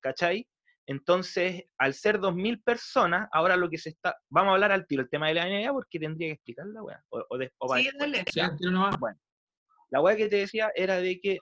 ¿cachai? 0.00 0.46
Entonces, 0.86 1.64
al 1.78 1.94
ser 1.94 2.18
2.000 2.18 2.60
personas, 2.62 3.28
ahora 3.32 3.56
lo 3.56 3.70
que 3.70 3.78
se 3.78 3.90
está, 3.90 4.16
vamos 4.28 4.50
a 4.50 4.54
hablar 4.54 4.72
al 4.72 4.86
tiro 4.86 5.02
el 5.02 5.08
tema 5.08 5.28
de 5.28 5.34
la 5.34 5.46
NBA 5.48 5.72
porque 5.72 5.98
tendría 5.98 6.28
que 6.28 6.32
explicarla, 6.34 6.82
weá, 6.82 7.02
o, 7.10 7.24
o, 7.30 7.38
de- 7.38 7.52
o 7.58 7.68
para 7.68 7.80
Sí, 7.80 7.86
después. 7.86 8.10
dale. 8.12 8.24
Sí, 8.28 8.40
tiro 8.58 8.70
nomás. 8.72 8.96
La 9.90 10.00
weá 10.00 10.16
que 10.16 10.28
te 10.28 10.36
decía 10.36 10.70
era 10.74 10.96
de 10.96 11.20
que 11.20 11.38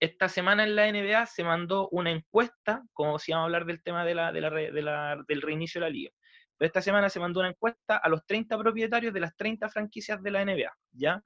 esta 0.00 0.28
semana 0.28 0.64
en 0.64 0.76
la 0.76 0.88
NBA 0.90 1.26
se 1.26 1.44
mandó 1.44 1.88
una 1.90 2.10
encuesta, 2.10 2.82
como 2.92 3.18
si 3.18 3.32
vamos 3.32 3.44
a 3.44 3.46
hablar 3.46 3.66
del 3.66 3.82
tema 3.82 4.04
de 4.04 4.14
la, 4.14 4.32
de 4.32 4.40
de 4.72 4.82
la- 4.82 5.22
del 5.28 5.42
reinicio 5.42 5.80
de 5.80 5.86
la 5.86 5.90
liga. 5.90 6.10
Pero 6.56 6.66
esta 6.66 6.82
semana 6.82 7.08
se 7.10 7.20
mandó 7.20 7.40
una 7.40 7.50
encuesta 7.50 7.96
a 7.98 8.08
los 8.08 8.24
30 8.26 8.58
propietarios 8.58 9.12
de 9.14 9.20
las 9.20 9.36
30 9.36 9.68
franquicias 9.68 10.22
de 10.22 10.30
la 10.30 10.42
NBA, 10.42 10.72
¿ya? 10.92 11.22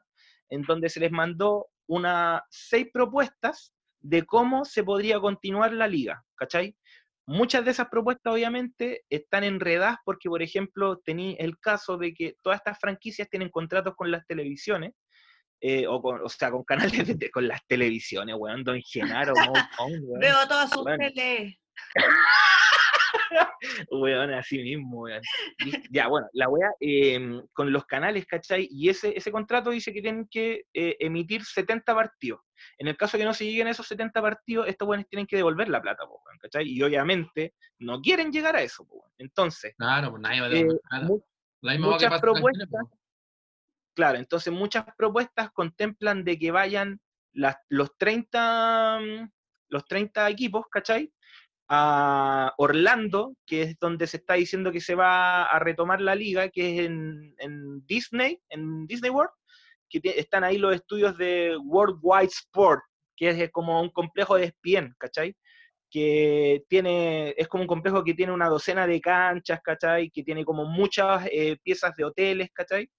En 0.51 0.63
donde 0.63 0.89
se 0.89 1.01
les 1.01 1.11
mandó 1.13 1.69
una, 1.87 2.45
seis 2.51 2.89
propuestas 2.93 3.73
de 4.01 4.25
cómo 4.27 4.65
se 4.65 4.85
podría 4.85 5.19
continuar 5.21 5.73
la 5.73 5.87
liga, 5.89 6.25
¿cachai? 6.37 6.77
Muchas 7.27 7.65
de 7.65 7.71
esas 7.71 7.89
propuestas, 7.89 8.33
obviamente, 8.33 9.05
están 9.09 9.45
enredadas 9.45 9.97
porque, 10.05 10.29
por 10.29 10.43
ejemplo, 10.43 10.99
tení 10.99 11.37
el 11.39 11.59
caso 11.59 11.97
de 11.97 12.13
que 12.13 12.37
todas 12.43 12.59
estas 12.59 12.79
franquicias 12.79 13.29
tienen 13.31 13.49
contratos 13.51 13.95
con 13.97 14.11
las 14.11 14.27
televisiones, 14.27 14.93
eh, 15.67 15.87
o, 15.89 16.03
con, 16.03 16.21
o 16.23 16.29
sea, 16.29 16.51
con 16.51 16.63
canales 16.63 17.19
de, 17.19 17.31
con 17.31 17.49
las 17.49 17.67
televisiones, 17.67 18.37
weón, 18.39 18.63
Don 18.65 18.79
Genaro, 18.83 19.33
weón, 19.79 20.21
Veo 20.21 20.47
todas 20.47 20.69
sus 20.71 20.83
Bueno. 20.83 20.99
tele. 20.99 21.59
weón, 23.91 24.35
así 24.35 24.59
mismo, 24.59 25.01
weón. 25.05 25.23
Ya, 25.91 26.09
bueno, 26.09 26.27
la 26.35 26.51
weá, 26.51 26.71
eh, 26.81 27.41
con 27.55 27.73
los 27.73 27.87
canales, 27.87 28.27
¿cachai? 28.27 28.69
Y 28.71 28.91
ese, 28.91 29.17
ese 29.17 29.33
contrato 29.33 29.71
dice 29.71 29.91
que 29.95 30.03
tienen 30.03 30.29
que 30.31 30.65
eh, 30.75 30.97
emitir 31.01 31.43
70 31.43 31.95
partidos. 31.95 32.41
En 32.77 32.89
el 32.89 32.99
caso 32.99 33.17
que 33.17 33.25
no 33.25 33.33
se 33.33 33.47
lleguen 33.47 33.69
a 33.69 33.71
esos 33.71 33.87
70 33.87 34.21
partidos, 34.21 34.69
estos 34.69 34.87
weones 34.87 35.09
tienen 35.09 35.27
que 35.27 35.37
devolver 35.37 35.71
la 35.71 35.81
plata, 35.81 36.05
weón, 36.05 36.21
¿cachai? 36.43 36.69
Y 36.69 36.83
obviamente 36.83 37.55
no 37.79 38.03
quieren 38.03 38.31
llegar 38.31 38.55
a 38.55 38.61
eso, 38.61 38.85
weón. 38.91 39.11
Entonces, 39.17 39.75
Claro, 39.79 40.11
pues 40.11 40.21
nadie 40.21 40.41
va 40.43 40.47
a 40.47 40.51
eh, 40.51 40.55
devolver 40.57 40.81
nada. 40.91 41.09
La 41.63 41.73
misma 41.73 41.87
que 41.87 41.93
muchas 41.95 42.11
pasa 42.11 42.17
acá 42.17 42.27
en 42.29 42.35
Chile, 42.35 42.51
propuestas, 42.51 42.69
pues. 42.71 43.04
Claro, 43.95 44.19
entonces 44.19 44.53
muchas 44.53 44.85
propuestas 44.97 45.51
contemplan 45.53 46.25
de 46.25 46.39
que 46.39 46.51
vayan 46.51 47.01
los, 47.33 47.97
30, 47.97 49.01
mm, 49.01 49.31
los 49.69 49.85
30 49.87 50.29
equipos, 50.31 50.67
¿cachai? 50.71 51.13
A 51.69 52.53
Orlando, 52.59 53.35
que 53.47 53.63
es 53.63 53.79
donde 53.79 54.07
se 54.07 54.19
está 54.19 54.35
diciendo 54.35 54.73
que 54.73 54.81
se 54.81 54.95
va 54.95 55.45
a 55.45 55.59
retomar 55.61 56.01
la 56.01 56.15
liga, 56.15 56.49
que 56.49 56.81
es 56.81 56.87
en, 56.87 57.87
Disney, 57.87 58.41
en 58.49 58.87
Disney 58.87 59.11
World, 59.11 59.33
que 59.89 60.01
están 60.17 60.45
ahí 60.45 60.59
los 60.59 60.75
estudios 60.75 61.17
de 61.17 61.57
Worldwide 61.57 62.27
Sport, 62.27 62.83
que 63.17 63.31
es 63.31 63.51
como 63.53 63.81
un 63.81 63.91
complejo 63.91 64.37
de 64.37 64.47
ESPN, 64.47 64.95
¿cachai? 64.99 65.37
que 65.91 66.65
tiene, 66.69 67.35
es 67.37 67.47
como 67.47 67.63
un 67.63 67.69
complejo 67.69 68.03
que 68.03 68.15
tiene 68.15 68.33
una 68.33 68.49
docena 68.49 68.85
de 68.85 69.01
canchas, 69.01 69.61
¿cachai? 69.63 70.11
Que 70.11 70.25
tiene 70.25 70.45
como 70.45 70.65
muchas 70.65 71.25
eh, 71.31 71.57
piezas 71.63 71.95
de 71.95 72.05
hoteles, 72.05 72.51
¿cachai? 72.53 72.91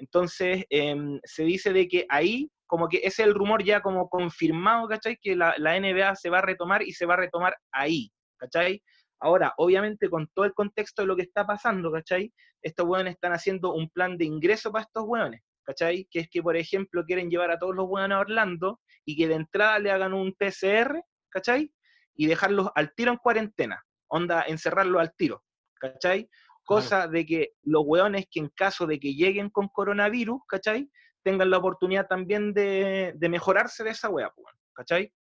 Entonces, 0.00 0.64
em, 0.70 1.20
se 1.24 1.44
dice 1.44 1.74
de 1.74 1.86
que 1.86 2.06
ahí, 2.08 2.50
como 2.66 2.88
que 2.88 2.98
ese 2.98 3.22
es 3.22 3.28
el 3.28 3.34
rumor 3.34 3.62
ya 3.62 3.82
como 3.82 4.08
confirmado, 4.08 4.88
¿cachai? 4.88 5.18
Que 5.20 5.36
la, 5.36 5.54
NBA 5.58 6.16
se 6.16 6.30
va 6.30 6.38
a 6.38 6.42
retomar 6.42 6.82
y 6.82 6.92
se 6.92 7.04
va 7.04 7.14
a 7.14 7.18
retomar 7.18 7.54
ahí, 7.70 8.10
¿cachai? 8.38 8.82
Ahora, 9.20 9.52
obviamente, 9.58 10.08
con 10.08 10.26
todo 10.34 10.46
el 10.46 10.54
contexto 10.54 11.02
de 11.02 11.08
lo 11.08 11.16
que 11.16 11.22
está 11.22 11.46
pasando, 11.46 11.92
¿cachai? 11.92 12.32
Estos 12.62 12.86
hueones 12.86 13.14
están 13.14 13.32
haciendo 13.34 13.74
un 13.74 13.90
plan 13.90 14.16
de 14.16 14.24
ingreso 14.24 14.72
para 14.72 14.84
estos 14.84 15.04
hueones, 15.06 15.42
¿cachai? 15.64 16.08
Que 16.10 16.20
es 16.20 16.28
que, 16.30 16.42
por 16.42 16.56
ejemplo, 16.56 17.04
quieren 17.04 17.28
llevar 17.28 17.50
a 17.50 17.58
todos 17.58 17.76
los 17.76 17.86
hueones 17.86 18.16
a 18.16 18.20
Orlando 18.20 18.80
y 19.04 19.16
que 19.16 19.28
de 19.28 19.34
entrada 19.34 19.78
le 19.80 19.90
hagan 19.90 20.14
un 20.14 20.32
PCR, 20.32 21.02
¿cachai? 21.28 21.70
Y 22.14 22.26
dejarlos 22.26 22.70
al 22.74 22.94
tiro 22.94 23.12
en 23.12 23.18
cuarentena, 23.18 23.84
onda, 24.08 24.44
encerrarlos 24.48 25.02
al 25.02 25.12
tiro, 25.14 25.44
¿cachai? 25.78 26.26
Cosa 26.70 27.08
de 27.08 27.26
que 27.26 27.54
los 27.62 27.82
hueones 27.84 28.26
que 28.30 28.38
en 28.38 28.48
caso 28.48 28.86
de 28.86 29.00
que 29.00 29.14
lleguen 29.14 29.50
con 29.50 29.66
coronavirus, 29.66 30.40
¿cachai? 30.46 30.88
Tengan 31.24 31.50
la 31.50 31.58
oportunidad 31.58 32.06
también 32.06 32.54
de, 32.54 33.12
de 33.16 33.28
mejorarse 33.28 33.82
de 33.82 33.90
esa 33.90 34.08
hueá, 34.08 34.32
¿cachai? 34.72 35.12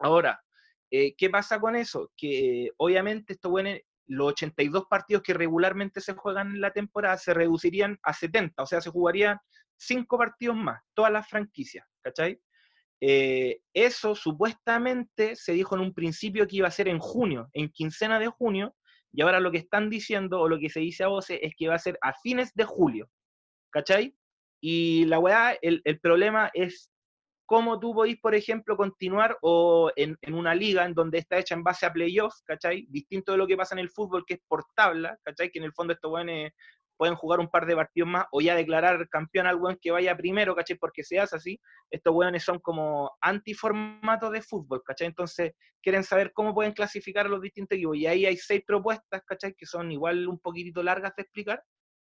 Ahora, 0.00 0.42
eh, 0.90 1.14
¿qué 1.16 1.30
pasa 1.30 1.60
con 1.60 1.76
eso? 1.76 2.10
Que 2.16 2.70
obviamente 2.78 3.34
estos 3.34 3.52
hueones, 3.52 3.82
los 4.08 4.32
82 4.32 4.86
partidos 4.90 5.22
que 5.22 5.34
regularmente 5.34 6.00
se 6.00 6.14
juegan 6.14 6.48
en 6.48 6.60
la 6.60 6.72
temporada 6.72 7.16
se 7.16 7.32
reducirían 7.32 7.96
a 8.02 8.12
70, 8.12 8.60
o 8.60 8.66
sea, 8.66 8.80
se 8.80 8.90
jugarían 8.90 9.38
5 9.76 10.18
partidos 10.18 10.56
más, 10.56 10.82
todas 10.94 11.12
las 11.12 11.28
franquicias, 11.28 11.86
¿cachai? 12.02 12.40
Eh, 13.00 13.60
eso 13.72 14.16
supuestamente 14.16 15.36
se 15.36 15.52
dijo 15.52 15.76
en 15.76 15.82
un 15.82 15.94
principio 15.94 16.46
que 16.48 16.56
iba 16.56 16.66
a 16.66 16.72
ser 16.72 16.88
en 16.88 16.98
junio, 16.98 17.48
en 17.52 17.68
quincena 17.68 18.18
de 18.18 18.26
junio, 18.26 18.74
y 19.12 19.22
ahora 19.22 19.40
lo 19.40 19.50
que 19.50 19.58
están 19.58 19.90
diciendo, 19.90 20.40
o 20.40 20.48
lo 20.48 20.58
que 20.58 20.70
se 20.70 20.80
dice 20.80 21.04
a 21.04 21.08
voces, 21.08 21.38
es 21.42 21.54
que 21.56 21.68
va 21.68 21.74
a 21.74 21.78
ser 21.78 21.98
a 22.00 22.14
fines 22.14 22.52
de 22.54 22.64
julio, 22.64 23.08
¿cachai? 23.70 24.16
Y 24.60 25.04
la 25.06 25.18
weá, 25.18 25.56
el, 25.60 25.82
el 25.84 26.00
problema 26.00 26.50
es 26.54 26.90
cómo 27.46 27.78
tú 27.78 27.94
podís, 27.94 28.18
por 28.18 28.34
ejemplo, 28.34 28.76
continuar 28.76 29.36
o 29.42 29.90
en, 29.96 30.16
en 30.22 30.34
una 30.34 30.54
liga 30.54 30.86
en 30.86 30.94
donde 30.94 31.18
está 31.18 31.38
hecha 31.38 31.54
en 31.54 31.62
base 31.62 31.84
a 31.84 31.92
playoffs, 31.92 32.42
¿cachai? 32.46 32.86
Distinto 32.88 33.32
de 33.32 33.38
lo 33.38 33.46
que 33.46 33.56
pasa 33.56 33.74
en 33.74 33.80
el 33.80 33.90
fútbol, 33.90 34.24
que 34.26 34.34
es 34.34 34.40
por 34.48 34.64
tabla, 34.74 35.18
¿cachai? 35.22 35.50
Que 35.50 35.58
en 35.58 35.66
el 35.66 35.74
fondo 35.74 35.92
estos 35.92 36.10
weones 36.10 36.52
pueden 36.96 37.14
jugar 37.14 37.40
un 37.40 37.48
par 37.48 37.66
de 37.66 37.74
partidos 37.74 38.08
más 38.08 38.26
o 38.30 38.40
ya 38.40 38.54
declarar 38.54 39.08
campeón 39.08 39.46
al 39.46 39.56
weón 39.56 39.78
que 39.80 39.90
vaya 39.90 40.16
primero, 40.16 40.54
¿cachai? 40.54 40.76
Porque 40.76 41.02
se 41.02 41.18
hace 41.18 41.36
así. 41.36 41.60
Estos 41.90 42.14
weones 42.14 42.44
son 42.44 42.58
como 42.60 43.10
antiformatos 43.20 44.32
de 44.32 44.42
fútbol, 44.42 44.82
¿cachai? 44.84 45.08
Entonces 45.08 45.52
quieren 45.82 46.04
saber 46.04 46.32
cómo 46.32 46.54
pueden 46.54 46.72
clasificar 46.72 47.26
a 47.26 47.28
los 47.28 47.40
distintos 47.40 47.76
equipos. 47.76 47.96
Y 47.96 48.06
ahí 48.06 48.26
hay 48.26 48.36
seis 48.36 48.62
propuestas, 48.66 49.22
¿cachai? 49.26 49.54
Que 49.54 49.66
son 49.66 49.90
igual 49.90 50.28
un 50.28 50.38
poquitito 50.38 50.82
largas 50.82 51.14
de 51.16 51.22
explicar, 51.22 51.62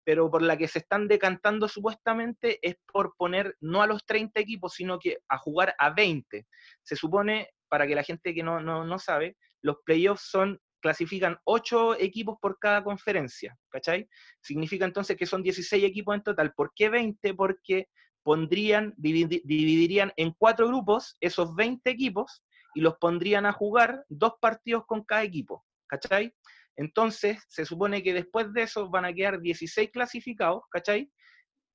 pero 0.04 0.30
por 0.30 0.42
la 0.42 0.56
que 0.56 0.68
se 0.68 0.80
están 0.80 1.08
decantando 1.08 1.66
supuestamente 1.66 2.58
es 2.62 2.76
por 2.92 3.14
poner 3.16 3.56
no 3.60 3.82
a 3.82 3.86
los 3.86 4.04
30 4.04 4.38
equipos, 4.38 4.74
sino 4.74 4.98
que 4.98 5.18
a 5.28 5.38
jugar 5.38 5.74
a 5.78 5.90
20. 5.90 6.46
Se 6.82 6.96
supone, 6.96 7.50
para 7.68 7.86
que 7.86 7.94
la 7.94 8.02
gente 8.02 8.34
que 8.34 8.42
no, 8.42 8.60
no, 8.60 8.84
no 8.84 8.98
sabe, 8.98 9.36
los 9.62 9.78
playoffs 9.84 10.28
son 10.30 10.60
clasifican 10.84 11.38
8 11.44 11.98
equipos 11.98 12.36
por 12.42 12.58
cada 12.58 12.84
conferencia, 12.84 13.56
¿cachai? 13.70 14.06
Significa 14.42 14.84
entonces 14.84 15.16
que 15.16 15.24
son 15.24 15.42
16 15.42 15.82
equipos 15.82 16.14
en 16.14 16.22
total. 16.22 16.52
¿Por 16.52 16.72
qué 16.76 16.90
20? 16.90 17.32
Porque 17.32 17.88
pondrían, 18.22 18.94
dividi- 18.96 19.40
dividirían 19.44 20.12
en 20.16 20.34
cuatro 20.36 20.68
grupos 20.68 21.16
esos 21.20 21.54
20 21.56 21.88
equipos 21.88 22.44
y 22.74 22.82
los 22.82 22.96
pondrían 22.98 23.46
a 23.46 23.52
jugar 23.52 24.04
dos 24.10 24.34
partidos 24.42 24.84
con 24.86 25.04
cada 25.04 25.22
equipo, 25.22 25.64
¿cachai? 25.86 26.34
Entonces, 26.76 27.38
se 27.48 27.64
supone 27.64 28.02
que 28.02 28.12
después 28.12 28.52
de 28.52 28.62
eso 28.64 28.90
van 28.90 29.06
a 29.06 29.14
quedar 29.14 29.40
16 29.40 29.90
clasificados, 29.90 30.64
¿cachai? 30.70 31.10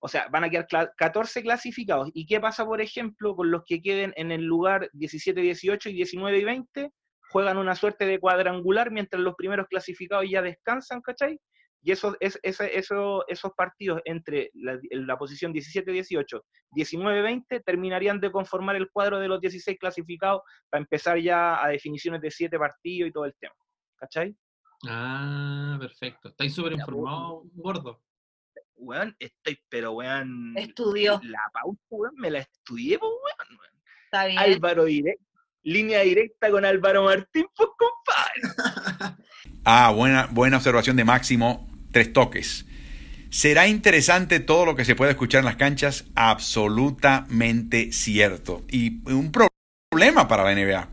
O 0.01 0.07
sea, 0.07 0.27
van 0.29 0.43
a 0.43 0.49
quedar 0.51 0.67
cla- 0.67 0.91
14 0.97 1.41
clasificados. 1.41 2.09
¿Y 2.13 2.27
qué 2.27 2.39
pasa, 2.39 2.63
por 2.63 2.79
ejemplo, 2.79 3.35
con 3.35 3.49
los 3.49 3.63
que 3.65 3.81
queden 3.81 4.13
en 4.17 4.31
el 4.31 4.43
lugar 4.43 4.87
17, 4.93 5.41
18 5.41 5.89
y 5.89 5.93
19 5.93 6.37
y 6.37 6.43
20? 6.43 6.91
Juegan 7.29 7.57
una 7.57 7.75
suerte 7.75 8.05
de 8.05 8.19
cuadrangular 8.19 8.91
mientras 8.91 9.21
los 9.21 9.35
primeros 9.35 9.67
clasificados 9.67 10.25
ya 10.29 10.41
descansan, 10.41 11.01
¿cachai? 11.01 11.39
Y 11.81 11.91
eso, 11.93 12.17
es, 12.19 12.37
ese- 12.43 12.77
eso- 12.77 13.25
esos 13.29 13.53
partidos 13.55 14.01
entre 14.03 14.49
la, 14.53 14.77
la 14.91 15.17
posición 15.17 15.53
17-18, 15.53 16.41
19-20 16.71 17.63
terminarían 17.63 18.19
de 18.19 18.31
conformar 18.31 18.75
el 18.75 18.89
cuadro 18.91 19.19
de 19.19 19.27
los 19.29 19.39
16 19.39 19.77
clasificados 19.79 20.41
para 20.69 20.81
empezar 20.81 21.17
ya 21.19 21.63
a 21.63 21.69
definiciones 21.69 22.19
de 22.21 22.31
7 22.31 22.57
partidos 22.59 23.09
y 23.09 23.13
todo 23.13 23.25
el 23.25 23.33
tema. 23.39 23.55
¿Cachai? 23.95 24.35
Ah, 24.87 25.77
perfecto. 25.79 26.29
Estáis 26.29 26.53
súper 26.53 26.73
Ya, 26.73 26.79
informado, 26.79 27.43
gordo. 27.53 28.01
Weón, 28.75 29.15
estoy, 29.19 29.59
pero 29.69 29.91
weón. 29.93 30.53
Estudió. 30.57 31.19
La 31.23 31.39
pauta, 31.53 31.81
weón, 31.89 32.15
me 32.15 32.31
la 32.31 32.39
estudié, 32.39 32.97
pues, 32.97 33.11
weón. 33.11 33.59
Está 34.05 34.25
bien. 34.25 34.39
Álvaro 34.39 34.85
directo. 34.85 35.23
Línea 35.63 36.01
directa 36.01 36.49
con 36.49 36.65
Álvaro 36.65 37.03
Martín, 37.03 37.45
pues, 37.55 37.69
compadre. 37.77 39.15
Ah, 39.65 39.91
buena, 39.91 40.27
buena 40.31 40.57
observación 40.57 40.95
de 40.95 41.03
Máximo. 41.03 41.69
Tres 41.91 42.11
toques. 42.13 42.65
¿Será 43.29 43.67
interesante 43.67 44.39
todo 44.39 44.65
lo 44.65 44.75
que 44.75 44.85
se 44.85 44.95
puede 44.95 45.11
escuchar 45.11 45.39
en 45.39 45.45
las 45.45 45.57
canchas? 45.57 46.05
Absolutamente 46.15 47.91
cierto. 47.91 48.63
Y 48.69 49.07
un 49.11 49.31
pro- 49.31 49.47
problema 49.91 50.27
para 50.27 50.43
la 50.43 50.51
NBA. 50.53 50.89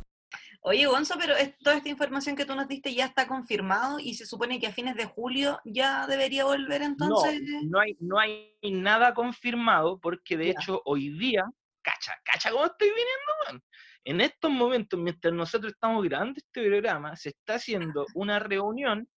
Oye, 0.61 0.85
Gonzo, 0.87 1.15
pero 1.19 1.37
es- 1.37 1.57
toda 1.59 1.77
esta 1.77 1.89
información 1.89 2.35
que 2.37 2.45
tú 2.45 2.55
nos 2.57 2.67
diste 2.69 2.93
ya 2.93 3.07
está 3.07 3.27
confirmado 3.29 3.99
y 4.01 4.15
se 4.15 4.27
supone 4.27 4.59
que 4.59 4.67
a 4.67 4.73
fines 4.73 4.97
de 4.97 5.05
julio 5.07 5.61
ya 5.65 6.07
debería 6.07 6.45
volver 6.45 6.83
entonces. 6.83 7.41
No, 7.43 7.63
no 7.71 7.81
hay, 7.81 7.97
no 8.01 8.19
hay 8.19 8.53
nada 8.73 9.15
confirmado 9.15 9.99
porque 10.01 10.37
de 10.37 10.47
Ya. 10.47 10.51
hecho 10.61 10.83
hoy 10.85 11.11
día, 11.11 11.45
cacha, 11.83 12.13
cacha 12.25 12.51
cómo 12.51 12.67
estoy 12.67 12.89
viniendo, 12.89 13.33
weón. 13.47 13.63
En 14.07 14.21
estos 14.21 14.53
momentos, 14.53 15.01
mientras 15.01 15.35
nosotros 15.35 15.73
estamos 15.73 16.05
grabando 16.05 16.35
este 16.37 16.65
programa, 16.65 17.17
se 17.17 17.31
está 17.31 17.55
haciendo 17.55 18.07
una 18.15 18.39
reunión 18.39 19.09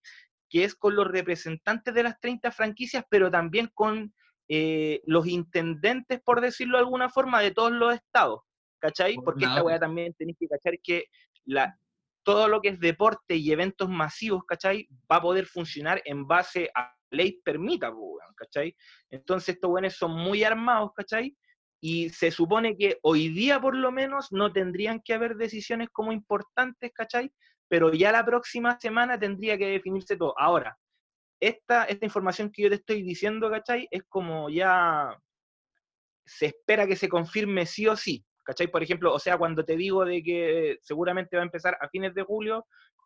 que 0.49 0.63
es 0.63 0.73
con 0.73 0.95
los 0.95 1.07
representantes 1.07 1.93
de 1.93 2.01
las 2.01 2.19
30 2.19 2.51
franquicias, 2.51 3.05
pero 3.07 3.29
también 3.29 3.69
con 3.75 4.11
eh, 4.47 5.01
los 5.05 5.27
intendentes, 5.27 6.19
por 6.21 6.41
decirlo 6.41 6.77
de 6.79 6.85
alguna 6.85 7.07
forma, 7.07 7.39
de 7.39 7.51
todos 7.51 7.71
los 7.71 7.93
estados, 7.93 8.39
¿cachai? 8.79 9.15
Porque 9.23 9.45
esta 9.45 9.63
weá 9.63 9.79
también 9.79 10.15
tenéis 10.15 10.37
que 10.39 10.47
cachar 10.47 10.79
que 10.81 11.05
la, 11.45 11.77
todo 12.23 12.47
lo 12.47 12.59
que 12.59 12.69
es 12.69 12.79
deporte 12.79 13.35
y 13.35 13.51
eventos 13.51 13.89
masivos, 13.89 14.43
¿cachai? 14.47 14.87
Va 15.11 15.17
a 15.17 15.21
poder 15.21 15.45
funcionar 15.45 16.01
en 16.03 16.25
base 16.25 16.71
a 16.73 16.95
ley 17.11 17.39
permita, 17.43 17.91
weón, 17.91 18.33
¿cachai? 18.35 18.75
Entonces 19.11 19.53
estos 19.53 19.69
weones 19.69 19.95
son 19.95 20.13
muy 20.13 20.43
armados, 20.43 20.93
¿cachai? 20.95 21.37
Y 21.81 22.09
se 22.09 22.31
supone 22.31 22.75
que 22.77 22.97
hoy 23.03 23.29
día 23.29 23.59
por 23.59 23.75
lo 23.75 23.91
menos 23.91 24.31
no 24.31 24.51
tendrían 24.51 25.01
que 25.03 25.13
haber 25.13 25.35
decisiones 25.35 25.89
como 25.91 26.11
importantes, 26.11 26.91
¿cachai? 26.93 27.31
Pero 27.67 27.93
ya 27.93 28.11
la 28.11 28.25
próxima 28.25 28.77
semana 28.79 29.19
tendría 29.19 29.57
que 29.57 29.67
definirse 29.67 30.17
todo. 30.17 30.33
Ahora, 30.37 30.77
esta, 31.39 31.85
esta 31.85 32.05
información 32.05 32.51
que 32.51 32.63
yo 32.63 32.69
te 32.69 32.75
estoy 32.75 33.01
diciendo, 33.01 33.49
¿cachai? 33.49 33.87
Es 33.91 34.03
como 34.09 34.49
ya 34.49 35.17
se 36.25 36.47
espera 36.47 36.85
que 36.85 36.95
se 36.95 37.09
confirme 37.09 37.65
sí 37.65 37.87
o 37.87 37.95
sí, 37.95 38.23
¿cachai? 38.43 38.67
Por 38.67 38.83
ejemplo, 38.83 39.13
o 39.13 39.19
sea, 39.19 39.37
cuando 39.37 39.63
te 39.63 39.75
digo 39.75 40.05
de 40.05 40.21
que 40.21 40.77
seguramente 40.81 41.37
va 41.37 41.43
a 41.43 41.45
empezar 41.45 41.77
a 41.79 41.89
fines 41.89 42.13
de 42.13 42.23
julio, 42.23 42.65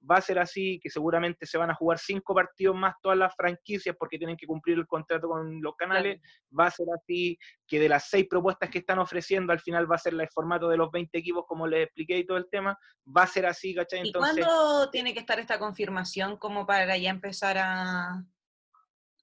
va 0.09 0.17
a 0.17 0.21
ser 0.21 0.39
así, 0.39 0.79
que 0.81 0.89
seguramente 0.89 1.45
se 1.45 1.57
van 1.57 1.71
a 1.71 1.75
jugar 1.75 1.97
cinco 1.97 2.35
partidos 2.35 2.75
más 2.75 2.95
todas 3.01 3.17
las 3.17 3.33
franquicias 3.35 3.95
porque 3.97 4.17
tienen 4.17 4.37
que 4.37 4.45
cumplir 4.45 4.77
el 4.77 4.87
contrato 4.87 5.27
con 5.27 5.61
los 5.61 5.75
canales, 5.75 6.21
va 6.57 6.67
a 6.67 6.71
ser 6.71 6.87
así, 6.95 7.37
que 7.67 7.79
de 7.79 7.89
las 7.89 8.09
seis 8.09 8.27
propuestas 8.29 8.69
que 8.69 8.79
están 8.79 8.99
ofreciendo, 8.99 9.53
al 9.53 9.61
final 9.61 9.89
va 9.89 9.95
a 9.95 9.99
ser 9.99 10.13
el 10.13 10.29
formato 10.29 10.67
de 10.67 10.77
los 10.77 10.91
20 10.91 11.17
equipos, 11.17 11.45
como 11.47 11.67
les 11.67 11.85
expliqué 11.85 12.17
y 12.17 12.25
todo 12.25 12.37
el 12.37 12.49
tema, 12.49 12.77
va 13.05 13.23
a 13.23 13.27
ser 13.27 13.45
así, 13.45 13.73
¿cachai? 13.73 13.99
¿Y 14.03 14.07
Entonces, 14.07 14.45
cuándo 14.45 14.89
tiene 14.89 15.13
que 15.13 15.19
estar 15.19 15.39
esta 15.39 15.59
confirmación 15.59 16.37
como 16.37 16.65
para 16.65 16.97
ya 16.97 17.09
empezar 17.09 17.57
a, 17.57 18.23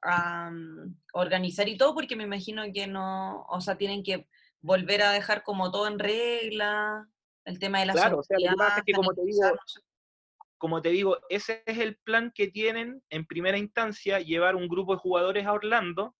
a, 0.03 0.51
mm, 0.51 0.97
organizar 1.13 1.69
y 1.69 1.77
todo? 1.77 1.95
Porque 1.95 2.17
me 2.17 2.25
imagino 2.25 2.63
que 2.73 2.87
no, 2.87 3.45
o 3.49 3.61
sea, 3.61 3.77
tienen 3.77 4.03
que 4.03 4.27
volver 4.63 5.03
a 5.03 5.13
dejar 5.13 5.43
como 5.43 5.71
todo 5.71 5.87
en 5.87 5.99
regla, 5.99 7.07
el 7.45 7.59
tema 7.59 7.81
de 7.81 7.87
la 7.87 7.93
Claro, 7.93 8.19
o 8.19 8.23
sea, 8.23 8.39
lo 8.39 8.51
que 8.51 8.57
pasa 8.57 8.79
es 8.79 8.85
que 8.85 8.93
como 8.93 9.13
te 9.13 9.23
digo. 9.25 9.41
Como 10.61 10.83
te 10.83 10.91
digo, 10.91 11.19
ese 11.31 11.63
es 11.65 11.79
el 11.79 11.97
plan 11.97 12.33
que 12.35 12.49
tienen 12.49 13.03
en 13.09 13.25
primera 13.25 13.57
instancia, 13.57 14.21
llevar 14.21 14.57
un 14.57 14.69
grupo 14.69 14.93
de 14.93 15.01
jugadores 15.01 15.47
a 15.47 15.55
Orlando, 15.55 16.15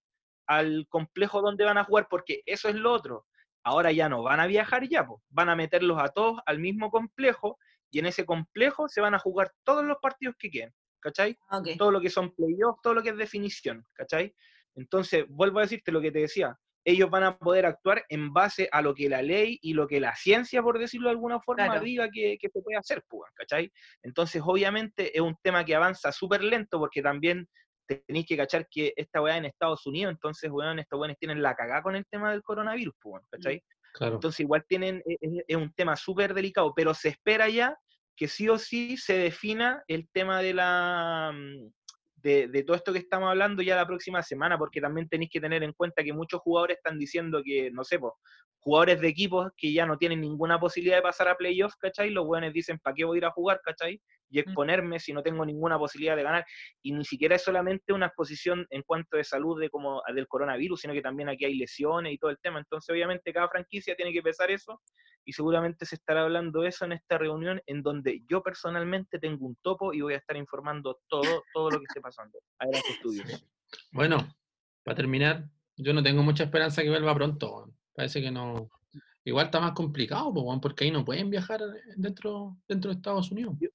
al 0.47 0.87
complejo 0.89 1.43
donde 1.43 1.67
van 1.67 1.77
a 1.77 1.85
jugar, 1.85 2.07
porque 2.09 2.41
eso 2.47 2.71
es 2.71 2.75
lo 2.75 2.91
otro. 2.91 3.27
Ahora 3.63 3.93
ya 3.93 4.09
no 4.09 4.23
van 4.23 4.41
a 4.41 4.47
viajar 4.47 4.89
ya, 4.89 5.07
van 5.29 5.51
a 5.51 5.57
meterlos 5.57 6.03
a 6.03 6.09
todos 6.09 6.41
al 6.47 6.59
mismo 6.59 6.91
complejo 6.91 7.59
y 7.91 7.99
en 7.99 8.07
ese 8.07 8.25
complejo 8.25 8.89
se 8.89 9.03
van 9.03 9.15
a 9.15 9.19
jugar 9.19 9.53
todos 9.63 9.85
los 9.85 9.99
partidos 10.01 10.37
que 10.39 10.49
quieran, 10.49 10.73
¿cachai? 11.01 11.37
Ok. 11.51 11.69
Todo 11.77 11.91
lo 11.91 12.01
que 12.01 12.09
son 12.09 12.35
playoffs, 12.35 12.81
todo 12.83 12.95
lo 12.95 13.03
que 13.03 13.11
es 13.11 13.19
definición, 13.19 13.87
¿cachai? 13.93 14.35
Entonces, 14.75 15.27
vuelvo 15.29 15.59
a 15.59 15.63
decirte 15.63 15.93
lo 15.93 16.01
que 16.01 16.13
te 16.13 16.21
decía, 16.21 16.59
ellos 16.85 17.11
van 17.11 17.25
a 17.25 17.37
poder 17.37 17.67
actuar 17.67 18.05
en 18.09 18.33
base 18.33 18.69
a 18.73 18.81
lo 18.83 18.95
que 18.95 19.09
la 19.09 19.23
ley 19.23 19.59
y 19.63 19.75
lo 19.75 19.87
que 19.87 20.01
la 20.01 20.15
ciencia, 20.17 20.63
por 20.63 20.79
decirlo 20.79 21.09
de 21.09 21.13
alguna 21.13 21.41
forma, 21.41 21.67
Claro. 21.67 21.83
diga 21.83 22.09
que, 22.13 22.37
que 22.41 22.49
se 22.49 22.61
puede 22.63 22.79
hacer, 22.79 23.03
pues, 23.09 23.31
¿cachai? 23.35 23.71
Entonces, 24.03 24.43
obviamente, 24.45 25.15
es 25.17 25.21
un 25.21 25.37
tema 25.43 25.65
que 25.65 25.75
avanza 25.75 26.11
súper 26.13 26.43
lento 26.43 26.79
porque 26.79 27.03
también 27.03 27.47
tenéis 27.87 28.27
que 28.27 28.37
cachar 28.37 28.67
que 28.71 28.93
esta 28.97 29.21
weá 29.21 29.37
en 29.37 29.47
Estados 29.47 29.85
Unidos, 29.87 30.13
entonces, 30.13 30.51
weón, 30.51 30.79
estos 30.79 30.99
weones 30.99 31.19
tienen 31.19 31.43
la 31.43 31.55
cagada 31.55 31.83
con 31.83 31.97
el 31.97 32.07
tema 32.07 32.31
del 32.31 32.43
coronavirus, 32.43 32.95
pues, 33.01 33.25
¿cachai? 33.31 33.63
Claro. 33.93 34.15
Entonces, 34.15 34.41
igual 34.41 34.65
tienen, 34.69 35.03
e- 35.05 35.17
es, 35.21 35.45
es 35.49 35.57
un 35.57 35.73
tema 35.75 35.97
súper 35.97 36.33
delicado, 36.33 36.73
pero 36.75 36.95
se 36.95 37.09
espera 37.09 37.49
ya 37.49 37.77
que 38.17 38.29
sí 38.29 38.49
o 38.49 38.59
sí 38.59 38.97
se 38.97 39.17
defina 39.17 39.83
el 39.89 40.09
tema 40.13 40.41
de 40.43 40.55
la 40.55 41.33
mm, 41.35 41.73
de, 42.23 42.49
de 42.49 42.63
todo 42.63 42.77
esto 42.77 42.93
que 42.93 42.99
estamos 42.99 43.29
hablando 43.29 43.63
ya 43.63 43.77
la 43.77 43.87
próxima 43.87 44.23
semana, 44.23 44.59
porque 44.59 44.81
también 44.81 45.09
tenéis 45.09 45.31
que 45.31 45.41
tener 45.41 45.63
en 45.63 45.73
cuenta 45.73 46.03
que 46.03 46.13
muchos 46.13 46.41
jugadores 46.41 46.77
están 46.79 46.99
diciendo 46.99 47.43
que, 47.45 47.71
no 47.71 47.85
sé, 47.85 47.99
po, 47.99 48.19
jugadores 48.59 49.01
de 49.01 49.09
equipos 49.09 49.51
que 49.57 49.73
ya 49.73 49.87
no 49.87 49.97
tienen 49.97 50.21
ninguna 50.21 50.61
posibilidad 50.61 50.97
de 50.97 51.03
pasar 51.03 51.29
a 51.29 51.37
playoffs, 51.37 51.77
¿cachai? 51.77 52.11
Los 52.11 52.27
buenos 52.27 52.53
dicen, 52.53 52.79
¿para 52.79 52.95
qué 52.95 53.05
voy 53.05 53.17
a 53.17 53.19
ir 53.19 53.25
a 53.25 53.31
jugar, 53.31 53.61
¿cachai? 53.65 54.01
Y 54.31 54.39
exponerme 54.39 55.01
si 55.01 55.13
no 55.13 55.23
tengo 55.23 55.45
ninguna 55.45 55.79
posibilidad 55.79 56.17
de 56.17 56.23
ganar. 56.23 56.47
Y 56.83 56.93
ni 56.93 57.05
siquiera 57.05 57.37
es 57.37 57.43
solamente 57.43 57.93
una 57.93 58.07
exposición 58.07 58.67
en 58.71 58.83
cuanto 58.83 59.17
de 59.17 59.25
salud 59.25 59.61
de 59.61 59.69
como 59.71 60.03
del 60.15 60.29
coronavirus, 60.29 60.81
sino 60.81 60.93
que 60.93 61.03
también 61.03 61.29
aquí 61.29 61.45
hay 61.45 61.55
lesiones 61.55 62.13
y 62.13 62.19
todo 62.19 62.31
el 62.31 62.39
tema. 62.39 62.59
Entonces, 62.59 62.89
obviamente, 62.91 63.33
cada 63.33 63.49
franquicia 63.49 63.97
tiene 63.97 64.13
que 64.13 64.23
pesar 64.23 64.51
eso 64.51 64.81
y 65.25 65.33
seguramente 65.33 65.85
se 65.85 65.97
estará 65.97 66.23
hablando 66.23 66.63
de 66.63 66.69
eso 66.69 66.85
en 66.85 66.93
esta 66.93 67.19
reunión 67.19 67.61
en 67.67 67.83
donde 67.83 68.23
yo 68.29 68.43
personalmente 68.43 69.19
tengo 69.19 69.47
un 69.47 69.57
topo 69.57 69.93
y 69.93 70.01
voy 70.01 70.15
a 70.15 70.19
estar 70.19 70.37
informando 70.37 71.01
todo, 71.09 71.45
todo 71.53 71.71
lo 71.71 71.79
que 71.79 71.85
esté 71.89 72.01
pasando. 72.01 72.39
Adelante, 72.59 72.91
estudios. 72.91 73.47
Bueno, 73.93 74.35
para 74.83 74.97
terminar, 74.97 75.49
yo 75.77 75.93
no 75.93 76.03
tengo 76.03 76.23
mucha 76.23 76.45
esperanza 76.45 76.83
que 76.83 76.91
vuelva 76.91 77.15
pronto. 77.15 77.73
Parece 77.95 78.21
que 78.21 78.31
no. 78.31 78.71
Igual 79.25 79.47
está 79.47 79.61
más 79.61 79.73
complicado, 79.73 80.33
porque 80.61 80.85
ahí 80.85 80.91
no 80.91 81.05
pueden 81.05 81.29
viajar 81.29 81.61
dentro, 81.97 82.57
dentro 82.67 82.91
de 82.91 82.97
Estados 82.97 83.31
Unidos. 83.31 83.55
Yo 83.61 83.69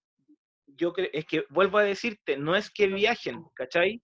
creo, 0.78 1.10
es 1.14 1.26
que 1.26 1.46
vuelvo 1.50 1.78
a 1.78 1.84
decirte, 1.84 2.38
no 2.38 2.56
es 2.56 2.70
que 2.70 2.88
viajen, 2.88 3.44
¿cachai? 3.54 4.02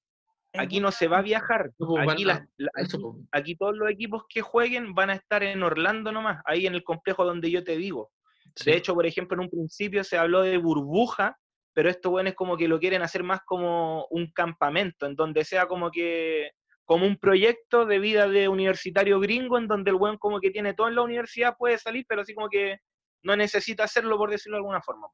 Es 0.53 0.61
Aquí 0.61 0.79
no 0.81 0.91
se 0.91 1.07
va 1.07 1.19
a 1.19 1.21
viajar. 1.21 1.71
Pues, 1.77 2.09
Aquí, 2.09 2.25
las- 2.25 2.43
la- 2.57 2.71
Eso, 2.75 3.15
aquí- 3.31 3.55
todos 3.55 3.75
los 3.77 3.89
equipos 3.89 4.23
que 4.27 4.41
jueguen 4.41 4.93
van 4.93 5.09
a 5.09 5.13
estar 5.15 5.43
en 5.43 5.63
Orlando 5.63 6.11
nomás, 6.11 6.41
ahí 6.45 6.65
en 6.67 6.73
el 6.75 6.83
complejo 6.83 7.23
donde 7.25 7.49
yo 7.49 7.63
te 7.63 7.77
digo. 7.77 8.11
Sí. 8.55 8.69
De 8.71 8.77
hecho, 8.77 8.93
por 8.93 9.05
ejemplo, 9.05 9.35
en 9.35 9.41
un 9.41 9.49
principio 9.49 10.03
se 10.03 10.17
habló 10.17 10.41
de 10.41 10.57
burbuja, 10.57 11.37
pero 11.73 11.89
estos 11.89 12.11
buenos 12.11 12.33
como 12.33 12.57
que 12.57 12.67
lo 12.67 12.79
quieren 12.79 13.01
hacer 13.01 13.23
más 13.23 13.39
como 13.45 14.05
un 14.09 14.29
campamento, 14.33 15.05
en 15.05 15.15
donde 15.15 15.45
sea 15.45 15.67
como 15.67 15.89
que 15.89 16.51
como 16.83 17.05
un 17.05 17.15
proyecto 17.17 17.85
de 17.85 17.99
vida 17.99 18.27
de 18.27 18.49
universitario 18.49 19.21
gringo, 19.21 19.57
en 19.57 19.67
donde 19.67 19.91
el 19.91 19.95
buen 19.95 20.17
como 20.17 20.41
que 20.41 20.51
tiene 20.51 20.73
todo 20.73 20.89
en 20.89 20.95
la 20.95 21.03
universidad 21.03 21.55
puede 21.57 21.77
salir, 21.77 22.03
pero 22.09 22.21
así 22.23 22.33
como 22.33 22.49
que 22.49 22.79
no 23.23 23.37
necesita 23.37 23.85
hacerlo, 23.85 24.17
por 24.17 24.29
decirlo 24.29 24.57
de 24.57 24.59
alguna 24.59 24.81
forma. 24.81 25.07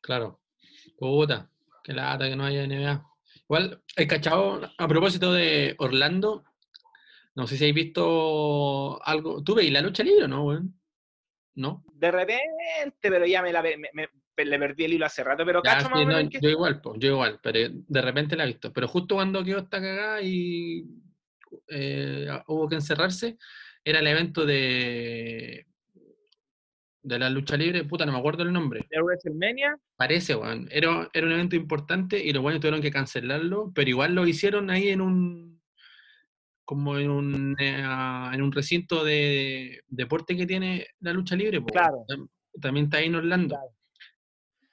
Claro. 0.00 0.40
Puta, 0.98 1.50
qué 1.82 1.92
lata 1.92 2.28
que 2.28 2.36
no 2.36 2.44
haya 2.44 2.64
NBA. 2.64 3.06
Igual, 3.44 3.82
el 3.96 4.06
cachado, 4.06 4.60
a 4.78 4.88
propósito 4.88 5.32
de 5.32 5.74
Orlando, 5.78 6.44
no 7.34 7.46
sé 7.46 7.56
si 7.56 7.64
habéis 7.64 7.74
visto 7.86 9.02
algo. 9.04 9.42
¿Tú 9.42 9.54
veis 9.54 9.72
la 9.72 9.82
lucha 9.82 10.02
libre 10.02 10.24
o 10.24 10.28
no, 10.28 10.44
weón? 10.44 10.80
¿No? 11.54 11.84
De 11.92 12.10
repente, 12.10 12.44
pero 13.00 13.26
ya 13.26 13.42
me 13.42 13.52
la 13.52 13.62
me- 13.62 13.76
me- 13.92 14.08
le 14.42 14.58
perdí 14.58 14.84
el 14.84 14.94
hilo 14.94 15.04
hace 15.04 15.22
rato, 15.22 15.44
pero 15.44 15.60
Ya, 15.62 15.74
cacho 15.74 15.88
sí, 15.88 15.90
más 15.90 16.02
o 16.02 16.06
menos 16.06 16.24
no, 16.32 16.40
yo 16.40 16.48
igual, 16.48 16.80
po, 16.80 16.94
yo 16.96 17.08
igual, 17.08 17.38
pero 17.42 17.58
de 17.70 18.00
repente 18.00 18.36
la 18.36 18.44
he 18.44 18.46
visto. 18.46 18.72
Pero 18.72 18.88
justo 18.88 19.16
cuando 19.16 19.44
quedó 19.44 19.58
esta 19.58 19.80
cagada 19.82 20.22
y 20.22 20.86
eh, 21.68 22.26
hubo 22.46 22.66
que 22.66 22.76
encerrarse, 22.76 23.36
era 23.84 23.98
el 23.98 24.06
evento 24.06 24.46
de, 24.46 25.66
de 27.02 27.18
la 27.18 27.30
lucha 27.30 27.56
libre, 27.56 27.84
puta, 27.84 28.04
no 28.04 28.12
me 28.12 28.18
acuerdo 28.18 28.42
el 28.42 28.52
nombre. 28.52 28.86
de 28.90 29.00
WrestleMania, 29.00 29.76
Parece, 29.96 30.34
weón. 30.34 30.68
Era, 30.70 31.08
era 31.12 31.26
un 31.26 31.32
evento 31.32 31.56
importante 31.56 32.22
y 32.22 32.32
los 32.32 32.42
buenos 32.42 32.60
tuvieron 32.60 32.82
que 32.82 32.90
cancelarlo, 32.90 33.72
pero 33.74 33.88
igual 33.88 34.14
lo 34.14 34.26
hicieron 34.26 34.70
ahí 34.70 34.88
en 34.88 35.00
un 35.00 35.60
como 36.64 36.96
en 36.98 37.10
un, 37.10 37.56
eh, 37.58 37.82
ah, 37.84 38.30
en 38.32 38.42
un 38.42 38.52
recinto 38.52 39.02
de 39.04 39.82
deporte 39.88 40.36
que 40.36 40.46
tiene 40.46 40.86
la 41.00 41.12
lucha 41.12 41.34
libre. 41.34 41.60
Claro. 41.64 42.04
tam- 42.06 42.28
También 42.60 42.84
está 42.86 42.98
ahí 42.98 43.06
en 43.06 43.16
Orlando. 43.16 43.56
Claro. 43.56 43.70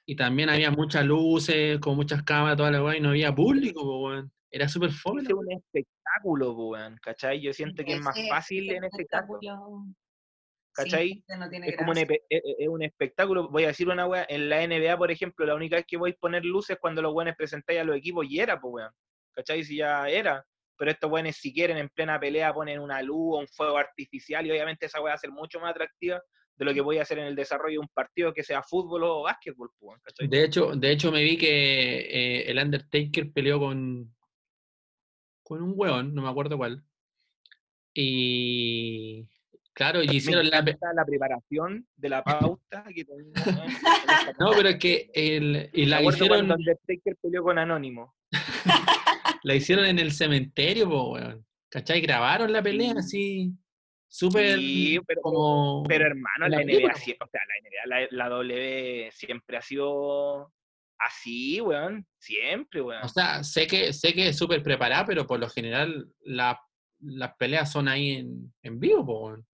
Y 0.06 0.14
también 0.14 0.48
había 0.48 0.70
muchas 0.70 1.04
luces, 1.04 1.78
con 1.80 1.96
muchas 1.96 2.22
cámaras, 2.22 2.56
toda 2.56 2.70
la 2.70 2.82
weá, 2.84 2.96
y 2.96 3.00
no 3.00 3.08
había 3.10 3.34
público, 3.34 3.82
weón. 4.04 4.30
Era 4.50 4.68
súper 4.68 4.92
fome. 4.92 5.22
es 5.22 5.28
un 5.32 5.50
espectáculo, 5.50 6.52
weón, 6.52 6.96
¿cachai? 7.02 7.40
Yo 7.40 7.52
siento 7.52 7.84
que 7.84 7.94
es 7.94 8.00
más 8.00 8.16
fácil 8.28 8.70
en 8.70 8.84
este 8.84 9.04
caso, 9.06 9.38
sí, 10.84 10.90
¿cachai? 10.90 11.24
ese 11.26 11.38
no 11.38 11.48
tiene 11.48 11.68
es 11.68 11.76
como 11.76 11.92
un, 11.92 11.98
e- 11.98 12.22
e- 12.30 12.42
es 12.58 12.68
un 12.68 12.82
espectáculo. 12.82 13.48
Voy 13.48 13.64
a 13.64 13.68
decir 13.68 13.88
una 13.88 14.06
weá, 14.06 14.26
en 14.28 14.48
la 14.48 14.62
NBA, 14.62 14.96
por 14.96 15.10
ejemplo, 15.10 15.44
la 15.46 15.54
única 15.54 15.76
vez 15.76 15.84
que 15.86 15.96
voy 15.96 16.10
a 16.12 16.16
poner 16.20 16.44
luces 16.44 16.76
es 16.76 16.80
cuando 16.80 17.02
los 17.02 17.12
weones 17.12 17.36
presentáis 17.36 17.80
a 17.80 17.84
los 17.84 17.96
equipos 17.96 18.26
y 18.28 18.40
era, 18.40 18.60
pues 18.60 18.72
weón. 18.72 18.92
¿Cachai? 19.34 19.62
Si 19.64 19.76
ya 19.76 20.08
era. 20.08 20.44
Pero 20.76 20.90
estos 20.90 21.10
weones, 21.10 21.36
si 21.36 21.52
quieren, 21.52 21.76
en 21.76 21.88
plena 21.88 22.20
pelea 22.20 22.52
ponen 22.54 22.80
una 22.80 23.02
luz 23.02 23.36
o 23.36 23.38
un 23.40 23.48
fuego 23.48 23.78
artificial 23.78 24.46
y 24.46 24.50
obviamente 24.50 24.86
esa 24.86 25.00
weá 25.00 25.12
va 25.12 25.14
a 25.14 25.18
ser 25.18 25.30
mucho 25.30 25.60
más 25.60 25.70
atractiva 25.70 26.22
de 26.56 26.64
lo 26.64 26.74
que 26.74 26.80
voy 26.80 26.98
a 26.98 27.02
hacer 27.02 27.18
en 27.18 27.26
el 27.26 27.36
desarrollo 27.36 27.74
de 27.74 27.78
un 27.78 27.88
partido 27.94 28.32
que 28.32 28.42
sea 28.42 28.62
fútbol 28.62 29.04
o 29.04 29.22
básquetbol, 29.22 29.70
pues, 29.78 29.88
weón, 29.88 30.00
¿cachai? 30.02 30.28
De 30.28 30.44
hecho, 30.44 30.72
de 30.74 30.90
hecho 30.90 31.12
me 31.12 31.22
vi 31.22 31.36
que 31.36 31.98
eh, 32.00 32.50
el 32.50 32.58
Undertaker 32.58 33.32
peleó 33.32 33.60
con, 33.60 34.14
con 35.42 35.62
un 35.62 35.72
weón, 35.76 36.14
no 36.14 36.22
me 36.22 36.28
acuerdo 36.28 36.56
cuál. 36.56 36.84
Y 37.94 39.28
Claro, 39.78 40.02
y 40.02 40.08
hicieron 40.16 40.50
la... 40.50 40.64
preparación 41.06 41.86
de 41.96 42.08
la 42.08 42.24
pauta 42.24 42.84
que 42.92 43.04
No, 44.40 44.50
pero 44.56 44.70
es 44.70 44.76
que 44.76 45.08
el, 45.14 45.70
y 45.72 45.86
la 45.86 46.02
hicieron, 46.02 46.50
Undertaker 46.50 47.16
peleó 47.22 47.44
con 47.44 47.58
Anónimo. 47.60 48.16
la 49.44 49.54
hicieron 49.54 49.84
en 49.86 50.00
el 50.00 50.10
cementerio, 50.10 50.88
po, 50.88 51.12
weón. 51.12 51.46
¿Cachai? 51.70 52.00
Grabaron 52.00 52.52
la 52.52 52.60
pelea 52.60 52.90
Sí. 52.94 52.98
así, 52.98 53.52
súper 54.08 54.58
Sí, 54.58 54.98
pero- 55.06 55.20
como... 55.22 55.84
Pero 55.86 56.06
hermano, 56.06 56.48
la 56.48 56.56
la 56.58 56.64
NBA, 56.64 56.92
o 56.92 56.96
sea, 57.28 57.40
la 57.46 57.54
NBA, 57.62 57.86
la, 57.86 58.08
la 58.10 58.28
W 58.30 59.10
siempre 59.12 59.58
ha 59.58 59.62
sido 59.62 60.52
así, 60.98 61.60
weón. 61.60 62.04
Siempre, 62.18 62.80
weón. 62.82 63.04
O 63.04 63.08
sea, 63.08 63.44
sé 63.44 63.68
que, 63.68 63.92
sé 63.92 64.12
que 64.12 64.28
es 64.30 64.36
súper 64.36 64.60
preparada, 64.62 65.04
pero 65.06 65.24
por 65.24 65.38
lo 65.38 65.48
general 65.48 66.08
la- 66.24 66.60
las 67.00 67.36
peleas 67.36 67.70
son 67.70 67.86
ahí 67.86 68.14
en, 68.16 68.52
en 68.64 68.80
vivo, 68.80 69.06
po, 69.06 69.26
weón. 69.26 69.46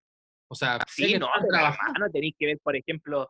O 0.48 0.56
sea, 0.56 0.80
Sí, 0.88 1.18
no, 1.18 1.30
hermano, 1.36 2.10
tenéis 2.12 2.36
que 2.38 2.48
ver, 2.48 2.60
por 2.62 2.76
ejemplo, 2.76 3.30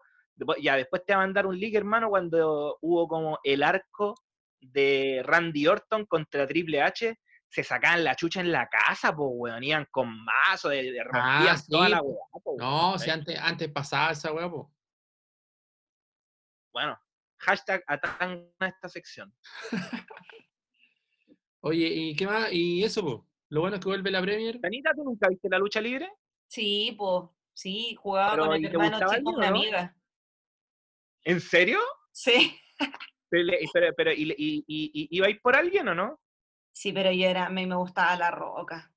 ya 0.62 0.76
después 0.76 1.06
te 1.06 1.13
va 1.13 1.21
a 1.21 1.26
mandar 1.26 1.45
un 1.45 1.58
link, 1.58 1.76
hermano, 1.76 2.10
cuando 2.10 2.78
hubo 2.82 3.08
como 3.08 3.39
el 3.43 3.63
arco 3.63 4.15
de 4.60 5.21
Randy 5.23 5.67
Orton 5.67 6.06
contra 6.06 6.47
Triple 6.47 6.82
H, 6.82 7.19
se 7.49 7.63
sacaban 7.63 8.04
la 8.04 8.15
chucha 8.15 8.41
en 8.41 8.52
la 8.52 8.67
casa, 8.67 9.15
pues, 9.15 9.30
weón, 9.32 9.63
iban 9.63 9.88
con 9.91 10.10
mazo, 10.23 10.69
de, 10.69 10.91
de 10.91 11.04
sí, 11.58 11.69
toda 11.69 11.89
la 11.89 12.02
weá, 12.02 12.17
po, 12.43 12.56
No, 12.58 12.97
si 12.97 13.12
antes, 13.12 13.38
antes 13.39 13.69
pasaba 13.69 14.12
esa 14.12 14.34
weá, 14.34 14.49
po. 14.49 14.73
Bueno, 16.73 16.99
hashtag 17.38 17.84
atanga 17.86 18.47
esta 18.60 18.89
sección. 18.89 19.32
Oye, 21.62 21.88
¿y 21.88 22.15
qué 22.15 22.26
más? 22.26 22.52
Y 22.52 22.84
eso, 22.84 23.04
po. 23.04 23.28
Lo 23.49 23.62
bueno 23.62 23.76
es 23.76 23.82
que 23.82 23.88
vuelve 23.88 24.10
la 24.10 24.21
Premier. 24.21 24.60
Tanita, 24.60 24.91
¿tú 24.95 25.04
nunca 25.04 25.30
viste 25.30 25.47
la 25.47 25.60
lucha 25.60 25.80
libre? 25.80 26.12
Sí, 26.53 26.93
pues, 26.99 27.31
sí, 27.55 27.95
jugaba 27.95 28.29
Pero, 28.33 28.45
con 28.45 28.61
¿y 28.61 28.65
el 28.67 28.71
hermano 28.73 28.99
chico 28.99 29.31
de 29.31 29.37
una 29.37 29.49
no? 29.49 29.57
amiga. 29.57 29.97
¿En 31.23 31.41
serio? 31.41 31.79
Sí, 32.11 32.55
Pero, 33.27 33.47
pero, 33.97 34.11
¿y, 34.13 34.31
y, 34.37 34.63
y, 34.67 34.91
y- 34.93 35.17
ibais 35.17 35.39
por 35.41 35.55
alguien 35.55 35.87
o 35.87 35.95
no? 35.95 36.19
sí, 36.71 36.93
pero 36.93 37.11
yo 37.11 37.25
era, 37.27 37.49
me, 37.49 37.65
me 37.65 37.73
gustaba 37.75 38.15
la 38.17 38.29
roca. 38.29 38.93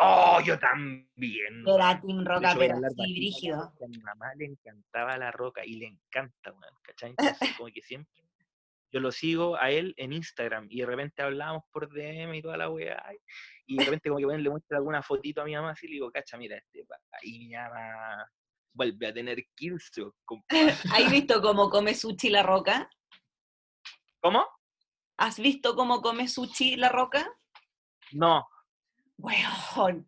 Oh, 0.00 0.40
yo 0.44 0.58
también. 0.58 1.64
Era 1.64 2.00
Team 2.00 2.24
Roca, 2.24 2.50
hecho, 2.50 2.56
a 2.56 2.58
pero 2.58 2.74
sí, 2.96 3.14
brígido. 3.14 3.60
A 3.62 3.86
mi 3.88 3.98
mamá 3.98 4.34
le 4.34 4.46
encantaba 4.46 5.16
la 5.16 5.30
roca 5.30 5.64
y 5.64 5.76
le 5.76 5.86
encanta, 5.86 6.50
weón, 6.52 6.74
¿cachai? 6.82 7.10
Entonces, 7.10 7.54
como 7.56 7.68
que 7.72 7.80
siempre 7.82 8.24
yo 8.92 9.00
lo 9.00 9.10
sigo 9.12 9.56
a 9.56 9.70
él 9.70 9.94
en 9.96 10.12
Instagram 10.12 10.66
y 10.70 10.80
de 10.80 10.86
repente 10.86 11.22
hablábamos 11.22 11.64
por 11.72 11.92
DM 11.92 12.34
y 12.36 12.42
toda 12.42 12.56
la 12.56 12.70
weá. 12.70 13.02
y- 13.66 13.76
de 13.76 13.84
repente, 13.84 14.08
como 14.08 14.18
que 14.20 14.26
weón, 14.26 14.42
le 14.42 14.50
muestro 14.50 14.76
alguna 14.76 15.02
fotito 15.02 15.40
a 15.42 15.44
mi 15.44 15.54
mamá 15.54 15.70
así 15.72 15.86
y 15.86 15.88
le 15.90 15.94
digo, 15.94 16.10
cacha, 16.12 16.36
mira 16.38 16.56
este 16.56 16.84
pa", 16.84 16.96
Y 17.22 17.48
mi 17.48 17.54
mamá 17.54 18.30
vuelve 18.72 19.08
a 19.08 19.12
tener 19.12 19.38
15, 19.56 20.02
compadre. 20.24 20.46
¿Has 21.08 21.10
visto 21.10 21.42
cómo 21.42 21.68
come 21.68 21.94
sushi 21.94 22.28
la 22.30 22.42
roca? 22.44 22.88
¿Cómo? 24.20 24.44
¿Has 25.18 25.38
visto 25.38 25.74
cómo 25.74 26.00
come 26.02 26.28
sushi 26.28 26.76
la 26.76 26.90
roca? 26.90 27.26
No. 28.12 28.46
Weón, 29.18 30.06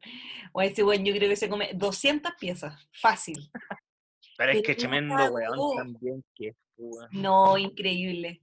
o 0.52 0.60
ese 0.62 0.84
weón 0.84 1.04
yo 1.04 1.14
creo 1.14 1.28
que 1.28 1.36
se 1.36 1.48
come 1.48 1.70
200 1.74 2.32
piezas, 2.38 2.88
fácil. 2.92 3.50
Pero 4.36 4.52
es 4.52 4.62
que 4.62 4.74
tremendo 4.74 5.14
weón 5.32 5.76
también 5.76 6.24
que 6.34 6.52
weón. 6.76 7.08
No, 7.10 7.56
increíble, 7.58 8.42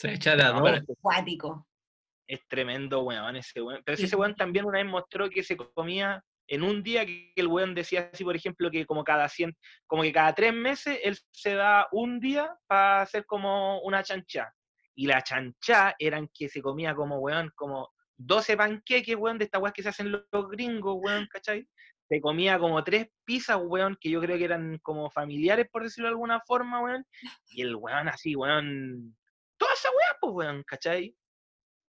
Se 0.00 0.14
echa 0.14 0.34
de 0.34 0.42
No, 0.44 0.66
es- 0.66 2.40
tremendo 2.48 3.02
weón 3.02 3.36
ese 3.36 3.60
weón. 3.60 3.82
Pero 3.84 3.96
Sí. 3.98 4.04
ese 4.04 4.16
weón 4.16 4.34
también 4.34 4.64
una 4.64 4.78
vez 4.78 4.86
mostró 4.86 5.28
que 5.28 5.42
se 5.42 5.56
comía 5.58 6.24
en 6.48 6.62
un 6.62 6.82
día 6.82 7.04
que 7.04 7.32
el 7.36 7.48
weón 7.48 7.74
decía 7.74 8.08
así, 8.12 8.24
por 8.24 8.34
ejemplo, 8.34 8.70
que 8.70 8.86
como 8.86 9.04
cada 9.04 9.28
100, 9.28 9.54
como 9.86 10.02
que 10.02 10.12
cada 10.12 10.34
tres 10.34 10.54
meses 10.54 10.98
él 11.02 11.18
se 11.32 11.54
da 11.54 11.86
un 11.92 12.18
día 12.18 12.56
para 12.66 13.02
hacer 13.02 13.26
como 13.26 13.80
una 13.82 14.02
chanchá. 14.02 14.50
Y 14.94 15.06
la 15.06 15.22
chanchá 15.22 15.94
eran 15.98 16.28
que 16.32 16.48
se 16.48 16.62
comía 16.62 16.94
como 16.94 17.18
weón, 17.18 17.52
como 17.54 17.90
12 18.16 18.56
panqueques, 18.56 19.16
weón, 19.16 19.36
de 19.38 19.44
estas 19.44 19.60
weas 19.60 19.74
que 19.74 19.82
se 19.82 19.90
hacen 19.90 20.10
los 20.10 20.22
los 20.32 20.48
gringos, 20.48 20.96
weón, 20.98 21.26
¿cachai? 21.30 21.66
Se 22.08 22.20
comía 22.20 22.58
como 22.58 22.82
tres 22.84 23.08
pizzas, 23.24 23.58
weón, 23.62 23.96
que 24.00 24.08
yo 24.10 24.20
creo 24.20 24.38
que 24.38 24.44
eran 24.44 24.78
como 24.82 25.10
familiares, 25.10 25.68
por 25.70 25.82
decirlo 25.82 26.08
de 26.08 26.12
alguna 26.12 26.40
forma, 26.46 26.80
weón. 26.82 27.04
Y 27.50 27.62
el 27.62 27.76
weón 27.76 28.08
así, 28.08 28.34
weón. 28.34 29.14
Toda 29.60 29.74
esa 29.74 29.90
weá, 29.90 30.16
pues, 30.18 30.32
weón, 30.32 30.62
¿cachai? 30.62 31.14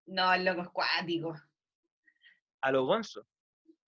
No, 0.04 0.30
el 0.34 0.44
loco 0.44 0.60
es 0.60 0.68
cuático. 0.68 1.34
A 2.60 2.70
los 2.70 2.84
gonzos. 2.84 3.26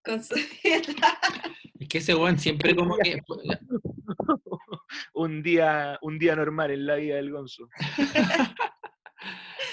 Con 0.03 0.25
su 0.25 0.35
Es 1.81 1.89
que 1.89 1.99
ese 1.99 2.15
weón 2.15 2.39
siempre 2.39 2.75
como 2.75 2.97
que... 2.97 3.21
un 5.13 5.43
día 5.43 5.99
un 6.01 6.19
día 6.19 6.35
normal 6.35 6.71
en 6.71 6.87
la 6.87 6.95
vida 6.97 7.17
del 7.17 7.31
Gonzo. 7.31 7.69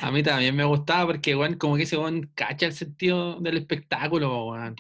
A 0.02 0.12
mí 0.12 0.24
también 0.24 0.56
me 0.56 0.64
gustaba 0.66 1.06
porque, 1.06 1.36
weón, 1.36 1.56
como 1.56 1.78
que 1.78 1.84
ese 1.84 1.98
weón 1.98 2.32
cacha 2.36 2.66
el 2.66 2.74
sentido 2.74 3.40
del 3.40 3.58
espectáculo, 3.58 4.48
weón. 4.48 4.76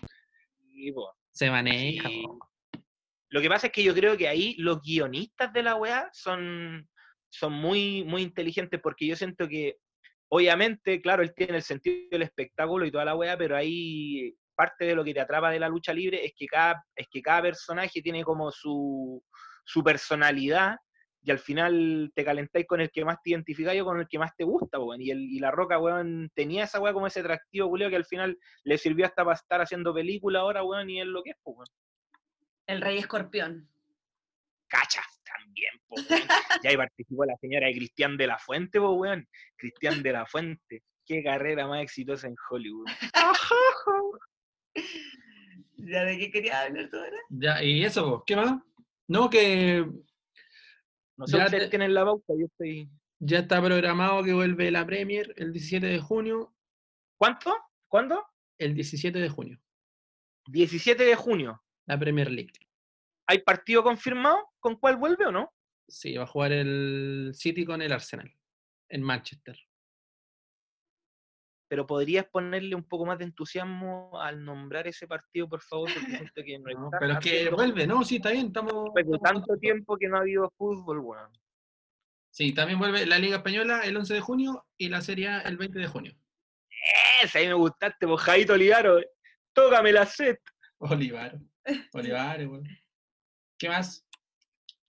Sí, 0.73 0.91
po. 0.91 1.15
Se 1.29 1.49
maneja, 1.49 2.09
po. 2.09 2.49
Lo 3.29 3.39
que 3.39 3.47
pasa 3.47 3.67
es 3.67 3.73
que 3.73 3.83
yo 3.83 3.93
creo 3.93 4.17
que 4.17 4.27
ahí 4.27 4.55
los 4.57 4.81
guionistas 4.81 5.53
de 5.53 5.63
la 5.63 5.75
weá 5.75 6.09
son, 6.11 6.89
son 7.31 7.53
muy, 7.53 8.03
muy 8.03 8.21
inteligentes 8.21 8.79
porque 8.81 9.07
yo 9.07 9.15
siento 9.15 9.47
que, 9.47 9.77
obviamente, 10.29 11.01
claro, 11.01 11.23
él 11.23 11.33
tiene 11.33 11.57
el 11.57 11.63
sentido 11.63 12.09
del 12.11 12.23
espectáculo 12.23 12.85
y 12.85 12.91
toda 12.91 13.05
la 13.05 13.15
weá, 13.15 13.37
pero 13.37 13.55
ahí 13.55 14.35
parte 14.55 14.85
de 14.85 14.95
lo 14.95 15.03
que 15.03 15.13
te 15.13 15.21
atrapa 15.21 15.49
de 15.49 15.59
la 15.59 15.69
lucha 15.69 15.93
libre 15.93 16.23
es 16.25 16.33
que 16.37 16.45
cada, 16.45 16.83
es 16.95 17.07
que 17.09 17.21
cada 17.21 17.43
personaje 17.43 18.01
tiene 18.01 18.23
como 18.23 18.51
su, 18.51 19.23
su 19.63 19.83
personalidad 19.83 20.75
y 21.23 21.31
al 21.31 21.39
final 21.39 22.11
te 22.15 22.25
calentáis 22.25 22.65
con 22.67 22.81
el 22.81 22.89
que 22.91 23.05
más 23.05 23.17
te 23.23 23.31
identificáis 23.31 23.81
o 23.81 23.85
con 23.85 23.99
el 23.99 24.07
que 24.07 24.19
más 24.19 24.35
te 24.35 24.43
gusta, 24.43 24.79
weón. 24.79 25.01
Y, 25.01 25.11
el, 25.11 25.19
y 25.21 25.39
la 25.39 25.51
Roca, 25.51 25.79
weón, 25.79 26.31
tenía 26.33 26.63
esa 26.63 26.79
weá 26.79 26.93
como 26.93 27.07
ese 27.07 27.19
atractivo, 27.19 27.69
culeo, 27.69 27.89
que 27.89 27.95
al 27.95 28.05
final 28.05 28.37
le 28.63 28.77
sirvió 28.77 29.05
hasta 29.05 29.23
para 29.23 29.35
estar 29.35 29.61
haciendo 29.61 29.93
película 29.93 30.39
ahora, 30.39 30.63
weón, 30.63 30.89
y 30.89 30.99
es 30.99 31.05
lo 31.05 31.21
que 31.23 31.31
es, 31.31 31.37
weón. 31.43 31.67
El 32.67 32.81
rey 32.81 32.97
escorpión. 32.97 33.69
cachas 34.67 35.20
también, 35.37 35.71
po, 35.87 35.95
weón. 35.95 36.21
Y 36.63 36.67
ahí 36.67 36.77
participó 36.77 37.25
la 37.25 37.35
señora 37.37 37.67
de 37.67 37.73
Cristian 37.73 38.17
de 38.17 38.27
la 38.27 38.37
Fuente, 38.39 38.79
po, 38.79 38.91
weón. 38.93 39.27
Cristian 39.57 40.01
de 40.03 40.11
la 40.13 40.25
Fuente. 40.25 40.83
Qué 41.05 41.23
carrera 41.23 41.67
más 41.67 41.81
exitosa 41.83 42.27
en 42.27 42.35
Hollywood. 42.49 42.85
¿Ya 45.77 46.03
de 46.05 46.17
qué 46.17 46.31
quería 46.31 46.61
hablar 46.61 46.89
tú 46.89 46.97
ahora? 46.97 47.17
Ya, 47.29 47.63
y 47.63 47.83
eso, 47.83 48.05
po, 48.05 48.23
¿qué 48.25 48.35
más? 48.35 48.61
No, 49.07 49.29
que 49.29 49.85
No 51.17 51.27
sé, 51.27 51.37
ustedes 51.37 51.63
te- 51.63 51.69
tienen 51.69 51.93
la 51.93 52.05
pauta, 52.05 52.33
yo 52.37 52.45
estoy... 52.45 52.89
ya 53.19 53.39
está 53.39 53.61
programado 53.61 54.23
que 54.23 54.33
vuelve 54.33 54.69
la 54.71 54.85
Premier 54.85 55.33
el 55.37 55.51
17 55.51 55.85
de 55.85 55.99
junio. 55.99 56.53
¿Cuánto? 57.17 57.55
¿Cuándo? 57.87 58.23
El 58.57 58.73
17 58.75 59.17
de 59.19 59.29
junio, 59.29 59.59
17 60.47 61.03
de 61.03 61.15
junio. 61.15 61.63
la 61.87 61.97
Premier 61.99 62.29
League. 62.31 62.53
¿Hay 63.31 63.39
partido 63.39 63.81
confirmado? 63.81 64.49
¿Con 64.59 64.75
cuál 64.75 64.97
vuelve 64.97 65.25
o 65.25 65.31
no? 65.31 65.53
Sí, 65.87 66.17
va 66.17 66.25
a 66.25 66.27
jugar 66.27 66.51
el 66.51 67.31
City 67.33 67.63
con 67.63 67.81
el 67.81 67.93
Arsenal 67.93 68.29
en 68.89 69.01
Manchester. 69.01 69.57
Pero 71.69 71.87
podrías 71.87 72.25
ponerle 72.25 72.75
un 72.75 72.83
poco 72.83 73.05
más 73.05 73.17
de 73.19 73.23
entusiasmo 73.23 74.19
al 74.19 74.43
nombrar 74.43 74.85
ese 74.85 75.07
partido, 75.07 75.47
por 75.47 75.61
favor, 75.61 75.89
porque 75.93 76.11
siento 76.11 76.43
que 76.43 76.59
no 76.59 76.65
No, 76.77 76.85
está 76.87 76.99
pero 76.99 77.13
es 77.13 77.19
que 77.19 77.49
vuelve, 77.49 77.87
¿no? 77.87 78.03
Sí, 78.03 78.17
está 78.17 78.31
bien, 78.31 78.47
estamos... 78.47 78.89
Estamos 78.93 79.21
tanto 79.21 79.55
tiempo 79.55 79.95
que 79.95 80.09
no 80.09 80.17
ha 80.17 80.19
habido 80.19 80.51
fútbol, 80.57 80.99
weón. 80.99 81.31
Sí, 82.31 82.53
también 82.53 82.79
vuelve 82.79 83.05
la 83.05 83.17
Liga 83.17 83.37
Española 83.37 83.79
el 83.85 83.95
11 83.95 84.13
de 84.13 84.19
junio 84.19 84.65
y 84.77 84.89
la 84.89 84.99
Serie 84.99 85.29
A 85.29 85.39
el 85.43 85.55
20 85.55 85.79
de 85.79 85.87
junio. 85.87 86.13
Ese, 87.23 87.39
ahí 87.39 87.47
me 87.47 87.53
gustaste, 87.53 88.05
vos, 88.05 88.21
Jaito 88.23 88.55
Olivaro. 88.55 88.99
Tócame 89.53 89.93
la 89.93 90.05
set. 90.05 90.41
Olivar. 90.79 91.39
Olivar, 91.93 92.45
weón. 92.45 92.67
¿Qué 93.61 93.69
más? 93.69 94.03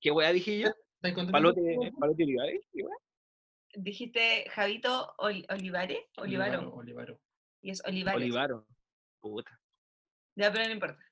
¿Qué 0.01 0.11
weá 0.11 0.33
dije 0.33 0.61
yo? 0.61 0.69
¿Estás 0.69 1.13
contento? 1.13 1.33
Palote, 1.33 1.61
Palote 2.01 2.23
Olivares. 2.25 2.65
¿qué 2.73 2.83
weá? 2.83 2.97
Dijiste 3.75 4.49
Javito 4.49 5.15
Ol- 5.19 5.45
Olivares, 5.51 5.99
Olivaro, 6.17 6.53
Olivaro, 6.61 6.75
Olivaro. 6.77 7.21
y 7.61 7.69
es 7.71 7.83
Olivares. 7.85 8.17
Olivaro. 8.23 8.67
Puta. 9.21 9.61
Ya, 10.37 10.51
pero 10.51 10.65
no 10.65 10.73
importa. 10.73 11.05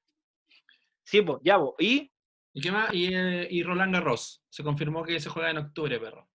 Sí, 1.04 1.20
pues, 1.20 1.38
ya, 1.44 1.58
pues. 1.58 1.74
¿Y? 1.80 2.10
¿Y 2.54 2.62
qué 2.62 2.72
más? 2.72 2.94
Y, 2.94 3.14
eh, 3.14 3.46
y 3.50 3.62
Roland 3.62 3.92
Garros. 3.92 4.42
Se 4.48 4.62
confirmó 4.64 5.04
que 5.04 5.20
se 5.20 5.28
juega 5.28 5.50
en 5.50 5.58
octubre, 5.58 6.00
perro. 6.00 6.30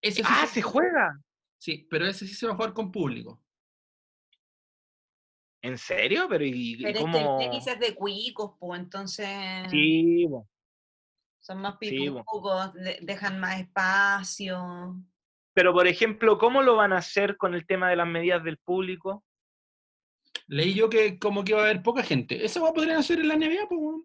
Ese 0.00 0.22
sí 0.22 0.22
¡Ah, 0.24 0.46
se- 0.46 0.54
se 0.54 0.62
juega! 0.62 1.18
Sí, 1.58 1.88
pero 1.90 2.06
ese 2.06 2.28
sí 2.28 2.34
se 2.34 2.46
va 2.46 2.52
a 2.52 2.56
jugar 2.56 2.72
con 2.74 2.92
público. 2.92 3.42
¿En 5.62 5.76
serio? 5.78 6.26
Pero 6.28 6.44
¿y, 6.44 6.50
y 6.74 6.76
Pero 6.76 6.88
es 6.90 6.94
que 6.94 7.00
cómo? 7.02 7.40
el 7.40 7.50
tenis 7.50 7.66
es 7.66 7.80
de 7.80 7.94
cuicos, 7.96 8.52
pues 8.60 8.80
entonces 8.80 9.28
Sí, 9.68 10.26
po. 10.30 10.48
Son 11.40 11.60
más 11.60 11.76
pitucos, 11.78 12.72
de- 12.74 12.98
dejan 13.02 13.40
más 13.40 13.60
espacio. 13.60 14.96
Pero, 15.52 15.72
por 15.72 15.86
ejemplo, 15.86 16.38
¿cómo 16.38 16.62
lo 16.62 16.76
van 16.76 16.92
a 16.92 16.98
hacer 16.98 17.36
con 17.36 17.54
el 17.54 17.66
tema 17.66 17.90
de 17.90 17.96
las 17.96 18.06
medidas 18.06 18.44
del 18.44 18.58
público? 18.58 19.24
Leí 20.46 20.74
yo 20.74 20.88
que 20.88 21.18
como 21.18 21.42
que 21.44 21.52
iba 21.52 21.60
a 21.60 21.64
haber 21.64 21.82
poca 21.82 22.02
gente. 22.02 22.44
Eso 22.44 22.62
va 22.62 22.70
a 22.70 22.72
poder 22.72 22.92
hacer 22.92 23.20
en 23.20 23.28
la 23.28 23.34
NBA, 23.36 23.68
pues. 23.68 24.02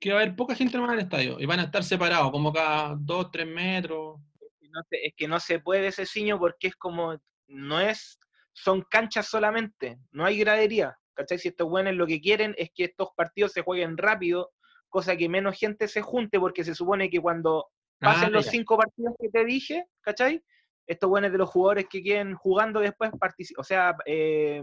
que 0.00 0.12
va 0.12 0.18
a 0.18 0.22
haber 0.22 0.36
poca 0.36 0.54
gente 0.54 0.78
más 0.78 0.88
en 0.88 0.94
el 0.98 1.04
estadio 1.04 1.38
y 1.40 1.46
van 1.46 1.60
a 1.60 1.64
estar 1.64 1.84
separados, 1.84 2.30
como 2.30 2.52
cada 2.52 2.96
dos, 2.98 3.30
tres 3.30 3.46
metros. 3.46 4.20
no 4.60 4.80
es 4.90 5.14
que 5.16 5.28
no 5.28 5.38
se 5.38 5.60
puede 5.60 5.86
ese 5.88 6.06
ciño 6.06 6.38
porque 6.38 6.68
es 6.68 6.76
como, 6.76 7.16
no 7.46 7.80
es, 7.80 8.18
son 8.52 8.82
canchas 8.82 9.28
solamente, 9.28 9.98
no 10.10 10.24
hay 10.24 10.38
gradería, 10.38 10.96
¿cachai? 11.14 11.38
Si 11.38 11.48
estos 11.48 11.68
buenos 11.68 11.94
lo 11.94 12.06
que 12.06 12.20
quieren 12.20 12.54
es 12.58 12.70
que 12.74 12.84
estos 12.84 13.10
partidos 13.16 13.52
se 13.52 13.62
jueguen 13.62 13.96
rápido, 13.96 14.50
cosa 14.92 15.16
que 15.16 15.28
menos 15.28 15.58
gente 15.58 15.88
se 15.88 16.02
junte, 16.02 16.38
porque 16.38 16.62
se 16.64 16.74
supone 16.74 17.08
que 17.10 17.18
cuando 17.20 17.66
pasen 17.98 18.28
Ah, 18.28 18.30
los 18.30 18.44
ya. 18.44 18.50
cinco 18.52 18.76
partidos 18.76 19.14
que 19.18 19.30
te 19.30 19.44
dije, 19.44 19.86
¿cachai? 20.02 20.44
Estos 20.86 21.08
buenos 21.08 21.32
de 21.32 21.38
los 21.38 21.48
jugadores 21.48 21.86
que 21.88 22.02
quieren 22.02 22.34
jugando 22.34 22.78
después, 22.80 23.10
o 23.56 23.64
sea, 23.64 23.96
eh, 24.04 24.62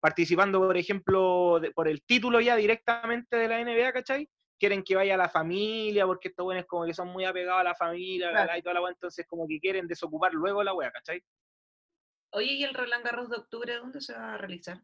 participando, 0.00 0.60
por 0.60 0.76
ejemplo, 0.76 1.58
de- 1.60 1.72
por 1.72 1.88
el 1.88 2.02
título 2.04 2.40
ya 2.40 2.54
directamente 2.54 3.36
de 3.36 3.48
la 3.48 3.60
NBA, 3.60 3.92
¿cachai? 3.92 4.28
Quieren 4.56 4.82
que 4.84 4.94
vaya 4.94 5.16
la 5.16 5.28
familia, 5.28 6.06
porque 6.06 6.28
estos 6.28 6.44
buenos 6.44 6.66
como 6.66 6.84
que 6.86 6.94
son 6.94 7.08
muy 7.08 7.24
apegados 7.24 7.60
a 7.62 7.64
la 7.64 7.74
familia, 7.74 8.30
Claro. 8.30 8.46
la, 8.46 8.52
la, 8.52 8.58
y 8.58 8.62
toda 8.62 8.74
la 8.74 8.82
weá, 8.82 8.92
entonces 8.92 9.26
como 9.26 9.48
que 9.48 9.58
quieren 9.58 9.88
desocupar 9.88 10.32
luego 10.32 10.62
la 10.62 10.74
wea, 10.74 10.92
¿cachai? 10.92 11.20
Oye, 12.32 12.52
¿y 12.52 12.62
el 12.64 12.74
Roland 12.74 13.04
Garros 13.04 13.30
de 13.30 13.36
octubre 13.38 13.74
dónde 13.76 14.00
se 14.00 14.12
va 14.12 14.34
a 14.34 14.38
realizar? 14.38 14.80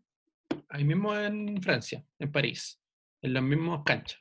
Ahí 0.71 0.85
mismo 0.85 1.15
en 1.15 1.61
Francia, 1.63 2.05
en 2.19 2.33
París, 2.33 2.81
en 3.23 3.35
las 3.35 3.43
mismas 3.43 3.83
canchas. 3.85 4.21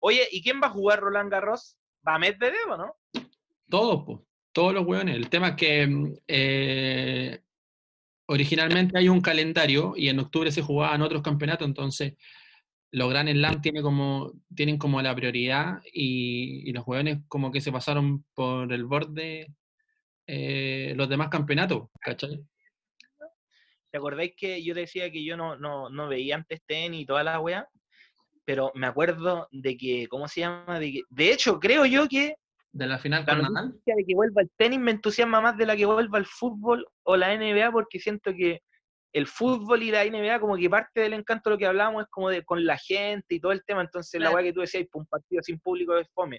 Oye, 0.00 0.26
¿y 0.30 0.42
quién 0.42 0.60
va 0.62 0.68
a 0.68 0.70
jugar 0.70 1.00
Roland 1.00 1.30
Garros? 1.30 1.76
¿Va 2.06 2.14
a 2.14 2.18
Medvedev 2.18 2.70
o 2.70 2.76
no? 2.76 2.96
Todos, 3.68 4.04
pues, 4.04 4.18
todos 4.52 4.74
los 4.74 4.86
hueones. 4.86 5.16
El 5.16 5.28
tema 5.28 5.48
es 5.50 5.56
que 5.56 5.86
mm, 5.86 6.14
eh, 6.26 7.40
originalmente 8.26 8.98
hay 8.98 9.08
un 9.08 9.20
calendario 9.20 9.94
y 9.96 10.08
en 10.08 10.18
octubre 10.18 10.50
se 10.50 10.62
jugaban 10.62 11.02
otros 11.02 11.22
campeonatos, 11.22 11.66
entonces 11.66 12.14
los 12.92 13.08
Grand 13.08 13.30
Slam 13.30 13.60
tiene 13.60 13.82
como, 13.82 14.32
tienen 14.54 14.76
como 14.76 15.00
la 15.00 15.14
prioridad 15.14 15.80
y, 15.92 16.68
y 16.68 16.72
los 16.72 16.86
hueones 16.86 17.18
como 17.28 17.52
que 17.52 17.60
se 17.60 17.70
pasaron 17.70 18.24
por 18.34 18.72
el 18.72 18.84
borde 18.84 19.54
eh, 20.32 20.94
los 20.94 21.08
demás 21.08 21.28
campeonatos, 21.28 21.88
¿cachai? 22.00 22.40
¿Te 23.90 23.98
acordáis 23.98 24.34
que 24.36 24.62
yo 24.62 24.74
decía 24.74 25.10
que 25.10 25.24
yo 25.24 25.36
no, 25.36 25.56
no, 25.56 25.90
no 25.90 26.06
veía 26.06 26.36
antes 26.36 26.62
tenis 26.64 27.02
y 27.02 27.06
toda 27.06 27.24
la 27.24 27.40
wea? 27.40 27.68
Pero 28.50 28.72
me 28.74 28.88
acuerdo 28.88 29.46
de 29.52 29.76
que, 29.76 30.08
¿cómo 30.08 30.26
se 30.26 30.40
llama? 30.40 30.80
De, 30.80 30.90
que, 30.90 31.02
de 31.08 31.32
hecho, 31.32 31.60
creo 31.60 31.86
yo 31.86 32.08
que 32.08 32.34
De 32.72 32.84
la 32.84 32.98
final 32.98 33.24
la 33.24 33.36
con 33.36 33.42
Nadal. 33.54 33.80
de 33.86 34.04
que 34.04 34.14
vuelva 34.16 34.42
el 34.42 34.50
tenis 34.56 34.80
me 34.80 34.90
entusiasma 34.90 35.40
más 35.40 35.56
de 35.56 35.66
la 35.66 35.76
que 35.76 35.86
vuelva 35.86 36.18
el 36.18 36.26
fútbol 36.26 36.84
o 37.04 37.16
la 37.16 37.32
NBA 37.36 37.70
porque 37.70 38.00
siento 38.00 38.32
que 38.32 38.60
el 39.12 39.28
fútbol 39.28 39.84
y 39.84 39.92
la 39.92 40.04
NBA 40.04 40.40
como 40.40 40.56
que 40.56 40.68
parte 40.68 41.00
del 41.00 41.12
encanto 41.12 41.48
de 41.48 41.54
lo 41.54 41.58
que 41.58 41.66
hablábamos 41.66 42.02
es 42.02 42.08
como 42.10 42.28
de 42.28 42.44
con 42.44 42.64
la 42.66 42.76
gente 42.76 43.36
y 43.36 43.40
todo 43.40 43.52
el 43.52 43.62
tema, 43.64 43.82
entonces 43.82 44.20
la 44.20 44.32
weá 44.32 44.42
que 44.42 44.52
tú 44.52 44.62
decías, 44.62 44.84
pues, 44.90 45.00
un 45.02 45.06
partido 45.06 45.42
sin 45.44 45.60
público 45.60 45.96
es 45.96 46.08
fome. 46.12 46.38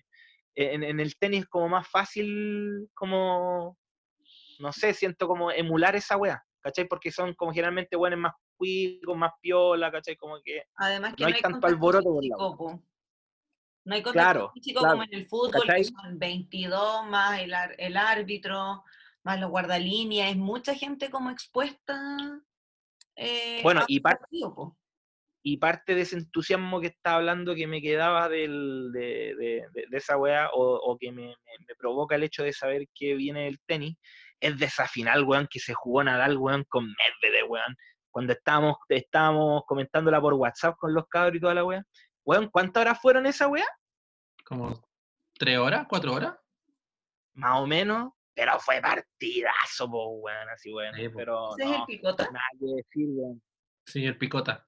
Eh, 0.54 0.74
En, 0.74 0.84
en 0.84 1.00
el 1.00 1.16
tenis 1.18 1.46
como 1.48 1.70
más 1.70 1.88
fácil, 1.88 2.90
como, 2.94 3.78
no 4.60 4.74
sé, 4.74 4.94
siento 4.94 5.30
como 5.30 5.50
emular 5.50 5.96
esa 5.96 6.18
weá, 6.18 6.44
¿cachai? 6.62 6.86
Porque 6.88 7.12
son 7.12 7.34
como 7.34 7.52
generalmente 7.52 7.96
buenos 7.96 8.20
más 8.20 8.34
cuicos, 8.56 9.18
más 9.18 9.32
piola, 9.42 9.92
¿cachai? 9.92 10.16
Como 10.16 10.40
que... 10.44 10.64
Además 10.76 11.16
que 11.16 11.24
No 11.24 11.28
hay 11.28 11.34
hay 11.34 11.42
tanto 11.42 11.68
alboroto 11.68 12.04
por 12.14 12.24
la. 12.24 12.36
No 13.84 13.96
hay 13.96 14.04
contacto 14.04 14.14
Claro, 14.32 14.52
físico 14.54 14.80
claro, 14.82 14.94
como 14.94 15.04
en 15.04 15.14
el 15.16 15.26
fútbol, 15.28 15.64
que 15.76 15.84
son 15.86 16.20
22 16.20 17.06
más 17.08 17.40
el, 17.42 17.54
ar- 17.54 17.76
el 17.80 17.98
árbitro, 17.98 18.84
más 19.24 19.40
los 19.40 19.50
guardalíneas, 19.50 20.30
es 20.32 20.38
mucha 20.38 20.76
gente 20.76 21.10
como 21.10 21.32
expuesta. 21.32 22.00
eh, 23.16 23.60
Bueno, 23.64 23.82
y 23.88 23.98
un 23.98 24.04
par- 24.04 24.20
partido, 24.20 24.54
po. 24.54 24.78
y 25.44 25.58
parte 25.58 25.96
de 25.96 26.02
ese 26.02 26.16
entusiasmo 26.18 26.80
que 26.80 26.88
estaba 26.88 27.18
hablando 27.18 27.56
que 27.56 27.66
me 27.66 27.82
quedaba 27.82 28.30
del, 28.30 28.92
de, 28.94 29.34
de- 29.36 29.66
de- 29.74 29.86
de 29.90 29.98
esa 29.98 30.16
weá, 30.16 30.50
o, 30.54 30.76
o 30.76 30.98
que 31.00 31.12
me, 31.12 31.24
me- 31.30 31.66
me 31.68 31.76
provoca 31.76 32.16
el 32.16 32.24
hecho 32.24 32.44
de 32.44 32.54
saber 32.54 32.88
que 32.94 33.16
viene 33.16 33.48
el 33.48 33.60
tenis, 33.66 33.98
es 34.42 34.58
de 34.60 34.66
esa 34.66 34.88
final, 34.88 35.24
weón, 35.24 35.48
que 35.50 35.60
se 35.60 35.74
jugó 35.74 36.04
Nadal, 36.04 36.38
weón, 36.38 36.66
con 36.68 36.86
Medvedev, 36.86 37.50
weón. 37.50 37.76
Cuando 38.10 38.34
estábamos, 38.34 38.76
estábamos 38.90 39.64
comentándola 39.66 40.20
por 40.20 40.34
WhatsApp 40.34 40.76
con 40.78 40.94
los 40.94 41.08
cabros 41.08 41.38
y 41.38 41.40
toda 41.40 41.54
la 41.54 41.64
weá. 41.64 41.84
Weón, 42.26 42.50
¿cuántas 42.50 42.82
horas 42.82 43.00
fueron 43.02 43.26
esa 43.26 43.48
weá? 43.48 43.66
Como 44.44 44.84
tres 45.40 45.58
horas, 45.58 45.86
cuatro 45.88 46.14
horas. 46.14 46.36
Más 47.34 47.60
o 47.62 47.68
menos. 47.68 48.12
Pero 48.34 48.60
fue 48.60 48.82
partidazo, 48.82 49.90
po, 49.90 50.10
weón, 50.18 50.50
así, 50.50 50.74
weón. 50.74 50.94
Sí, 50.96 51.10
pero 51.10 51.50
Ese 51.58 51.64
es 51.64 51.72
el 51.72 51.80
no, 51.80 51.86
picota, 51.86 52.24
nada 52.32 52.46
que 52.60 52.66
decir, 52.66 53.08
weón. 53.10 53.42
Sí, 53.86 54.06
el 54.06 54.18
picota. 54.18 54.68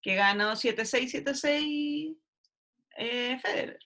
que 0.00 0.14
ganó 0.14 0.52
7-6, 0.52 1.24
7-6 1.24 2.18
eh, 2.96 3.38
Federer, 3.38 3.78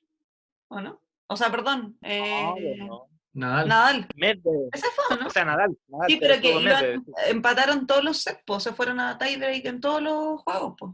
¿o 0.69 0.81
no? 0.81 1.03
O 1.29 1.37
sea, 1.37 1.51
perdón, 1.51 1.97
No, 2.01 2.09
eh, 2.09 2.77
no. 2.79 3.09
Nadal. 3.39 3.69
Nadal. 3.69 4.07
Medvedev. 4.17 4.69
Ese 4.73 4.87
fue, 4.95 5.17
¿o 5.17 5.21
¿no? 5.21 5.27
O 5.27 5.31
sea, 5.31 5.45
Nadal. 5.45 5.77
Nadal, 5.89 6.09
Sí, 6.09 6.17
pero 6.21 6.41
que 6.41 6.53
iban- 6.55 7.05
empataron 7.29 7.87
todos 7.87 8.05
los 8.05 8.19
sets, 8.19 8.43
po, 8.45 8.61
se 8.61 8.73
fueron 8.73 9.01
a 9.01 9.17
tiebreak 9.19 9.65
en 9.67 9.81
todos 9.81 10.03
los 10.03 10.43
juegos, 10.43 10.75
pues. 10.79 10.93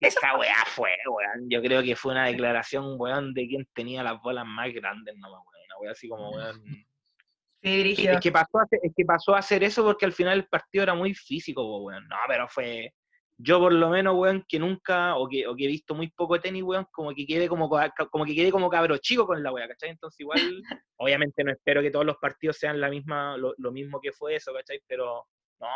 Esa 0.00 0.36
weá 0.38 0.64
fue, 0.66 0.90
weón. 1.06 1.48
Yo 1.50 1.60
creo 1.60 1.82
que 1.82 1.96
fue 1.96 2.12
una 2.12 2.26
declaración, 2.26 2.94
weón, 2.98 3.34
de 3.34 3.48
quien 3.48 3.68
tenía 3.74 4.02
las 4.02 4.20
bolas 4.22 4.46
más 4.46 4.72
grandes, 4.72 5.16
no 5.16 5.28
weón. 5.28 5.42
Una 5.66 5.78
weá 5.80 5.92
así 5.92 6.08
como, 6.08 6.30
weón. 6.30 6.62
Sí. 6.64 8.06
Es 8.06 8.20
que, 8.20 8.30
pasó 8.30 8.58
a 8.60 8.62
hacer, 8.62 8.78
es 8.84 8.92
que 8.96 9.04
pasó 9.04 9.34
a 9.34 9.38
hacer 9.40 9.64
eso 9.64 9.82
porque 9.84 10.06
al 10.06 10.12
final 10.12 10.38
el 10.38 10.46
partido 10.46 10.84
era 10.84 10.94
muy 10.94 11.12
físico, 11.14 11.82
weón. 11.82 12.06
No, 12.06 12.16
pero 12.28 12.48
fue. 12.48 12.94
Yo 13.40 13.60
por 13.60 13.72
lo 13.72 13.88
menos, 13.90 14.16
weón, 14.16 14.44
que 14.48 14.58
nunca, 14.58 15.16
o 15.16 15.28
que, 15.28 15.46
o 15.46 15.54
que 15.54 15.64
he 15.64 15.68
visto 15.68 15.94
muy 15.94 16.10
poco 16.10 16.40
tenis, 16.40 16.64
weón, 16.64 16.86
como 16.90 17.14
que 17.14 17.24
quede 17.24 17.48
como, 17.48 17.70
como 18.10 18.24
que 18.24 18.34
quede 18.34 18.50
como 18.50 18.68
cabro 18.68 18.98
chico 18.98 19.26
con 19.26 19.42
la 19.42 19.52
weá, 19.52 19.68
¿cachai? 19.68 19.90
Entonces 19.90 20.18
igual, 20.18 20.40
obviamente 20.96 21.44
no 21.44 21.52
espero 21.52 21.80
que 21.80 21.92
todos 21.92 22.04
los 22.04 22.16
partidos 22.16 22.58
sean 22.58 22.80
la 22.80 22.90
misma, 22.90 23.36
lo, 23.36 23.54
lo 23.58 23.70
mismo 23.70 24.00
que 24.00 24.10
fue 24.10 24.34
eso, 24.34 24.52
¿cachai? 24.52 24.80
Pero 24.88 25.28
no, 25.60 25.68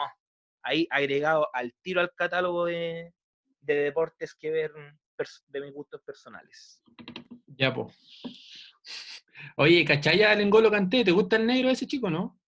ahí 0.63 0.89
agregado 0.91 1.49
al 1.53 1.73
tiro 1.83 2.01
al 2.01 2.13
catálogo 2.15 2.65
de, 2.65 3.15
de 3.61 3.75
deportes 3.75 4.35
que 4.35 4.51
ver 4.51 4.73
de 5.47 5.61
mis 5.61 5.73
gustos 5.73 6.03
personales. 6.03 6.83
Ya, 7.47 7.73
po. 7.73 7.93
Oye, 9.57 9.85
¿cachai 9.85 10.23
al 10.23 10.41
Engolo 10.41 10.71
Canté? 10.71 11.05
¿Te 11.05 11.13
gusta 11.13 11.37
el 11.37 11.47
negro 11.47 11.71
ese 11.71 11.87
chico, 11.87 12.11
no? 12.11 12.41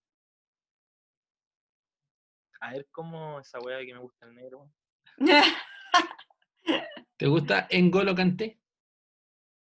A 2.61 2.73
ver 2.73 2.89
cómo 2.91 3.41
esa 3.41 3.61
weá 3.61 3.79
que 3.85 3.93
me 3.93 4.01
gusta 4.01 4.27
el 4.27 4.35
negro. 4.35 4.71
¿Te 7.17 7.27
gusta 7.27 7.67
Engolo 7.71 8.15
Canté? 8.15 8.59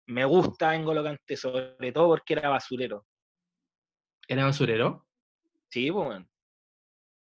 Me 0.07 0.25
gusta 0.25 0.77
N'Golo 0.77 1.03
Kanté, 1.03 1.37
sobre 1.37 1.93
todo 1.93 2.09
porque 2.09 2.35
era 2.35 2.49
basurero. 2.49 3.07
¿Era 4.29 4.45
basurero? 4.45 5.07
Sí, 5.69 5.91
pues, 5.91 6.09
weón. 6.09 6.29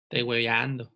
Estoy 0.05 0.23
hueveando. 0.23 0.91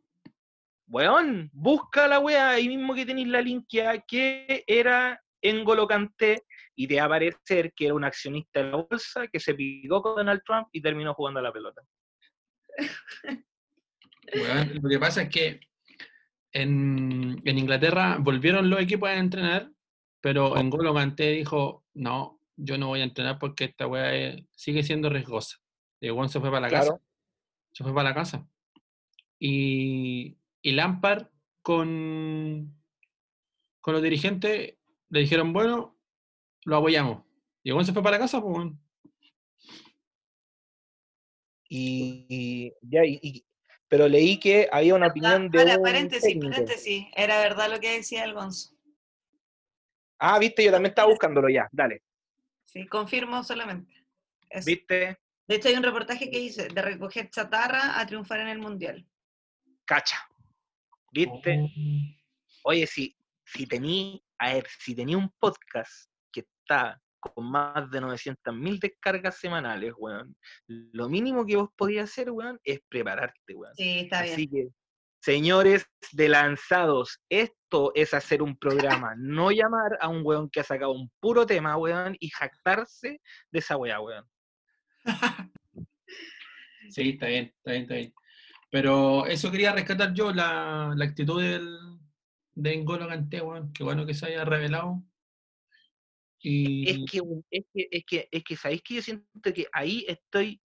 Weón, 0.88 1.50
busca 1.52 2.08
la 2.08 2.18
weá 2.18 2.50
ahí 2.50 2.68
mismo 2.68 2.94
que 2.94 3.06
tenéis 3.06 3.28
la 3.28 3.40
linkea 3.40 4.00
que 4.00 4.64
era 4.66 5.20
N'Golo 5.42 5.86
Kanté 5.86 6.44
y 6.74 6.88
te 6.88 6.96
va 6.96 7.02
a 7.02 7.06
aparecer 7.06 7.72
que 7.74 7.86
era 7.86 7.94
un 7.94 8.04
accionista 8.04 8.62
de 8.62 8.70
la 8.70 8.76
bolsa 8.76 9.28
que 9.28 9.38
se 9.38 9.54
picó 9.54 10.02
con 10.02 10.16
Donald 10.16 10.42
Trump 10.44 10.68
y 10.72 10.82
terminó 10.82 11.14
jugando 11.14 11.40
a 11.40 11.44
la 11.44 11.52
pelota. 11.52 11.82
Lo 14.82 14.88
que 14.88 14.98
pasa 14.98 15.22
es 15.22 15.28
que 15.28 15.60
en, 16.54 17.42
en 17.44 17.58
Inglaterra 17.58 18.16
volvieron 18.18 18.70
los 18.70 18.80
equipos 18.80 19.08
a 19.10 19.16
entrenar, 19.16 19.70
pero 20.22 20.56
Engolo 20.56 20.94
Kanté 20.94 21.32
dijo, 21.32 21.84
no, 21.92 22.40
yo 22.56 22.78
no 22.78 22.86
voy 22.86 23.00
a 23.00 23.04
entrenar 23.04 23.38
porque 23.38 23.64
esta 23.64 23.86
weá 23.86 24.34
sigue 24.52 24.82
siendo 24.82 25.10
riesgosa. 25.10 25.58
Y 26.00 26.10
weón 26.10 26.28
se 26.30 26.40
fue 26.40 26.50
para 26.50 26.62
la 26.62 26.70
casa. 26.70 27.00
Se 27.72 27.82
fue 27.84 27.92
para 27.92 28.08
la 28.10 28.14
casa. 28.14 28.48
Y, 29.38 30.38
y 30.62 30.72
Lampard 30.72 31.26
con, 31.60 32.74
con 33.80 33.94
los 33.94 34.02
dirigentes 34.02 34.78
le 35.10 35.20
dijeron, 35.20 35.52
bueno, 35.52 35.98
lo 36.64 36.76
apoyamos. 36.76 37.24
Y 37.62 37.72
weón 37.72 37.84
se 37.84 37.92
fue 37.92 38.02
para 38.02 38.16
la 38.16 38.22
casa, 38.24 38.40
pues. 38.40 38.70
Y, 41.68 42.26
y- 42.28 42.72
ya, 42.82 43.04
y- 43.04 43.44
pero 43.94 44.08
leí 44.08 44.40
que 44.40 44.68
había 44.72 44.92
una 44.96 45.06
opinión 45.06 45.48
de 45.48 45.58
Para, 45.60 45.76
un 45.76 45.84
paréntesis, 45.84 46.24
técnico. 46.28 46.50
paréntesis. 46.50 47.06
Era 47.14 47.38
verdad 47.38 47.70
lo 47.70 47.78
que 47.78 47.98
decía 47.98 48.24
el 48.24 48.34
Gonzo. 48.34 48.74
Ah, 50.18 50.36
viste, 50.40 50.64
yo 50.64 50.72
también 50.72 50.90
estaba 50.90 51.08
buscándolo 51.08 51.48
ya, 51.48 51.68
dale. 51.70 52.02
Sí, 52.64 52.88
confirmo 52.88 53.44
solamente. 53.44 54.04
Eso. 54.50 54.66
¿Viste? 54.66 55.16
De 55.46 55.54
hecho, 55.54 55.68
hay 55.68 55.76
un 55.76 55.84
reportaje 55.84 56.28
que 56.28 56.40
dice 56.40 56.66
de 56.66 56.82
recoger 56.82 57.30
chatarra 57.30 58.00
a 58.00 58.04
triunfar 58.04 58.40
en 58.40 58.48
el 58.48 58.58
mundial. 58.58 59.06
Cacha. 59.84 60.18
¿Viste? 61.12 61.70
Oye, 62.64 62.88
si, 62.88 63.16
si 63.44 63.64
tení, 63.68 64.20
a 64.38 64.54
ver, 64.54 64.66
si 64.76 64.96
tenía 64.96 65.18
un 65.18 65.30
podcast 65.38 66.10
que 66.32 66.40
está 66.40 67.00
con 67.34 67.50
más 67.50 67.90
de 67.90 68.00
900.000 68.00 68.78
descargas 68.78 69.36
semanales, 69.38 69.92
weón, 69.96 70.36
lo 70.66 71.08
mínimo 71.08 71.46
que 71.46 71.56
vos 71.56 71.70
podías 71.76 72.10
hacer, 72.10 72.30
weón, 72.30 72.60
es 72.64 72.80
prepararte, 72.88 73.54
weón. 73.54 73.74
Sí, 73.76 74.00
está 74.00 74.22
bien. 74.22 74.34
Así 74.34 74.48
que, 74.48 74.68
Señores 75.24 75.86
de 76.12 76.28
lanzados, 76.28 77.18
esto 77.30 77.92
es 77.94 78.12
hacer 78.12 78.42
un 78.42 78.58
programa, 78.58 79.14
no 79.18 79.50
llamar 79.50 79.96
a 80.02 80.08
un 80.08 80.20
weón 80.22 80.50
que 80.50 80.60
ha 80.60 80.64
sacado 80.64 80.92
un 80.92 81.10
puro 81.18 81.46
tema, 81.46 81.78
weón, 81.78 82.14
y 82.20 82.28
jactarse 82.28 83.22
de 83.50 83.58
esa 83.58 83.78
weá, 83.78 84.00
weón. 84.00 84.26
Sí, 86.90 87.10
está 87.10 87.26
bien, 87.26 87.46
está 87.56 87.70
bien, 87.70 87.82
está 87.84 87.94
bien. 87.94 88.14
Pero 88.70 89.24
eso 89.24 89.50
quería 89.50 89.72
rescatar 89.72 90.12
yo, 90.12 90.30
la, 90.30 90.92
la 90.94 91.04
actitud 91.06 91.40
del, 91.40 91.78
de 92.54 92.76
N'Golo 92.76 93.08
Kanté, 93.08 93.40
weón. 93.40 93.72
Qué 93.72 93.82
bueno 93.82 94.04
que 94.04 94.12
se 94.12 94.26
haya 94.26 94.44
revelado. 94.44 95.02
Y 96.46 96.90
Es 96.90 96.98
que, 97.10 97.22
es 97.50 97.64
que, 97.72 97.88
es 97.90 98.04
que, 98.06 98.28
es 98.30 98.44
que, 98.44 98.56
¿sabéis 98.56 98.82
que 98.82 98.94
yo 98.96 99.02
siento 99.02 99.52
que 99.54 99.66
ahí 99.72 100.04
estoy 100.06 100.60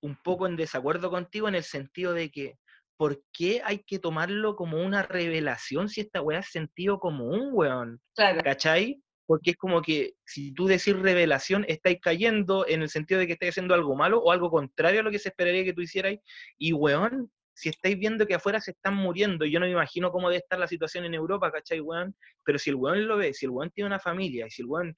un 0.00 0.16
poco 0.22 0.46
en 0.46 0.54
desacuerdo 0.54 1.10
contigo 1.10 1.48
en 1.48 1.56
el 1.56 1.64
sentido 1.64 2.14
de 2.14 2.30
que, 2.30 2.58
¿por 2.96 3.20
qué 3.32 3.60
hay 3.64 3.80
que 3.80 3.98
tomarlo 3.98 4.54
como 4.54 4.80
una 4.80 5.02
revelación 5.02 5.88
si 5.88 6.00
esta 6.00 6.22
weá 6.22 6.38
es 6.38 6.50
sentido 6.50 7.00
común, 7.00 7.50
weón? 7.52 8.00
Claro. 8.14 8.40
¿Cachai? 8.44 9.02
Porque 9.26 9.50
es 9.50 9.56
como 9.56 9.82
que 9.82 10.12
si 10.24 10.54
tú 10.54 10.66
decís 10.66 10.96
revelación, 10.96 11.64
estáis 11.66 11.98
cayendo 12.00 12.64
en 12.68 12.82
el 12.82 12.88
sentido 12.88 13.18
de 13.18 13.26
que 13.26 13.32
estáis 13.32 13.50
haciendo 13.50 13.74
algo 13.74 13.96
malo 13.96 14.20
o 14.20 14.30
algo 14.30 14.48
contrario 14.48 15.00
a 15.00 15.02
lo 15.02 15.10
que 15.10 15.18
se 15.18 15.30
esperaría 15.30 15.64
que 15.64 15.72
tú 15.72 15.80
hicierais. 15.80 16.20
Y 16.56 16.72
weón, 16.72 17.32
si 17.52 17.70
estáis 17.70 17.98
viendo 17.98 18.26
que 18.28 18.34
afuera 18.34 18.60
se 18.60 18.70
están 18.70 18.94
muriendo, 18.94 19.44
yo 19.44 19.58
no 19.58 19.66
me 19.66 19.72
imagino 19.72 20.12
cómo 20.12 20.28
debe 20.28 20.38
estar 20.38 20.60
la 20.60 20.68
situación 20.68 21.04
en 21.04 21.14
Europa, 21.14 21.50
¿cachai, 21.50 21.80
weón? 21.80 22.14
Pero 22.44 22.60
si 22.60 22.70
el 22.70 22.76
weón 22.76 23.08
lo 23.08 23.16
ve, 23.16 23.34
si 23.34 23.46
el 23.46 23.50
weón 23.50 23.70
tiene 23.70 23.88
una 23.88 23.98
familia, 23.98 24.46
y 24.46 24.50
si 24.50 24.62
el 24.62 24.68
weón 24.68 24.94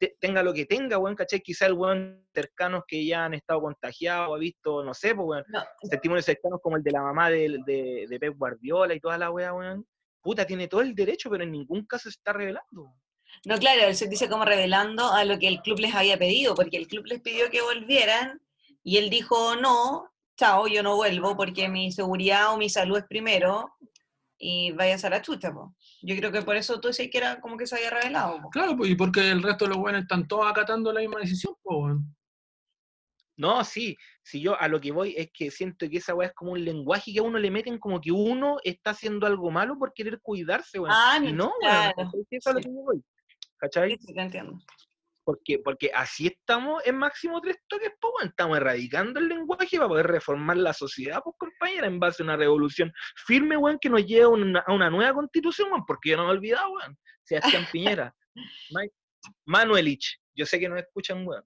te- 0.00 0.16
tenga 0.18 0.42
lo 0.42 0.52
que 0.54 0.64
tenga, 0.66 0.98
weón, 0.98 1.14
¿cachai? 1.14 1.40
Quizá 1.40 1.66
el 1.66 1.74
weón 1.74 2.26
cercanos 2.34 2.82
que 2.88 3.04
ya 3.04 3.26
han 3.26 3.34
estado 3.34 3.60
contagiados, 3.60 4.34
ha 4.34 4.38
visto, 4.38 4.82
no 4.82 4.94
sé, 4.94 5.14
pues, 5.14 5.26
weón, 5.28 5.44
No, 5.48 5.62
testimonios 5.88 6.24
cercanos 6.24 6.58
como 6.62 6.76
el 6.76 6.82
de 6.82 6.90
la 6.90 7.02
mamá 7.02 7.30
de, 7.30 7.58
de, 7.66 8.06
de 8.08 8.18
Pep 8.18 8.34
Guardiola 8.36 8.94
y 8.94 9.00
toda 9.00 9.18
la 9.18 9.30
weá, 9.30 9.52
weón. 9.54 9.86
Puta, 10.22 10.44
tiene 10.46 10.66
todo 10.68 10.80
el 10.80 10.94
derecho, 10.94 11.30
pero 11.30 11.44
en 11.44 11.52
ningún 11.52 11.86
caso 11.86 12.04
se 12.10 12.18
está 12.18 12.32
revelando. 12.32 12.94
No, 13.44 13.56
claro, 13.58 13.82
él 13.82 13.94
se 13.94 14.08
dice 14.08 14.28
como 14.28 14.44
revelando 14.44 15.10
a 15.12 15.24
lo 15.24 15.38
que 15.38 15.46
el 15.48 15.60
club 15.62 15.78
les 15.78 15.94
había 15.94 16.18
pedido, 16.18 16.54
porque 16.54 16.76
el 16.76 16.88
club 16.88 17.06
les 17.06 17.20
pidió 17.20 17.48
que 17.50 17.62
volvieran 17.62 18.40
y 18.82 18.96
él 18.98 19.08
dijo, 19.08 19.54
no, 19.56 20.10
chao, 20.36 20.66
yo 20.66 20.82
no 20.82 20.96
vuelvo 20.96 21.36
porque 21.36 21.68
mi 21.68 21.92
seguridad 21.92 22.52
o 22.52 22.56
mi 22.58 22.68
salud 22.68 22.98
es 22.98 23.04
primero 23.04 23.72
y 24.42 24.72
vayas 24.72 25.04
a 25.04 25.10
la 25.10 25.20
chucha, 25.20 25.52
po. 25.52 25.76
Yo 26.00 26.16
creo 26.16 26.32
que 26.32 26.40
por 26.40 26.56
eso 26.56 26.80
tú 26.80 26.88
decías 26.88 27.10
que 27.12 27.18
era 27.18 27.40
como 27.40 27.58
que 27.58 27.66
se 27.66 27.76
había 27.76 27.90
revelado. 27.90 28.40
po. 28.40 28.48
claro, 28.48 28.74
pues, 28.74 28.90
y 28.90 28.94
porque 28.94 29.30
el 29.30 29.42
resto 29.42 29.66
de 29.66 29.68
los 29.68 29.78
buenos 29.78 30.02
están 30.02 30.26
todos 30.26 30.50
acatando 30.50 30.92
la 30.92 31.00
misma 31.00 31.20
decisión, 31.20 31.54
pues, 31.62 31.78
weón. 31.78 32.16
No, 33.36 33.62
sí, 33.64 33.96
si 34.22 34.40
yo 34.40 34.58
a 34.58 34.68
lo 34.68 34.80
que 34.80 34.92
voy 34.92 35.14
es 35.16 35.30
que 35.32 35.50
siento 35.50 35.88
que 35.88 35.98
esa 35.98 36.14
weá 36.14 36.28
es 36.28 36.34
como 36.34 36.52
un 36.52 36.64
lenguaje 36.64 37.12
que 37.12 37.20
a 37.20 37.22
uno 37.22 37.38
le 37.38 37.50
meten 37.50 37.78
como 37.78 38.00
que 38.00 38.12
uno 38.12 38.58
está 38.64 38.90
haciendo 38.90 39.26
algo 39.26 39.50
malo 39.50 39.78
por 39.78 39.92
querer 39.94 40.20
cuidarse, 40.20 40.78
weón. 40.78 40.94
Ah, 40.94 41.18
y 41.22 41.32
no, 41.32 41.46
weón, 41.46 41.54
claro. 41.60 42.10
Sí, 42.10 42.36
eso 42.36 42.38
es 42.38 42.46
a 42.46 42.52
lo 42.52 42.58
sí. 42.58 42.64
que 42.64 42.74
yo 42.74 42.82
voy. 42.82 43.04
¿Cachai? 43.58 43.90
Sí, 43.90 43.98
sí, 44.06 44.14
te 44.14 44.20
entiendo. 44.22 44.58
Porque, 45.24 45.58
porque 45.58 45.90
así 45.94 46.26
estamos 46.28 46.82
en 46.86 46.96
máximo 46.96 47.40
tres 47.40 47.58
toques, 47.68 47.90
pues, 48.00 48.12
weón. 48.16 48.28
estamos 48.30 48.56
erradicando 48.56 49.20
el 49.20 49.28
lenguaje 49.28 49.76
para 49.76 49.88
poder 49.88 50.06
reformar 50.06 50.56
la 50.56 50.72
sociedad, 50.72 51.20
pues, 51.22 51.36
compañera, 51.38 51.86
en 51.86 52.00
base 52.00 52.22
a 52.22 52.24
una 52.24 52.36
revolución 52.36 52.92
firme, 53.26 53.56
weón, 53.56 53.78
que 53.80 53.90
nos 53.90 54.04
lleve 54.04 54.22
a 54.24 54.28
una, 54.28 54.60
a 54.66 54.72
una 54.72 54.90
nueva 54.90 55.12
constitución, 55.14 55.68
weón, 55.70 55.84
porque 55.86 56.10
yo 56.10 56.16
no 56.16 56.24
me 56.24 56.30
he 56.30 56.32
olvidado, 56.32 56.72
weón. 56.72 56.98
Sebastián 57.22 57.66
Piñera, 57.70 58.14
Ma- 58.70 58.82
Manuelich, 59.46 60.18
yo 60.34 60.46
sé 60.46 60.58
que 60.58 60.68
nos 60.68 60.78
escuchan, 60.80 61.26
weón. 61.26 61.44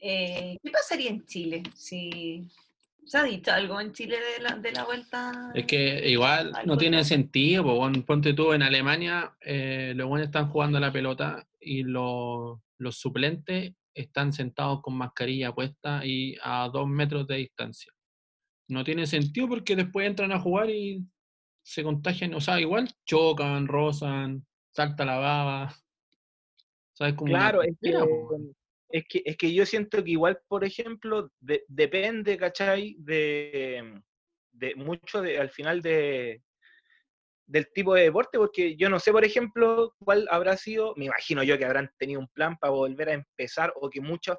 Eh, 0.00 0.56
¿Qué 0.62 0.70
pasaría 0.70 1.10
en 1.10 1.24
Chile 1.26 1.62
si 1.74 2.46
se 3.08 3.16
ha 3.18 3.22
dicho 3.22 3.50
algo 3.50 3.80
en 3.80 3.92
Chile 3.92 4.18
de 4.18 4.42
la, 4.42 4.56
de 4.56 4.70
la 4.70 4.84
vuelta? 4.84 5.50
Es 5.54 5.64
que 5.64 6.10
igual 6.10 6.52
Al 6.54 6.66
no 6.66 6.76
tiene 6.76 7.02
sentido, 7.04 7.64
weón. 7.64 8.02
ponte 8.02 8.34
tú 8.34 8.52
en 8.52 8.62
Alemania, 8.62 9.34
eh, 9.40 9.94
los 9.96 10.08
buenos 10.08 10.26
están 10.26 10.50
jugando 10.50 10.76
a 10.76 10.80
la 10.82 10.92
pelota 10.92 11.48
y 11.58 11.84
los, 11.84 12.58
los 12.76 12.98
suplentes 12.98 13.72
están 13.94 14.32
sentados 14.32 14.82
con 14.82 14.94
mascarilla 14.94 15.54
puesta 15.54 16.04
y 16.04 16.36
a 16.42 16.68
dos 16.68 16.86
metros 16.86 17.26
de 17.26 17.36
distancia. 17.36 17.90
No 18.68 18.84
tiene 18.84 19.06
sentido 19.06 19.48
porque 19.48 19.74
después 19.74 20.06
entran 20.06 20.30
a 20.32 20.38
jugar 20.38 20.68
y 20.68 21.02
se 21.62 21.82
contagian, 21.82 22.34
o 22.34 22.40
sea, 22.42 22.60
igual 22.60 22.90
chocan, 23.06 23.66
rozan, 23.66 24.46
salta 24.70 25.06
la 25.06 25.16
baba. 25.16 25.74
¿Sabes? 26.92 27.14
Como 27.14 27.32
una 27.32 27.40
Claro, 27.40 27.62
es 27.62 27.74
que. 27.80 27.94
Es, 28.90 29.04
que, 29.08 29.22
es 29.24 29.36
que 29.36 29.52
yo 29.52 29.66
siento 29.66 30.02
que 30.02 30.10
igual, 30.12 30.40
por 30.48 30.64
ejemplo, 30.64 31.30
de- 31.40 31.64
depende, 31.68 32.36
¿cachai? 32.36 32.96
De, 32.98 34.02
mucho, 34.76 35.22
de, 35.22 35.38
al 35.38 35.50
final, 35.50 35.80
de, 35.82 36.42
del 37.46 37.70
tipo 37.72 37.94
de 37.94 38.02
deporte, 38.02 38.38
porque 38.38 38.76
yo 38.76 38.90
no 38.90 38.98
sé, 39.00 39.12
por 39.12 39.24
ejemplo, 39.24 39.94
cuál 40.04 40.26
habrá 40.30 40.56
sido, 40.56 40.94
me 40.96 41.06
imagino 41.06 41.42
yo 41.42 41.56
que 41.56 41.64
habrán 41.64 41.90
tenido 41.98 42.20
un 42.20 42.28
plan 42.28 42.56
para 42.58 42.72
volver 42.72 43.08
a 43.08 43.14
empezar 43.14 43.72
o 43.76 43.88
que 43.88 44.00
muchos 44.00 44.36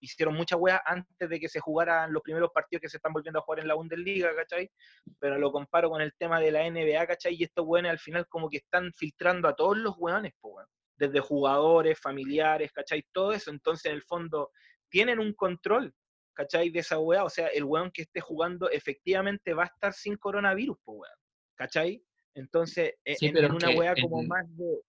hicieron 0.00 0.34
mucha 0.34 0.56
weas 0.56 0.80
antes 0.84 1.28
de 1.28 1.40
que 1.40 1.48
se 1.48 1.58
jugaran 1.60 2.12
los 2.12 2.22
primeros 2.22 2.50
partidos 2.52 2.80
que 2.82 2.88
se 2.88 2.98
están 2.98 3.12
volviendo 3.12 3.40
a 3.40 3.42
jugar 3.42 3.60
en 3.60 3.68
la 3.68 3.74
Bundesliga, 3.74 4.34
¿cachai? 4.34 4.70
Pero 5.18 5.38
lo 5.38 5.50
comparo 5.52 5.90
con 5.90 6.00
el 6.00 6.12
tema 6.16 6.40
de 6.40 6.52
la 6.52 6.64
NBA, 6.66 7.06
¿cachai? 7.06 7.34
Y 7.34 7.44
estos 7.44 7.64
weones 7.66 7.90
al 7.92 7.98
final 7.98 8.26
como 8.28 8.48
que 8.48 8.58
están 8.58 8.92
filtrando 8.94 9.48
a 9.48 9.54
todos 9.56 9.76
los 9.76 9.94
weones, 9.98 10.32
po, 10.40 10.50
weón. 10.50 10.68
Desde 10.98 11.20
jugadores, 11.20 11.98
familiares, 11.98 12.72
¿cachai? 12.72 13.04
Todo 13.12 13.32
eso. 13.32 13.50
Entonces, 13.50 13.86
en 13.86 13.92
el 13.96 14.02
fondo, 14.02 14.50
tienen 14.90 15.18
un 15.18 15.32
control, 15.32 15.94
¿cachai? 16.34 16.70
De 16.70 16.80
esa 16.80 16.98
wea. 16.98 17.24
O 17.24 17.30
sea, 17.30 17.46
el 17.48 17.64
weón 17.64 17.90
que 17.90 18.02
esté 18.02 18.20
jugando 18.20 18.68
efectivamente 18.70 19.54
va 19.54 19.64
a 19.64 19.66
estar 19.66 19.92
sin 19.92 20.16
coronavirus, 20.16 20.76
po, 20.84 20.92
weón. 20.92 21.14
¿Cachai? 21.56 22.02
Entonces, 22.34 22.94
e- 23.04 23.16
Sí, 23.16 23.26
en, 23.26 23.36
en 23.36 23.52
una 23.52 23.70
wea 23.70 23.94
como 24.00 24.22
más 24.22 24.44
de, 24.56 24.80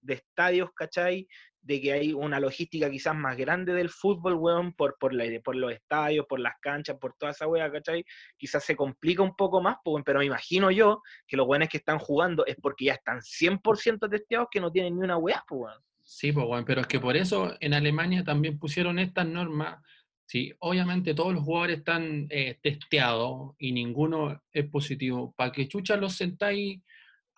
de 0.00 0.14
estadios, 0.14 0.70
¿cachai? 0.74 1.26
De 1.60 1.80
que 1.80 1.92
hay 1.92 2.12
una 2.12 2.40
logística 2.40 2.90
quizás 2.90 3.14
más 3.14 3.36
grande 3.36 3.74
del 3.74 3.90
fútbol, 3.90 4.34
weón, 4.34 4.72
por, 4.72 4.96
por, 4.98 5.12
la, 5.12 5.24
por 5.42 5.56
los 5.56 5.72
estadios, 5.72 6.26
por 6.26 6.40
las 6.40 6.54
canchas, 6.60 6.96
por 7.00 7.14
toda 7.14 7.32
esa 7.32 7.46
wea, 7.46 7.70
¿cachai? 7.70 8.04
Quizás 8.36 8.64
se 8.64 8.76
complica 8.76 9.22
un 9.22 9.34
poco 9.36 9.60
más, 9.60 9.76
weón, 9.84 10.04
pero 10.04 10.20
me 10.20 10.26
imagino 10.26 10.70
yo 10.70 11.02
que 11.26 11.36
los 11.36 11.46
weones 11.46 11.68
que 11.68 11.78
están 11.78 11.98
jugando 11.98 12.46
es 12.46 12.56
porque 12.56 12.86
ya 12.86 12.94
están 12.94 13.20
100% 13.20 14.08
testeados 14.08 14.48
que 14.50 14.60
no 14.60 14.70
tienen 14.70 14.96
ni 14.96 15.04
una 15.04 15.18
wea, 15.18 15.42
pues, 15.46 15.60
weón. 15.60 15.82
Sí, 16.02 16.32
pues, 16.32 16.46
weón, 16.46 16.64
pero 16.64 16.80
es 16.80 16.86
que 16.86 17.00
por 17.00 17.16
eso 17.16 17.54
en 17.60 17.74
Alemania 17.74 18.24
también 18.24 18.58
pusieron 18.58 18.98
estas 18.98 19.26
normas. 19.26 19.82
Sí, 20.24 20.54
obviamente 20.60 21.14
todos 21.14 21.34
los 21.34 21.42
jugadores 21.42 21.78
están 21.78 22.26
eh, 22.30 22.58
testeados 22.62 23.54
y 23.58 23.72
ninguno 23.72 24.42
es 24.52 24.68
positivo. 24.70 25.34
Para 25.36 25.52
que 25.52 25.68
chucha 25.68 25.96
los 25.96 26.14
sentáis 26.14 26.80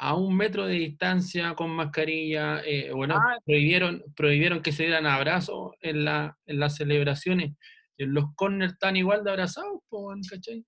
a 0.03 0.15
un 0.15 0.35
metro 0.35 0.65
de 0.67 0.75
distancia 0.75 1.55
con 1.55 1.71
mascarilla, 1.71 2.61
eh, 2.65 2.91
bueno, 2.93 3.17
Ah. 3.19 3.37
prohibieron, 3.45 4.03
prohibieron 4.17 4.63
que 4.63 4.73
se 4.73 4.85
dieran 4.85 5.05
abrazos 5.07 5.73
en, 5.81 6.05
la, 6.07 6.39
en 6.47 6.59
las 6.59 6.77
celebraciones. 6.77 7.53
En 7.99 8.15
los 8.15 8.25
corners 8.35 8.73
están 8.73 8.97
igual 8.97 9.23
de 9.25 9.31
abrazados, 9.31 9.81
pues, 9.91 10.27
¿cachai? 10.31 10.65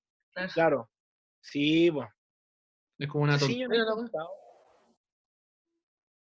Claro. 0.53 0.91
Sí, 1.41 1.91
pues. 1.91 2.09
Es 2.99 3.09
como 3.09 3.25
una 3.25 3.39
Sí, 3.39 3.61
no 3.61 3.69
tontería 3.69 3.85
weá. 3.85 3.97
pensado, 3.97 4.29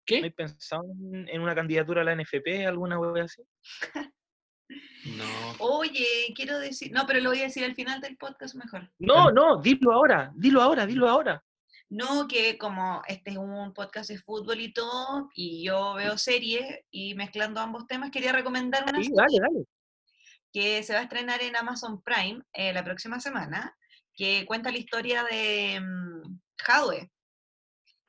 ¿Qué? 0.08 0.22
no 0.22 0.28
he 0.28 0.32
pensado 0.32 0.84
en, 1.28 1.41
una 1.41 1.54
candidatura 1.54 2.02
a 2.02 2.04
la 2.04 2.14
NFP, 2.16 2.66
alguna 2.66 3.00
wea 3.00 3.26
así. 3.26 3.43
No. 5.18 5.24
Oye, 5.60 6.34
quiero 6.36 6.60
decir, 6.60 6.91
no, 6.91 7.06
pero 7.08 7.22
lo 7.22 7.30
voy 7.30 7.39
a 7.39 7.43
decir 7.43 7.64
al 7.64 7.74
final 7.76 8.02
del 8.02 8.18
podcast 8.18 8.54
mejor. 8.56 8.91
No, 9.00 9.32
no, 9.32 9.62
dilo 9.62 9.93
ahora, 9.93 10.30
dilo 10.36 10.62
ahora, 10.62 10.86
dilo 10.86 11.08
ahora. 11.08 11.41
No, 11.89 12.27
que 12.27 12.57
como 12.57 13.01
este 13.07 13.31
es 13.31 13.38
un 13.38 13.73
podcast 13.73 14.09
de 14.09 14.17
fútbol 14.17 14.59
y 14.59 14.73
todo, 14.73 15.29
y 15.33 15.63
yo 15.65 15.93
veo 15.93 16.17
series 16.17 16.81
y 16.91 17.15
mezclando 17.15 17.61
ambos 17.61 17.88
temas, 17.88 18.11
quería 18.11 18.33
recomendar 18.33 18.83
una 18.83 18.97
Sí, 18.99 19.05
serie 19.05 19.15
dale, 19.17 19.39
dale. 19.39 19.65
que 20.51 20.83
se 20.83 20.93
va 20.93 20.99
a 20.99 21.03
estrenar 21.03 21.41
en 21.41 21.55
Amazon 21.55 22.01
Prime 22.01 22.41
eh, 22.53 22.73
la 22.73 22.83
próxima 22.83 23.19
semana, 23.21 23.73
que 24.13 24.45
cuenta 24.45 24.71
la 24.71 24.77
historia 24.79 25.23
de 25.23 25.81
Hadwe 26.67 27.09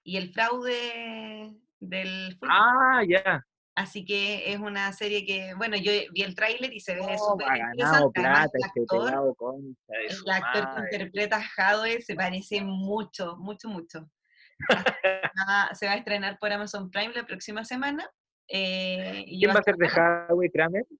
y 0.02 0.16
el 0.16 0.32
fraude 0.32 1.54
del 1.78 2.32
fútbol. 2.34 2.48
Ah, 2.50 3.02
ya. 3.08 3.44
Así 3.78 4.04
que 4.04 4.52
es 4.52 4.58
una 4.58 4.92
serie 4.92 5.24
que, 5.24 5.54
bueno, 5.54 5.76
yo 5.76 5.92
vi 6.12 6.22
el 6.22 6.34
tráiler 6.34 6.72
y 6.72 6.80
se 6.80 6.96
ve 6.96 7.00
Oh, 7.00 7.30
súper 7.30 7.46
interesante. 7.56 8.20
Plata 8.20 8.50
el 8.52 8.64
actor, 8.64 9.36
concha 9.36 9.92
el 10.08 10.30
actor 10.32 10.74
que 10.74 10.96
interpreta 10.96 11.36
a 11.36 11.44
Hadwe 11.56 12.00
se 12.00 12.16
parece 12.16 12.60
mucho, 12.60 13.36
mucho, 13.36 13.68
mucho. 13.68 14.10
Se 15.78 15.86
va 15.86 15.92
a 15.92 15.96
estrenar 15.96 16.40
por 16.40 16.52
Amazon 16.52 16.90
Prime 16.90 17.14
la 17.14 17.24
próxima 17.24 17.64
semana. 17.64 18.10
eh, 18.48 19.22
y 19.28 19.38
¿Quién 19.38 19.54
va 19.54 19.60
a 19.60 19.62
ser 19.62 19.76
de 19.76 19.86
Hadwe 19.86 20.50
Kramer? 20.50 20.84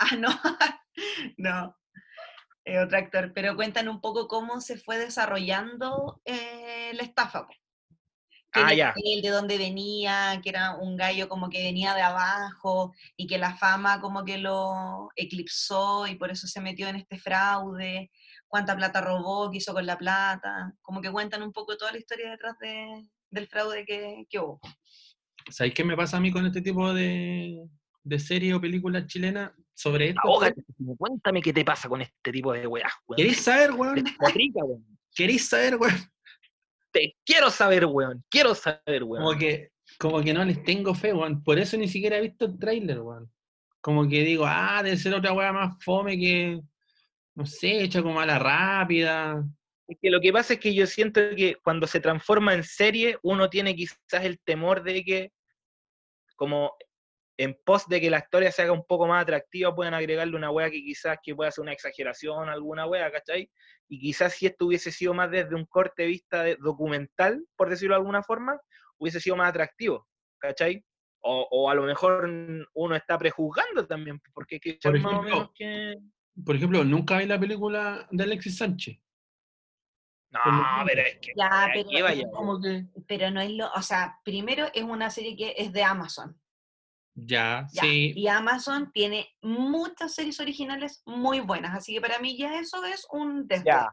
Ah, 0.00 0.14
no, 0.16 0.28
no, 1.38 1.76
es 2.64 2.84
otro 2.84 2.98
actor, 2.98 3.32
pero 3.34 3.56
cuentan 3.56 3.88
un 3.88 4.02
poco 4.02 4.28
cómo 4.28 4.60
se 4.60 4.76
fue 4.76 4.98
desarrollando 4.98 6.20
eh, 6.26 6.92
la 6.92 7.02
estafa. 7.02 7.48
Ah, 8.58 8.72
era 8.72 8.74
ya. 8.74 8.94
él, 8.96 9.22
de 9.22 9.28
dónde 9.28 9.58
venía, 9.58 10.40
que 10.42 10.50
era 10.50 10.76
un 10.76 10.96
gallo 10.96 11.28
como 11.28 11.48
que 11.48 11.62
venía 11.62 11.94
de 11.94 12.02
abajo 12.02 12.92
y 13.16 13.26
que 13.26 13.38
la 13.38 13.56
fama 13.56 14.00
como 14.00 14.24
que 14.24 14.38
lo 14.38 15.08
eclipsó 15.16 16.06
y 16.06 16.16
por 16.16 16.30
eso 16.30 16.46
se 16.46 16.60
metió 16.60 16.88
en 16.88 16.96
este 16.96 17.18
fraude. 17.18 18.10
cuánta 18.46 18.76
plata 18.76 19.00
robó, 19.00 19.50
qué 19.50 19.58
hizo 19.58 19.72
con 19.72 19.86
la 19.86 19.98
plata, 19.98 20.72
como 20.82 21.00
que 21.00 21.10
cuentan 21.10 21.42
un 21.42 21.52
poco 21.52 21.76
toda 21.76 21.92
la 21.92 21.98
historia 21.98 22.30
detrás 22.30 22.56
de, 22.58 23.04
del 23.30 23.46
fraude 23.46 23.84
que, 23.84 24.24
que 24.28 24.38
hubo. 24.38 24.60
¿Sabéis 25.50 25.74
qué 25.74 25.84
me 25.84 25.96
pasa 25.96 26.16
a 26.16 26.20
mí 26.20 26.30
con 26.30 26.46
este 26.46 26.60
tipo 26.60 26.92
de, 26.92 27.66
de 28.02 28.18
series 28.18 28.54
o 28.54 28.60
películas 28.60 29.06
chilenas 29.06 29.52
sobre 29.74 30.10
esto? 30.10 30.20
Ahógate, 30.24 30.62
cuéntame 30.96 31.40
qué 31.40 31.52
te 31.52 31.64
pasa 31.64 31.88
con 31.88 32.02
este 32.02 32.32
tipo 32.32 32.52
de 32.52 32.66
weas, 32.66 32.92
weón. 33.06 33.16
¿Queréis 33.16 33.40
saber, 33.40 33.72
weón. 33.72 34.04
¿Queréis 35.14 35.48
saber, 35.48 35.76
weón? 35.76 35.94
Te 36.92 37.16
quiero 37.24 37.50
saber, 37.50 37.86
weón. 37.86 38.24
Quiero 38.30 38.54
saber, 38.54 39.04
weón. 39.04 39.24
Como 39.24 39.38
que, 39.38 39.70
como 39.98 40.22
que 40.22 40.32
no 40.32 40.44
les 40.44 40.62
tengo 40.62 40.94
fe, 40.94 41.12
weón. 41.12 41.42
Por 41.42 41.58
eso 41.58 41.76
ni 41.76 41.88
siquiera 41.88 42.18
he 42.18 42.22
visto 42.22 42.46
el 42.46 42.58
tráiler, 42.58 43.00
weón. 43.00 43.30
Como 43.80 44.08
que 44.08 44.22
digo, 44.22 44.44
ah, 44.46 44.82
debe 44.82 44.96
ser 44.96 45.14
otra 45.14 45.32
weá 45.32 45.52
más 45.52 45.82
fome 45.82 46.18
que, 46.18 46.60
no 47.34 47.46
sé, 47.46 47.82
hecha 47.82 48.02
como 48.02 48.20
a 48.20 48.26
la 48.26 48.38
rápida. 48.38 49.44
Es 49.86 49.96
que 50.02 50.10
lo 50.10 50.20
que 50.20 50.32
pasa 50.32 50.54
es 50.54 50.60
que 50.60 50.74
yo 50.74 50.86
siento 50.86 51.20
que 51.36 51.56
cuando 51.62 51.86
se 51.86 52.00
transforma 52.00 52.54
en 52.54 52.64
serie, 52.64 53.16
uno 53.22 53.48
tiene 53.48 53.74
quizás 53.74 54.24
el 54.24 54.38
temor 54.40 54.82
de 54.82 55.04
que, 55.04 55.32
como 56.36 56.74
en 57.40 57.56
pos 57.64 57.86
de 57.88 58.00
que 58.00 58.10
la 58.10 58.18
historia 58.18 58.50
se 58.50 58.62
haga 58.62 58.72
un 58.72 58.84
poco 58.84 59.06
más 59.06 59.22
atractiva, 59.22 59.74
puedan 59.74 59.94
agregarle 59.94 60.36
una 60.36 60.50
wea 60.50 60.70
que 60.70 60.82
quizás 60.82 61.18
que 61.22 61.34
pueda 61.36 61.50
ser 61.52 61.62
una 61.62 61.72
exageración, 61.72 62.48
alguna 62.48 62.86
wea, 62.86 63.10
¿cachai? 63.12 63.48
Y 63.88 64.00
quizás 64.00 64.32
si 64.34 64.46
esto 64.46 64.66
hubiese 64.66 64.90
sido 64.90 65.14
más 65.14 65.30
desde 65.30 65.54
un 65.54 65.64
corte 65.64 66.02
de 66.02 66.08
vista 66.08 66.42
de- 66.42 66.56
documental, 66.56 67.42
por 67.56 67.70
decirlo 67.70 67.94
de 67.94 68.00
alguna 68.00 68.22
forma, 68.24 68.60
hubiese 68.98 69.20
sido 69.20 69.36
más 69.36 69.50
atractivo, 69.50 70.06
¿cachai? 70.38 70.84
O, 71.20 71.46
o 71.50 71.70
a 71.70 71.74
lo 71.74 71.84
mejor 71.84 72.28
uno 72.74 72.96
está 72.96 73.16
prejuzgando 73.16 73.86
también, 73.86 74.20
porque 74.34 74.56
hay 74.56 74.60
que 74.60 74.72
Por 74.82 74.92
ser 74.92 75.00
más 75.00 75.04
o 75.04 75.16
ejemplo, 75.16 75.36
menos 75.36 75.50
que... 75.54 75.94
Por 76.44 76.56
ejemplo, 76.56 76.84
nunca 76.84 77.18
vi 77.18 77.26
la 77.26 77.38
película 77.38 78.06
de 78.10 78.24
Alexis 78.24 78.58
Sánchez. 78.58 78.98
No, 80.30 80.40
pero 80.86 81.02
es 81.02 81.18
que... 81.20 81.32
Ya, 81.36 81.64
¿a 81.64 81.70
pero- 81.72 82.04
vaya? 82.04 82.24
Como 82.32 82.60
que, 82.60 82.84
Pero 83.06 83.30
no 83.30 83.40
es 83.40 83.50
lo, 83.50 83.70
o 83.72 83.82
sea, 83.82 84.18
primero 84.24 84.66
es 84.74 84.82
una 84.82 85.08
serie 85.10 85.36
que 85.36 85.54
es 85.56 85.72
de 85.72 85.82
Amazon. 85.84 86.38
Ya, 87.26 87.66
ya, 87.72 87.82
sí. 87.82 88.12
Y 88.14 88.28
Amazon 88.28 88.90
tiene 88.92 89.28
muchas 89.42 90.14
series 90.14 90.40
originales 90.40 91.02
muy 91.06 91.40
buenas, 91.40 91.76
así 91.76 91.94
que 91.94 92.00
para 92.00 92.18
mí 92.18 92.36
ya 92.36 92.58
eso 92.58 92.84
es 92.84 93.06
un. 93.10 93.48
Ya. 93.64 93.92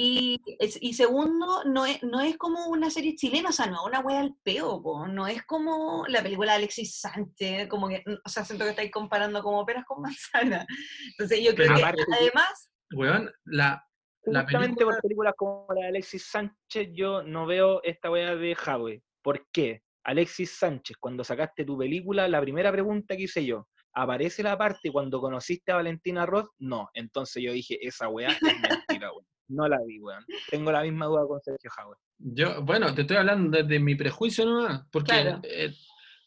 Y, 0.00 0.40
y 0.80 0.92
segundo, 0.92 1.64
no 1.64 1.84
es, 1.84 2.00
no 2.04 2.20
es 2.20 2.36
como 2.36 2.68
una 2.68 2.88
serie 2.88 3.16
chilena, 3.16 3.48
o 3.48 3.52
sea, 3.52 3.66
no 3.66 3.80
es 3.80 3.86
una 3.86 3.98
wea 3.98 4.20
al 4.20 4.36
peo, 4.44 4.80
po, 4.80 5.08
no 5.08 5.26
es 5.26 5.42
como 5.44 6.04
la 6.06 6.22
película 6.22 6.52
de 6.52 6.58
Alexis 6.58 7.00
Sánchez, 7.00 7.66
como 7.66 7.88
que, 7.88 8.04
o 8.24 8.28
sea, 8.28 8.44
siento 8.44 8.64
que 8.64 8.70
estáis 8.70 8.92
comparando 8.92 9.42
como 9.42 9.66
peras 9.66 9.84
con 9.84 10.00
manzana. 10.02 10.64
Entonces 11.10 11.40
yo 11.42 11.52
creo 11.56 11.66
Pero 11.66 11.74
que 11.74 11.82
aparte 11.82 12.02
además, 12.12 12.70
Weón, 12.94 13.30
la, 13.44 13.84
la 14.24 14.46
película... 14.46 14.86
por 14.86 15.00
películas 15.00 15.34
como 15.36 15.66
la 15.74 15.82
de 15.82 15.88
Alexis 15.88 16.26
Sánchez, 16.26 16.90
yo 16.92 17.22
no 17.22 17.46
veo 17.46 17.82
esta 17.82 18.10
weá 18.10 18.34
de 18.34 18.54
Jadwe. 18.54 19.02
¿Por 19.22 19.46
qué? 19.50 19.82
Alexis 20.08 20.52
Sánchez, 20.58 20.96
cuando 20.98 21.22
sacaste 21.22 21.66
tu 21.66 21.76
película, 21.76 22.26
la 22.28 22.40
primera 22.40 22.72
pregunta 22.72 23.14
que 23.14 23.24
hice 23.24 23.44
yo, 23.44 23.68
¿aparece 23.92 24.42
la 24.42 24.56
parte 24.56 24.90
cuando 24.90 25.20
conociste 25.20 25.70
a 25.70 25.76
Valentina 25.76 26.24
Roth? 26.24 26.48
No. 26.58 26.88
Entonces 26.94 27.42
yo 27.42 27.52
dije, 27.52 27.78
esa 27.86 28.08
weá 28.08 28.28
es 28.30 28.40
mentira, 28.42 29.12
weón. 29.12 29.26
No 29.48 29.68
la 29.68 29.78
vi, 29.86 29.98
weón. 30.00 30.24
Tengo 30.50 30.72
la 30.72 30.82
misma 30.82 31.06
duda 31.06 31.26
con 31.26 31.40
Sergio 31.42 31.70
Jadwe. 31.70 31.96
Yo, 32.18 32.62
bueno, 32.62 32.94
te 32.94 33.02
estoy 33.02 33.18
hablando 33.18 33.58
desde 33.62 33.78
mi 33.80 33.96
prejuicio 33.96 34.46
nomás, 34.46 34.86
porque 34.90 35.12
Claro. 35.12 35.40
eh, 35.44 35.74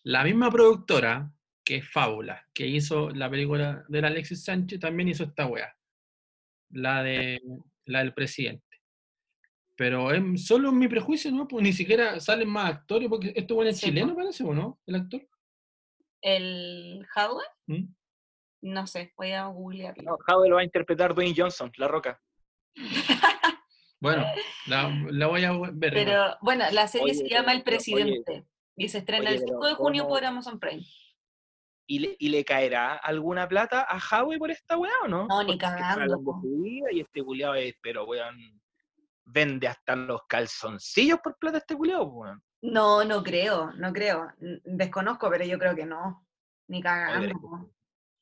la 0.04 0.24
misma 0.24 0.52
productora, 0.52 1.32
que 1.64 1.78
es 1.78 1.90
Fábula, 1.92 2.48
que 2.54 2.68
hizo 2.68 3.10
la 3.10 3.30
película 3.32 3.84
del 3.88 4.06
Alexis 4.06 4.44
Sánchez, 4.44 4.80
también 4.80 5.10
hizo 5.10 5.24
esta 5.24 5.48
weá, 5.48 5.76
la, 6.70 7.02
de, 7.02 7.42
la 7.86 8.00
del 8.00 8.14
presidente. 8.14 8.71
Pero 9.82 10.12
es 10.12 10.46
solo 10.46 10.72
mi 10.72 10.88
prejuicio, 10.88 11.32
¿no? 11.32 11.48
Pues 11.48 11.64
ni 11.64 11.74
siquiera 11.74 12.20
salen 12.20 12.48
más 12.48 12.70
actores, 12.70 13.10
porque 13.10 13.34
esto 13.36 13.56
bueno 13.56 13.72
es 13.72 13.80
Sí, 13.80 13.88
chileno, 13.88 14.16
parece, 14.16 14.44
¿o 14.44 14.54
no? 14.54 14.80
El 14.86 14.94
actor. 14.94 15.28
el 16.22 17.04
hardware, 17.10 17.48
¿Mm? 17.66 17.86
no 18.62 18.86
sé, 18.86 19.12
voy 19.18 19.32
a 19.32 19.48
googlearlo. 19.48 20.04
No, 20.04 20.18
Jadwe 20.20 20.50
lo 20.50 20.56
va 20.58 20.62
a 20.62 20.66
interpretar 20.66 21.16
Dwayne 21.16 21.34
Johnson, 21.36 21.72
La 21.78 21.88
Roca. 21.88 22.22
Bueno, 24.00 24.24
la, 24.68 24.90
la 25.10 25.28
voy 25.28 25.44
a 25.46 25.52
ver. 25.52 25.94
igual. 25.94 26.06
Pero 26.06 26.38
bueno, 26.42 26.66
la 26.72 26.88
serie 26.88 27.16
se 27.16 27.28
llama 27.28 27.52
El 27.52 27.58
oye, 27.58 27.66
Presidente 27.66 28.46
y 28.76 28.88
se 28.88 29.00
estrena 29.00 29.30
oye, 29.30 29.38
el 29.40 29.44
pero 29.46 29.54
5 29.62 29.68
de 29.68 29.74
junio 29.74 30.08
por 30.08 30.24
Amazon 30.24 30.60
Prime. 30.60 30.84
¿Y 31.88 32.00
le, 32.00 32.16
¿Y 32.20 32.30
le 32.30 32.46
caerá 32.46 32.96
alguna 32.98 33.48
plata 33.48 33.86
a 33.90 34.00
Jadwe 34.00 34.38
por 34.38 34.52
esta 34.52 34.78
weá 34.78 34.94
o 35.06 35.08
no? 35.08 35.28
No, 35.28 35.42
ni 35.42 35.54
Porque 35.54 35.60
cagando, 35.60 36.42
y 36.92 37.00
este 37.00 37.24
culiao 37.24 37.56
es, 37.56 37.76
pero 37.82 38.06
weón, 38.06 38.61
vende 39.26 39.68
hasta 39.68 39.96
los 39.96 40.22
calzoncillos 40.28 41.20
por 41.24 41.38
plata 41.38 41.60
este 41.60 41.76
culiao, 41.76 42.04
weón. 42.04 42.44
No, 42.64 43.04
no 43.04 43.24
creo, 43.24 43.72
no 43.74 43.92
creo. 43.92 44.32
Desconozco, 44.64 45.30
pero 45.30 45.46
yo 45.46 45.58
creo 45.58 45.76
que 45.76 45.86
no. 45.86 46.28
Ni 46.68 46.82
cagando. 46.82 47.34
po. 47.40 47.72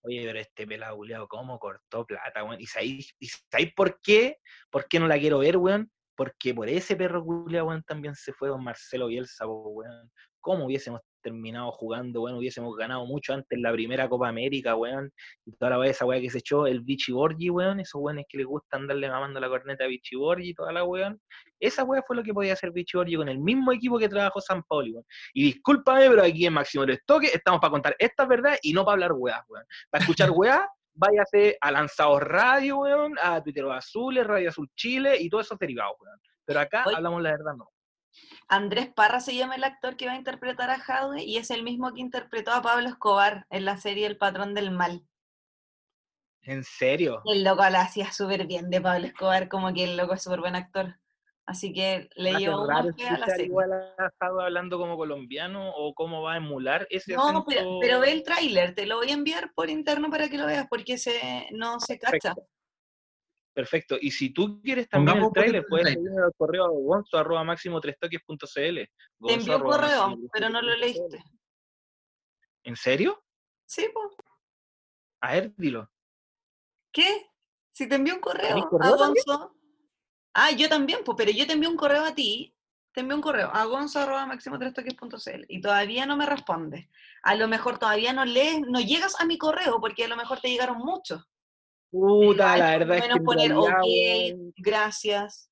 Oye, 0.02 0.24
pero 0.26 0.40
este 0.40 0.66
pelado 0.66 0.96
culiao, 0.96 1.28
¿cómo 1.28 1.60
cortó 1.60 2.06
plata, 2.06 2.44
weón? 2.44 2.60
¿Y 2.60 2.66
sabéis, 2.66 3.14
y 3.20 3.28
sabéis 3.28 3.74
por 3.76 4.00
qué? 4.02 4.38
¿Por 4.70 4.88
qué 4.88 5.00
no 5.00 5.08
la 5.08 5.20
quiero 5.20 5.40
ver, 5.40 5.58
weón? 5.58 5.92
Porque 6.16 6.54
por 6.54 6.70
ese 6.70 6.96
perro 6.96 7.24
culiao, 7.24 7.68
weón, 7.68 7.84
también 7.84 8.16
se 8.16 8.32
fue 8.34 8.50
don 8.50 8.64
Marcelo 8.64 9.08
Bielsa, 9.08 9.46
weón. 9.46 10.10
¿Cómo 10.40 10.66
hubiésemos 10.66 11.02
terminado 11.22 11.72
jugando, 11.72 12.22
weón? 12.22 12.38
Hubiésemos 12.38 12.76
ganado 12.76 13.06
mucho 13.06 13.34
antes 13.34 13.60
la 13.60 13.72
primera 13.72 14.08
Copa 14.10 14.30
América, 14.30 14.76
weón. 14.76 15.12
Y 15.46 15.52
toda 15.54 15.72
la 15.72 15.80
weá, 15.80 15.92
esa 15.92 16.06
weá 16.06 16.20
que 16.20 16.30
se 16.30 16.40
echó, 16.40 16.68
el 16.68 16.82
Vichy 16.82 17.12
Borgi, 17.12 17.50
weón. 17.50 17.80
Esos 17.80 18.02
weones 18.02 18.26
que 18.30 18.38
les 18.38 18.48
gusta 18.48 18.78
andarle 18.78 19.10
mamando 19.10 19.40
la 19.40 19.50
corneta 19.50 19.86
a 19.86 19.88
Vichy 19.88 20.16
Borgi 20.16 20.50
y 20.50 20.54
toda 20.54 20.72
la 20.72 20.84
weón. 20.84 21.20
Esa 21.60 21.84
weá 21.84 22.02
fue 22.06 22.16
lo 22.16 22.24
que 22.24 22.34
podía 22.34 22.54
hacer 22.54 22.72
Vichy 22.72 22.98
Borgi 22.98 23.16
con 23.16 23.30
el 23.30 23.40
mismo 23.40 23.72
equipo 23.72 24.00
que 24.00 24.10
trabajó 24.10 24.42
San 24.42 24.64
Pauli, 24.64 24.94
weón. 24.94 25.06
Y 25.34 25.44
discúlpame, 25.44 26.10
pero 26.10 26.24
aquí 26.24 26.46
en 26.46 26.54
Máximo 26.54 26.86
Tres 26.86 27.00
Toques 27.06 27.34
estamos 27.34 27.60
para 27.60 27.72
contar 27.72 27.96
estas 28.00 28.28
verdades 28.28 28.60
y 28.64 28.74
no 28.74 28.84
para 28.86 28.94
hablar 28.94 29.14
weás, 29.14 29.42
weón. 29.48 29.66
Para 29.90 30.04
escuchar 30.04 30.32
weá, 30.36 30.70
váyase 30.94 31.58
a 31.62 31.72
Lanzados 31.72 32.22
Radio, 32.22 32.80
weón, 32.80 33.16
a 33.22 33.42
Twitter 33.42 33.66
Azules, 33.66 34.26
Radio 34.26 34.50
Azul 34.50 34.70
Chile 34.76 35.18
y 35.20 35.30
todos 35.30 35.46
esos 35.46 35.60
derivados, 35.60 35.96
weón. 36.00 36.20
Pero 36.46 36.60
acá 36.60 36.84
Oye. 36.86 36.96
hablamos 36.96 37.22
la 37.22 37.32
verdad, 37.32 37.54
no. 37.56 37.70
Andrés 38.48 38.90
Parra 38.94 39.20
se 39.20 39.36
llama 39.36 39.56
el 39.56 39.64
actor 39.64 39.96
que 39.96 40.08
va 40.08 40.14
a 40.14 40.18
interpretar 40.18 40.70
a 40.70 40.80
Jadwe 40.80 41.24
y 41.24 41.38
es 41.38 41.52
el 41.52 41.64
mismo 41.64 41.94
que 41.94 42.02
interpretó 42.02 42.52
a 42.52 42.62
Pablo 42.62 42.90
Escobar 42.90 43.46
en 43.50 43.66
la 43.66 43.78
serie 43.78 44.08
El 44.08 44.18
Patrón 44.18 44.54
del 44.54 44.72
Mal. 44.72 45.06
¿En 46.42 46.64
serio? 46.64 47.22
El 47.26 47.44
loco 47.44 47.68
la 47.70 47.82
hacía 47.82 48.12
súper 48.12 48.48
bien 48.48 48.70
de 48.70 48.82
Pablo 48.82 49.08
Escobar, 49.08 49.50
como 49.50 49.74
que 49.74 49.84
el 49.84 49.98
loco 49.98 50.14
es 50.14 50.24
súper 50.24 50.40
buen 50.40 50.56
actor. 50.56 50.96
Así 51.46 51.74
que 51.74 52.10
le 52.16 52.36
llevo 52.36 52.64
una 52.64 52.94
fe 52.94 53.08
a 53.08 53.18
la 53.18 53.26
serie. 53.26 53.48
igual 53.48 53.74
a 53.74 54.12
Jado 54.20 54.42
hablando 54.42 54.78
como 54.78 54.98
colombiano 54.98 55.72
o 55.72 55.96
cómo 55.96 56.22
va 56.22 56.34
a 56.34 56.38
emular 56.38 56.86
ese 56.92 57.16
No, 57.16 57.24
acento. 57.24 57.46
pero, 57.48 57.78
pero 57.82 58.00
ve 58.00 58.12
el 58.12 58.24
tráiler, 58.24 58.76
te 58.76 58.86
lo 58.86 58.98
voy 58.98 59.10
a 59.10 59.14
enviar 59.14 59.52
por 59.56 59.70
interno 59.70 60.12
para 60.12 60.30
que 60.30 60.38
lo 60.38 60.46
veas, 60.46 60.68
porque 60.70 61.00
se, 61.00 61.48
no 61.52 61.80
se 61.80 61.98
cacha. 61.98 62.36
Perfecto. 63.60 63.98
Y 64.00 64.12
si 64.12 64.30
tú 64.30 64.62
quieres 64.62 64.88
también 64.88 65.20
Pongamos 65.20 65.36
el 65.36 65.42
trailer, 65.42 65.62
de 65.64 65.68
puedes 65.68 65.88
seguirme 65.90 66.24
al 66.24 66.34
correo 66.38 66.70
gonzo 66.70 67.18
arroba 67.18 67.44
máximo 67.44 67.82
tres 67.82 68.00
toques.cl. 68.00 68.46
Te 68.48 68.90
Gonzo 69.20 69.36
envió 69.36 69.56
un 69.58 69.60
arroba 69.60 69.76
correo, 69.76 70.08
máximo 70.08 70.30
pero 70.32 70.50
no 70.50 70.62
lo 70.62 70.68
tres 70.70 70.80
leíste. 70.80 71.24
¿En 72.64 72.78
serio? 72.78 73.22
Sí, 73.66 73.90
pues. 73.94 74.16
A 75.20 75.34
ver, 75.34 75.54
dilo. 75.58 75.92
¿Qué? 76.94 77.32
Si 77.74 77.90
te 77.90 77.96
envío 77.96 78.14
un 78.14 78.22
correo 78.22 78.48
¿Tenés 78.48 78.64
a 78.64 78.98
también? 78.98 79.26
Gonzo. 79.28 79.56
Ah, 80.36 80.52
yo 80.52 80.70
también, 80.70 81.02
pues, 81.04 81.18
pero 81.18 81.32
yo 81.32 81.46
te 81.46 81.52
envío 81.52 81.70
un 81.70 81.76
correo 81.76 82.06
a 82.06 82.16
ti. 82.16 82.56
Te 82.94 83.02
envío 83.02 83.18
un 83.18 83.22
correo 83.22 83.50
a 83.54 83.66
gonzo.máximo3toques.cl 83.66 85.46
y 85.50 85.60
todavía 85.60 86.06
no 86.06 86.16
me 86.16 86.26
responde. 86.26 86.90
A 87.24 87.36
lo 87.36 87.50
mejor 87.50 87.78
todavía 87.78 88.14
no 88.14 88.24
lees, 88.24 88.62
no 88.62 88.80
llegas 88.80 89.20
a 89.20 89.26
mi 89.26 89.38
correo 89.38 89.82
porque 89.82 90.06
a 90.06 90.08
lo 90.08 90.16
mejor 90.16 90.40
te 90.40 90.48
llegaron 90.48 90.78
muchos. 90.78 91.28
Puta, 91.92 92.58
la 92.58 92.78
verdad 92.78 92.98
es 92.98 93.08
que 93.08 93.20
poner 93.22 93.50
realidad, 93.50 93.80
ok, 93.80 93.86
weón, 93.86 94.54
gracias. 94.58 95.50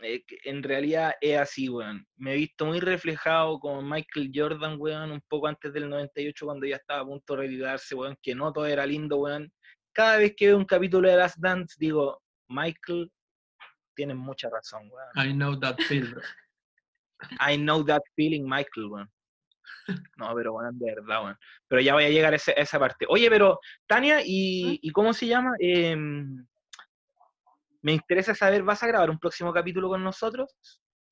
en 0.00 0.62
realidad 0.62 1.14
es 1.20 1.38
así, 1.38 1.68
weón. 1.68 2.06
Me 2.16 2.32
he 2.32 2.36
visto 2.36 2.64
muy 2.64 2.80
reflejado 2.80 3.58
con 3.60 3.88
Michael 3.88 4.30
Jordan, 4.34 4.76
weón, 4.78 5.10
un 5.10 5.20
poco 5.28 5.46
antes 5.46 5.72
del 5.72 5.88
98, 5.90 6.46
cuando 6.46 6.66
ya 6.66 6.76
estaba 6.76 7.00
a 7.00 7.06
punto 7.06 7.34
de 7.34 7.42
retirarse, 7.42 7.94
weón, 7.94 8.16
que 8.22 8.34
no 8.34 8.52
todo 8.52 8.66
era 8.66 8.86
lindo, 8.86 9.18
weón. 9.18 9.52
Cada 9.92 10.16
vez 10.16 10.34
que 10.34 10.46
veo 10.46 10.56
un 10.56 10.64
capítulo 10.64 11.08
de 11.08 11.16
Last 11.16 11.36
Dance, 11.38 11.76
digo, 11.78 12.22
Michael, 12.48 13.12
tienes 13.94 14.16
mucha 14.16 14.48
razón, 14.48 14.90
weón. 14.90 15.28
I 15.28 15.32
know 15.32 15.58
that 15.60 15.76
feel. 15.88 16.10
bro. 16.10 16.22
I 17.40 17.56
know 17.56 17.84
that 17.84 18.02
feeling, 18.16 18.44
Michael, 18.48 18.86
weón. 18.86 19.13
No, 20.16 20.34
pero 20.34 20.54
weón, 20.54 20.78
de 20.78 20.94
verdad, 20.94 21.22
weón. 21.24 21.36
Pero 21.68 21.80
ya 21.82 21.94
voy 21.94 22.04
a 22.04 22.08
llegar 22.10 22.32
a, 22.32 22.36
ese- 22.36 22.52
a 22.52 22.62
esa 22.62 22.78
parte. 22.78 23.06
Oye, 23.08 23.28
pero, 23.30 23.58
Tania, 23.86 24.20
¿y, 24.24 24.78
¿y 24.82 24.90
cómo 24.90 25.12
se 25.12 25.26
llama? 25.26 25.52
Em, 25.58 26.46
me 27.82 27.92
interesa 27.92 28.34
saber, 28.34 28.62
¿vas 28.62 28.82
a 28.82 28.86
grabar 28.86 29.10
un 29.10 29.18
próximo 29.18 29.52
capítulo 29.52 29.88
con 29.88 30.02
nosotros? 30.02 30.54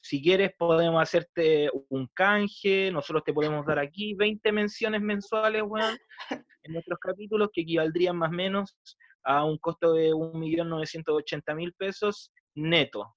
Si 0.00 0.20
quieres, 0.22 0.52
podemos 0.58 1.00
hacerte 1.00 1.70
un 1.90 2.08
canje, 2.14 2.90
nosotros 2.90 3.22
te 3.24 3.32
podemos 3.32 3.64
dar 3.66 3.78
aquí 3.78 4.14
20 4.14 4.50
menciones 4.50 5.00
mensuales, 5.00 5.62
weón, 5.64 5.96
en 6.64 6.72
nuestros 6.72 6.98
capítulos, 6.98 7.50
que 7.52 7.60
equivaldrían 7.62 8.16
más 8.16 8.30
o 8.30 8.34
menos 8.34 8.76
a 9.24 9.44
un 9.44 9.58
costo 9.58 9.92
de 9.92 10.12
1.980.000 10.12 11.72
pesos 11.74 12.32
neto. 12.54 13.14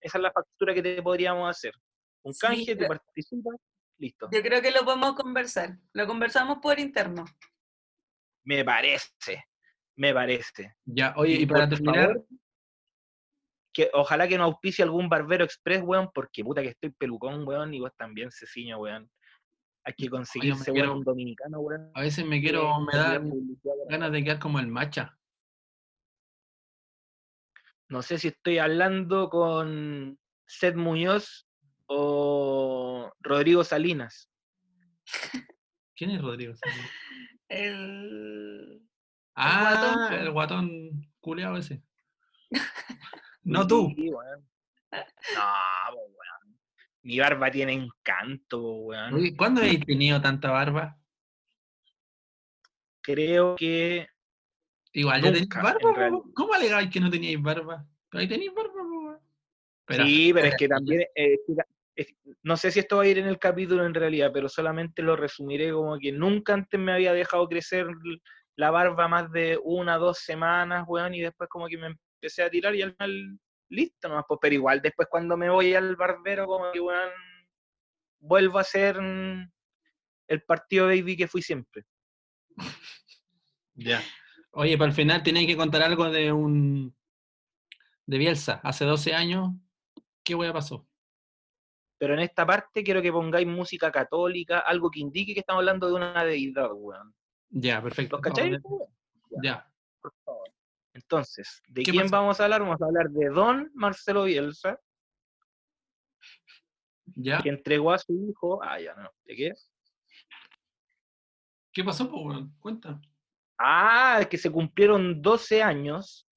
Esa 0.00 0.18
es 0.18 0.22
la 0.22 0.32
factura 0.32 0.72
que 0.74 0.82
te 0.82 1.02
podríamos 1.02 1.48
hacer. 1.50 1.72
Un 2.22 2.32
Sí, 2.32 2.40
canje, 2.40 2.76
te 2.76 2.86
participas, 2.86 3.56
listo. 3.98 4.28
Yo 4.32 4.42
creo 4.42 4.60
que 4.62 4.70
lo 4.70 4.84
podemos 4.84 5.14
conversar. 5.14 5.78
Lo 5.92 6.06
conversamos 6.06 6.58
por 6.62 6.78
interno. 6.78 7.24
Me 8.44 8.64
parece, 8.64 9.44
me 9.96 10.12
parece. 10.12 10.74
Ya, 10.84 11.14
oye, 11.16 11.34
y 11.34 11.46
para 11.46 11.68
terminar, 11.68 12.08
favor, 12.08 12.26
que 13.72 13.90
ojalá 13.92 14.28
que 14.28 14.36
nos 14.38 14.46
auspicie 14.46 14.84
algún 14.84 15.08
barbero 15.08 15.44
express, 15.44 15.82
weón, 15.82 16.10
porque 16.14 16.44
puta 16.44 16.62
que 16.62 16.68
estoy 16.68 16.90
pelucón, 16.90 17.46
weón, 17.46 17.72
y 17.74 17.80
vos 17.80 17.92
también, 17.96 18.30
Ceciño, 18.30 18.78
weón. 18.78 19.10
Hay 19.86 19.94
que 19.94 20.08
conseguirse, 20.08 20.70
weón, 20.70 20.74
quiero- 20.74 20.92
un 20.98 21.04
dominicano, 21.04 21.60
weón. 21.60 21.90
a 21.94 22.00
veces 22.00 22.24
me 22.26 22.40
quiero, 22.40 22.80
me 22.80 22.96
da 22.96 23.20
ganas 23.88 24.12
de 24.12 24.22
quedar 24.24 24.38
como 24.38 24.58
el 24.58 24.66
macha. 24.68 25.18
No 27.88 28.02
sé 28.02 28.18
si 28.18 28.28
estoy 28.28 28.58
hablando 28.58 29.28
con 29.28 30.18
Seth 30.46 30.74
Muñoz 30.74 31.46
o 31.86 32.93
Rodrigo 33.20 33.64
Salinas. 33.64 34.30
¿Quién 35.96 36.10
es 36.10 36.22
Rodrigo? 36.22 36.54
Salinas? 36.54 36.90
El... 37.48 38.82
Ah, 39.34 40.06
guatón, 40.08 40.20
el 40.20 40.30
guatón 40.30 41.12
culeado 41.20 41.56
ese. 41.56 41.82
No 43.46 43.66
tú. 43.66 43.92
Sí. 43.94 44.10
No. 44.10 44.20
Mi 47.02 47.18
barba 47.18 47.50
tiene 47.50 47.74
encanto, 47.74 48.62
weón. 48.76 49.36
¿Cuándo 49.36 49.60
habéis 49.60 49.84
tenido 49.84 50.18
tanta 50.22 50.50
barba? 50.50 50.98
Creo 53.02 53.54
que 53.56 54.08
Igual 54.94 55.22
ya 55.22 55.32
tenéis 55.32 55.48
barba. 55.48 56.22
¿Cómo 56.34 56.54
alegáis 56.54 56.88
que 56.88 57.00
no 57.00 57.10
teníais 57.10 57.42
barba? 57.42 57.84
Pero 58.08 58.20
ahí 58.20 58.28
tenéis 58.28 58.54
barba, 58.54 58.72
po. 58.72 59.00
weón. 59.00 59.18
Pero 59.86 60.04
sí, 60.04 60.32
pero 60.32 60.46
es 60.46 60.56
que 60.56 60.68
también, 60.68 61.02
eh, 61.14 61.36
no 62.42 62.56
sé 62.56 62.70
si 62.70 62.80
esto 62.80 62.96
va 62.96 63.04
a 63.04 63.06
ir 63.06 63.18
en 63.18 63.26
el 63.26 63.38
capítulo 63.38 63.84
en 63.86 63.94
realidad, 63.94 64.30
pero 64.32 64.48
solamente 64.48 65.02
lo 65.02 65.16
resumiré 65.16 65.72
como 65.72 65.98
que 65.98 66.12
nunca 66.12 66.54
antes 66.54 66.78
me 66.78 66.92
había 66.92 67.12
dejado 67.12 67.48
crecer 67.48 67.86
la 68.56 68.70
barba 68.70 69.08
más 69.08 69.30
de 69.32 69.58
una, 69.62 69.96
dos 69.96 70.18
semanas, 70.18 70.84
weón, 70.86 71.14
y 71.14 71.20
después 71.20 71.48
como 71.48 71.66
que 71.66 71.78
me 71.78 71.88
empecé 71.88 72.42
a 72.42 72.50
tirar 72.50 72.74
y 72.74 72.82
al 72.82 72.92
final, 72.92 73.38
listo 73.70 74.08
nomás, 74.08 74.24
pues, 74.28 74.38
pero 74.40 74.54
igual 74.54 74.80
después 74.82 75.08
cuando 75.10 75.36
me 75.36 75.50
voy 75.50 75.74
al 75.74 75.96
barbero, 75.96 76.46
como 76.46 76.70
que, 76.72 76.80
weón, 76.80 77.10
vuelvo 78.20 78.58
a 78.58 78.64
ser 78.64 79.00
mm, 79.00 79.50
el 80.28 80.42
partido 80.42 80.86
baby 80.86 81.16
que 81.16 81.28
fui 81.28 81.42
siempre. 81.42 81.84
Ya. 83.74 84.02
Oye, 84.52 84.78
para 84.78 84.90
el 84.90 84.94
final 84.94 85.22
tenéis 85.22 85.48
que 85.48 85.56
contar 85.56 85.82
algo 85.82 86.10
de 86.10 86.32
un. 86.32 86.96
de 88.06 88.18
Bielsa. 88.18 88.60
Hace 88.62 88.84
12 88.84 89.14
años, 89.14 89.50
¿qué 90.22 90.34
wea 90.34 90.52
pasó? 90.52 90.86
Pero 91.98 92.14
en 92.14 92.20
esta 92.20 92.44
parte 92.44 92.82
quiero 92.82 93.00
que 93.00 93.12
pongáis 93.12 93.46
música 93.46 93.90
católica, 93.90 94.60
algo 94.60 94.90
que 94.90 95.00
indique 95.00 95.32
que 95.34 95.40
estamos 95.40 95.60
hablando 95.60 95.86
de 95.88 95.94
una 95.94 96.24
deidad, 96.24 96.70
weón. 96.72 97.14
Ya, 97.50 97.80
perfecto. 97.82 98.16
¿Los 98.16 98.22
cacháis? 98.22 98.58
Ya. 99.42 99.70
por 100.00 100.12
favor. 100.24 100.48
Entonces, 100.92 101.62
¿de 101.68 101.82
¿Qué 101.82 101.90
quién 101.92 102.08
vamos 102.08 102.40
a 102.40 102.44
hablar? 102.44 102.60
Vamos 102.62 102.80
a 102.80 102.84
hablar 102.84 103.10
de 103.10 103.28
Don 103.28 103.70
Marcelo 103.74 104.24
Bielsa, 104.24 104.78
Ya. 107.16 107.40
que 107.42 107.48
entregó 107.48 107.92
a 107.92 107.98
su 107.98 108.12
hijo. 108.12 108.62
Ah, 108.62 108.80
ya 108.80 108.94
no. 108.94 109.10
¿De 109.24 109.34
qué? 109.36 109.52
¿Qué 111.72 111.82
pasó, 111.84 112.08
po, 112.10 112.22
weón? 112.22 112.54
Cuenta. 112.60 113.00
Ah, 113.58 114.18
es 114.20 114.28
que 114.28 114.38
se 114.38 114.50
cumplieron 114.50 115.20
12 115.22 115.62
años 115.62 116.28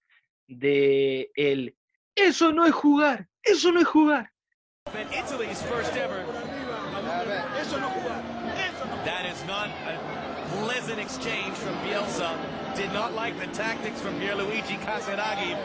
de 0.47 1.31
el. 1.35 1.75
Eso 2.15 2.51
no 2.51 2.65
es 2.65 2.73
jugar, 2.73 3.27
eso 3.43 3.71
no 3.71 3.79
es 3.79 3.87
jugar. 3.87 4.31
Italy's 4.95 5.61
first 5.63 5.95
ever. 5.95 6.23
That 9.05 9.25
is 9.25 9.43
not 9.45 9.69
a 9.87 9.97
pleasant 10.63 10.99
exchange 10.99 11.55
from 11.55 11.75
Bielsa. 11.85 12.35
Did 12.75 12.91
not 12.93 13.13
like 13.13 13.37
the 13.39 13.47
tactics 13.47 14.01
from 14.01 14.19
Pierluigi 14.19 14.77
Casiraghi. 14.85 15.57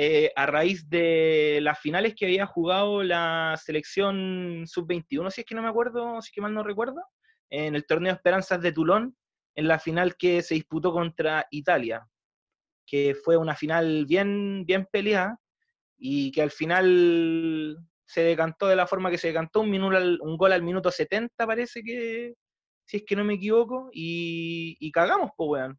eh, 0.00 0.30
a 0.36 0.46
raíz 0.46 0.88
de 0.88 1.58
las 1.60 1.80
finales 1.80 2.14
que 2.14 2.24
había 2.24 2.46
jugado 2.46 3.02
la 3.02 3.58
selección 3.60 4.62
sub-21, 4.64 5.28
si 5.32 5.40
es 5.40 5.44
que 5.44 5.56
no 5.56 5.62
me 5.62 5.68
acuerdo, 5.68 6.22
si 6.22 6.28
es 6.28 6.32
que 6.32 6.40
mal 6.40 6.54
no 6.54 6.62
recuerdo, 6.62 7.02
en 7.50 7.74
el 7.74 7.84
torneo 7.84 8.12
Esperanzas 8.12 8.62
de 8.62 8.70
Tulón, 8.70 9.16
en 9.56 9.66
la 9.66 9.80
final 9.80 10.16
que 10.16 10.40
se 10.42 10.54
disputó 10.54 10.92
contra 10.92 11.48
Italia, 11.50 12.06
que 12.86 13.16
fue 13.16 13.36
una 13.36 13.56
final 13.56 14.06
bien, 14.06 14.64
bien 14.64 14.86
peleada 14.88 15.36
y 15.98 16.30
que 16.32 16.42
al 16.42 16.50
final 16.50 17.76
se 18.06 18.22
decantó 18.22 18.66
de 18.68 18.76
la 18.76 18.86
forma 18.86 19.10
que 19.10 19.18
se 19.18 19.28
decantó, 19.28 19.60
un, 19.60 19.70
minuto 19.70 19.96
al- 19.96 20.18
un 20.22 20.36
gol 20.36 20.52
al 20.52 20.62
minuto 20.62 20.90
70 20.90 21.46
parece 21.46 21.82
que, 21.82 22.34
si 22.86 22.98
es 22.98 23.04
que 23.06 23.16
no 23.16 23.24
me 23.24 23.34
equivoco, 23.34 23.90
y, 23.92 24.76
y 24.80 24.90
cagamos, 24.92 25.30
pues 25.36 25.48
weón 25.50 25.78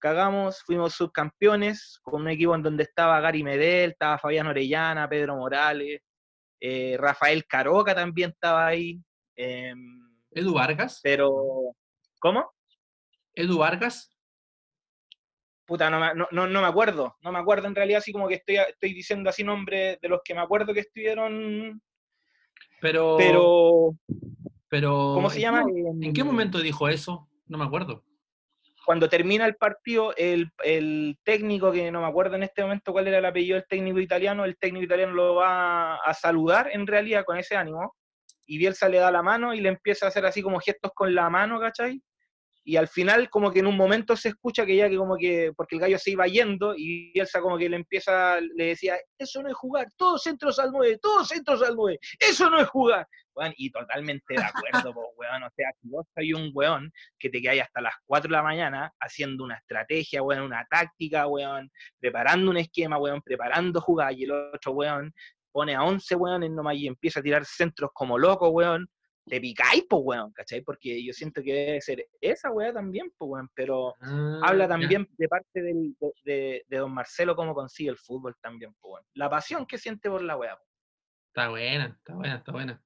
cagamos, 0.00 0.62
fuimos 0.64 0.94
subcampeones 0.94 1.98
con 2.02 2.22
un 2.22 2.28
equipo 2.28 2.54
en 2.54 2.62
donde 2.62 2.84
estaba 2.84 3.20
Gary 3.20 3.42
Medel, 3.42 3.90
estaba 3.90 4.16
Fabián 4.16 4.46
Orellana, 4.46 5.08
Pedro 5.08 5.34
Morales, 5.36 6.00
eh, 6.60 6.96
Rafael 6.98 7.44
Caroca 7.46 7.94
también 7.96 8.30
estaba 8.30 8.66
ahí. 8.68 9.00
em, 9.36 10.00
¿Edu 10.30 10.54
Vargas? 10.54 11.00
pero, 11.02 11.74
¿cómo? 12.20 12.48
¿Edu 13.34 13.58
Vargas? 13.58 14.16
Puta, 15.68 15.90
no 15.90 16.00
me, 16.00 16.14
no, 16.14 16.26
no- 16.32 16.46
no 16.46 16.62
me 16.62 16.66
acuerdo, 16.66 17.14
no 17.20 17.30
me 17.30 17.38
acuerdo 17.38 17.68
en 17.68 17.74
realidad, 17.74 17.98
así 17.98 18.10
como 18.10 18.26
que 18.26 18.36
estoy, 18.36 18.56
estoy 18.56 18.94
diciendo 18.94 19.28
así 19.28 19.44
nombres 19.44 20.00
de 20.00 20.08
los 20.08 20.20
que 20.24 20.34
me 20.34 20.40
acuerdo 20.40 20.72
que 20.72 20.80
estuvieron, 20.80 21.82
Pero. 22.80 23.16
pero, 23.18 23.94
pero 24.70 25.10
¿cómo 25.14 25.28
se 25.28 25.36
¿en 25.36 25.42
llama? 25.42 25.64
qué- 25.66 26.06
¿En 26.06 26.12
qué 26.14 26.20
Em, 26.22 26.26
momento 26.26 26.58
dijo 26.60 26.88
eso? 26.88 27.28
No 27.46 27.58
me 27.58 27.64
acuerdo. 27.66 28.02
cuando 28.86 29.10
termina 29.10 29.44
el 29.44 29.56
partido, 29.56 30.14
el, 30.16 30.48
el 30.64 31.18
técnico, 31.22 31.70
que 31.70 31.90
no 31.92 32.00
me 32.00 32.06
acuerdo 32.06 32.36
en 32.36 32.44
este 32.44 32.62
momento 32.62 32.90
cuál 32.92 33.06
era 33.08 33.18
el 33.18 33.26
apellido 33.26 33.56
del 33.56 33.66
técnico 33.68 34.00
italiano, 34.00 34.46
el 34.46 34.56
técnico 34.56 34.86
italiano 34.86 35.12
lo 35.12 35.34
va 35.34 35.96
a 35.96 36.14
saludar 36.14 36.70
en 36.72 36.86
realidad 36.86 37.24
con 37.26 37.36
ese 37.36 37.54
ánimo, 37.56 37.94
y 38.46 38.56
Bielsa 38.56 38.88
le 38.88 38.96
da 38.96 39.10
la 39.10 39.22
mano 39.22 39.52
y 39.52 39.60
le 39.60 39.68
empieza 39.68 40.06
a 40.06 40.08
hacer 40.08 40.24
así 40.24 40.40
como 40.40 40.58
gestos 40.60 40.92
con 40.94 41.14
la 41.14 41.28
mano, 41.28 41.60
¿cachai? 41.60 42.00
Y 42.68 42.76
al 42.76 42.86
final 42.86 43.30
como 43.30 43.50
que 43.50 43.60
en 43.60 43.66
un 43.66 43.78
momento 43.78 44.14
se 44.14 44.28
escucha 44.28 44.66
que 44.66 44.76
ya 44.76 44.90
que 44.90 44.98
como 44.98 45.16
que, 45.16 45.54
porque 45.56 45.76
el 45.76 45.80
gallo 45.80 45.98
se 45.98 46.10
iba 46.10 46.26
yendo, 46.26 46.74
y 46.76 47.12
Bielsa 47.12 47.40
como 47.40 47.56
que 47.56 47.66
le 47.66 47.76
empieza, 47.76 48.38
le 48.42 48.66
decía, 48.66 48.98
eso 49.16 49.42
no 49.42 49.48
es 49.48 49.54
jugar, 49.54 49.86
todos 49.96 50.22
centros 50.22 50.58
al 50.58 50.70
9, 50.70 50.98
todos 51.00 51.28
centros 51.28 51.62
al 51.62 51.74
9, 51.74 51.98
eso 52.18 52.50
no 52.50 52.60
es 52.60 52.68
jugar. 52.68 53.08
Weón, 53.34 53.54
y 53.56 53.70
totalmente 53.70 54.34
de 54.34 54.42
acuerdo, 54.42 54.92
pues, 54.94 55.06
weón, 55.16 55.44
o 55.44 55.50
sea, 55.56 55.70
si 55.80 55.88
vos 55.88 56.04
soy 56.14 56.34
un 56.34 56.50
weón 56.52 56.92
que 57.18 57.30
te 57.30 57.40
quedáis 57.40 57.62
hasta 57.62 57.80
las 57.80 57.94
4 58.04 58.28
de 58.28 58.36
la 58.36 58.42
mañana 58.42 58.92
haciendo 59.00 59.44
una 59.44 59.56
estrategia, 59.56 60.22
weón, 60.22 60.42
una 60.42 60.66
táctica, 60.68 61.26
weón, 61.26 61.70
preparando 61.98 62.50
un 62.50 62.58
esquema, 62.58 62.98
weón, 62.98 63.22
preparando 63.22 63.80
jugadas, 63.80 64.14
y 64.18 64.24
el 64.24 64.32
otro 64.32 64.72
weón 64.72 65.14
pone 65.52 65.74
a 65.74 65.84
11 65.84 66.14
weones 66.16 66.50
nomás 66.50 66.76
y 66.76 66.86
empieza 66.86 67.20
a 67.20 67.22
tirar 67.22 67.46
centros 67.46 67.92
como 67.94 68.18
loco, 68.18 68.50
weón, 68.50 68.90
te 69.28 69.40
picáis, 69.40 69.84
pues, 69.88 70.02
weón, 70.04 70.32
¿cachai? 70.32 70.60
Porque 70.62 71.04
yo 71.04 71.12
siento 71.12 71.42
que 71.42 71.52
debe 71.52 71.80
ser 71.80 72.06
esa 72.20 72.50
weá 72.50 72.72
también, 72.72 73.12
pues, 73.16 73.28
weón, 73.30 73.48
pero 73.54 73.94
Ah, 74.00 74.40
habla 74.44 74.64
ya. 74.64 74.68
también 74.68 75.08
de 75.16 75.28
parte 75.28 75.62
del- 75.62 75.96
de, 76.00 76.12
de- 76.24 76.64
de 76.68 76.76
don 76.78 76.92
Marcelo 76.92 77.36
cómo 77.36 77.54
consigue 77.54 77.90
el 77.90 77.98
fútbol 77.98 78.34
también, 78.40 78.74
pues, 78.80 78.94
weón. 78.94 79.04
La 79.14 79.30
pasión 79.30 79.66
que 79.66 79.78
siente 79.78 80.08
por 80.10 80.22
la 80.22 80.36
weá. 80.36 80.58
Está 81.28 81.50
buena, 81.50 81.86
está 81.98 82.14
buena, 82.14 82.36
está 82.36 82.52
buena. 82.52 82.82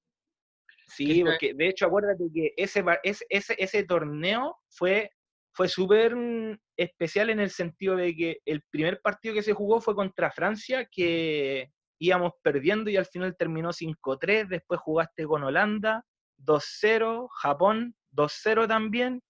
Sí, 0.89 1.25
porque 1.25 1.55
de 1.55 1.69
hecho 1.69 1.87
acuérdate 1.87 2.25
que 2.35 2.53
ese, 2.57 2.85
ese, 3.03 3.55
ese 3.59 3.85
torneo 3.85 4.59
fue, 4.69 5.11
fue 5.55 5.69
súper 5.69 6.15
mm, 6.15 6.59
especial 6.77 7.31
en 7.31 7.41
el 7.41 7.51
sentido 7.51 7.97
de 7.97 8.15
que 8.15 8.39
el 8.45 8.63
primer 8.71 9.01
partido 9.01 9.35
que 9.35 9.43
se 9.43 9.55
jugó 9.55 9.81
fue 9.81 9.95
contra 9.95 10.31
Francia, 10.31 10.87
que 10.91 11.73
íbamos 11.99 12.33
perdiendo 12.43 12.91
y 12.91 12.97
al 12.99 13.07
final 13.07 13.35
terminó 13.39 13.71
5-3, 13.73 14.49
después 14.49 14.81
jugaste 14.81 15.25
con 15.25 15.45
Holanda, 15.45 16.05
2-0, 16.45 17.29
Japón, 17.31 17.95
2-0 18.13 18.69
también, 18.69 19.23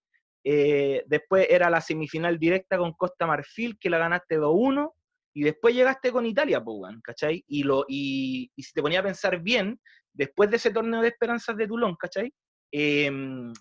eh, 0.45 1.05
después 1.07 1.47
era 1.49 1.71
la 1.71 1.81
semifinal 1.81 2.39
directa 2.39 2.79
con 2.79 2.93
Costa 2.93 3.27
Marfil, 3.27 3.79
que 3.79 3.91
la 3.91 3.99
ganaste 3.99 4.39
2-1, 4.39 4.93
y 5.35 5.45
después 5.45 5.75
llegaste 5.75 6.13
con 6.13 6.27
Italia, 6.27 6.59
weón, 6.59 7.01
¿cachai? 7.01 7.43
Y, 7.47 7.63
lo, 7.63 7.87
y 7.89 8.51
si 8.57 8.73
te 8.73 8.83
ponía 8.83 9.01
a 9.01 9.05
pensar 9.05 9.41
bien, 9.41 9.81
después 10.13 10.51
de 10.51 10.57
ese 10.57 10.71
torneo 10.71 11.01
de 11.01 11.09
esperanzas 11.09 11.57
de 11.57 11.67
Toulon, 11.67 11.97
¿cachai? 11.97 12.33
Em, 12.71 13.53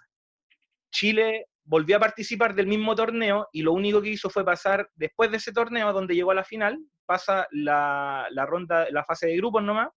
Chile 0.91 1.45
volvió 1.63 1.97
a 1.97 1.99
participar 1.99 2.55
del 2.55 2.67
mismo 2.67 2.95
torneo 2.95 3.47
y 3.51 3.61
lo 3.61 3.73
único 3.73 4.01
que 4.01 4.09
hizo 4.09 4.29
fue 4.29 4.43
pasar, 4.43 4.89
después 4.95 5.31
de 5.31 5.37
ese 5.37 5.53
torneo 5.53 5.93
donde 5.93 6.15
llegó 6.15 6.31
a 6.31 6.35
la 6.35 6.43
final, 6.43 6.77
pasa 7.05 7.47
la, 7.51 8.27
la 8.31 8.45
ronda, 8.45 8.87
la 8.91 9.05
fase 9.05 9.27
de 9.27 9.37
grupos 9.37 9.63
nomás, 9.63 9.89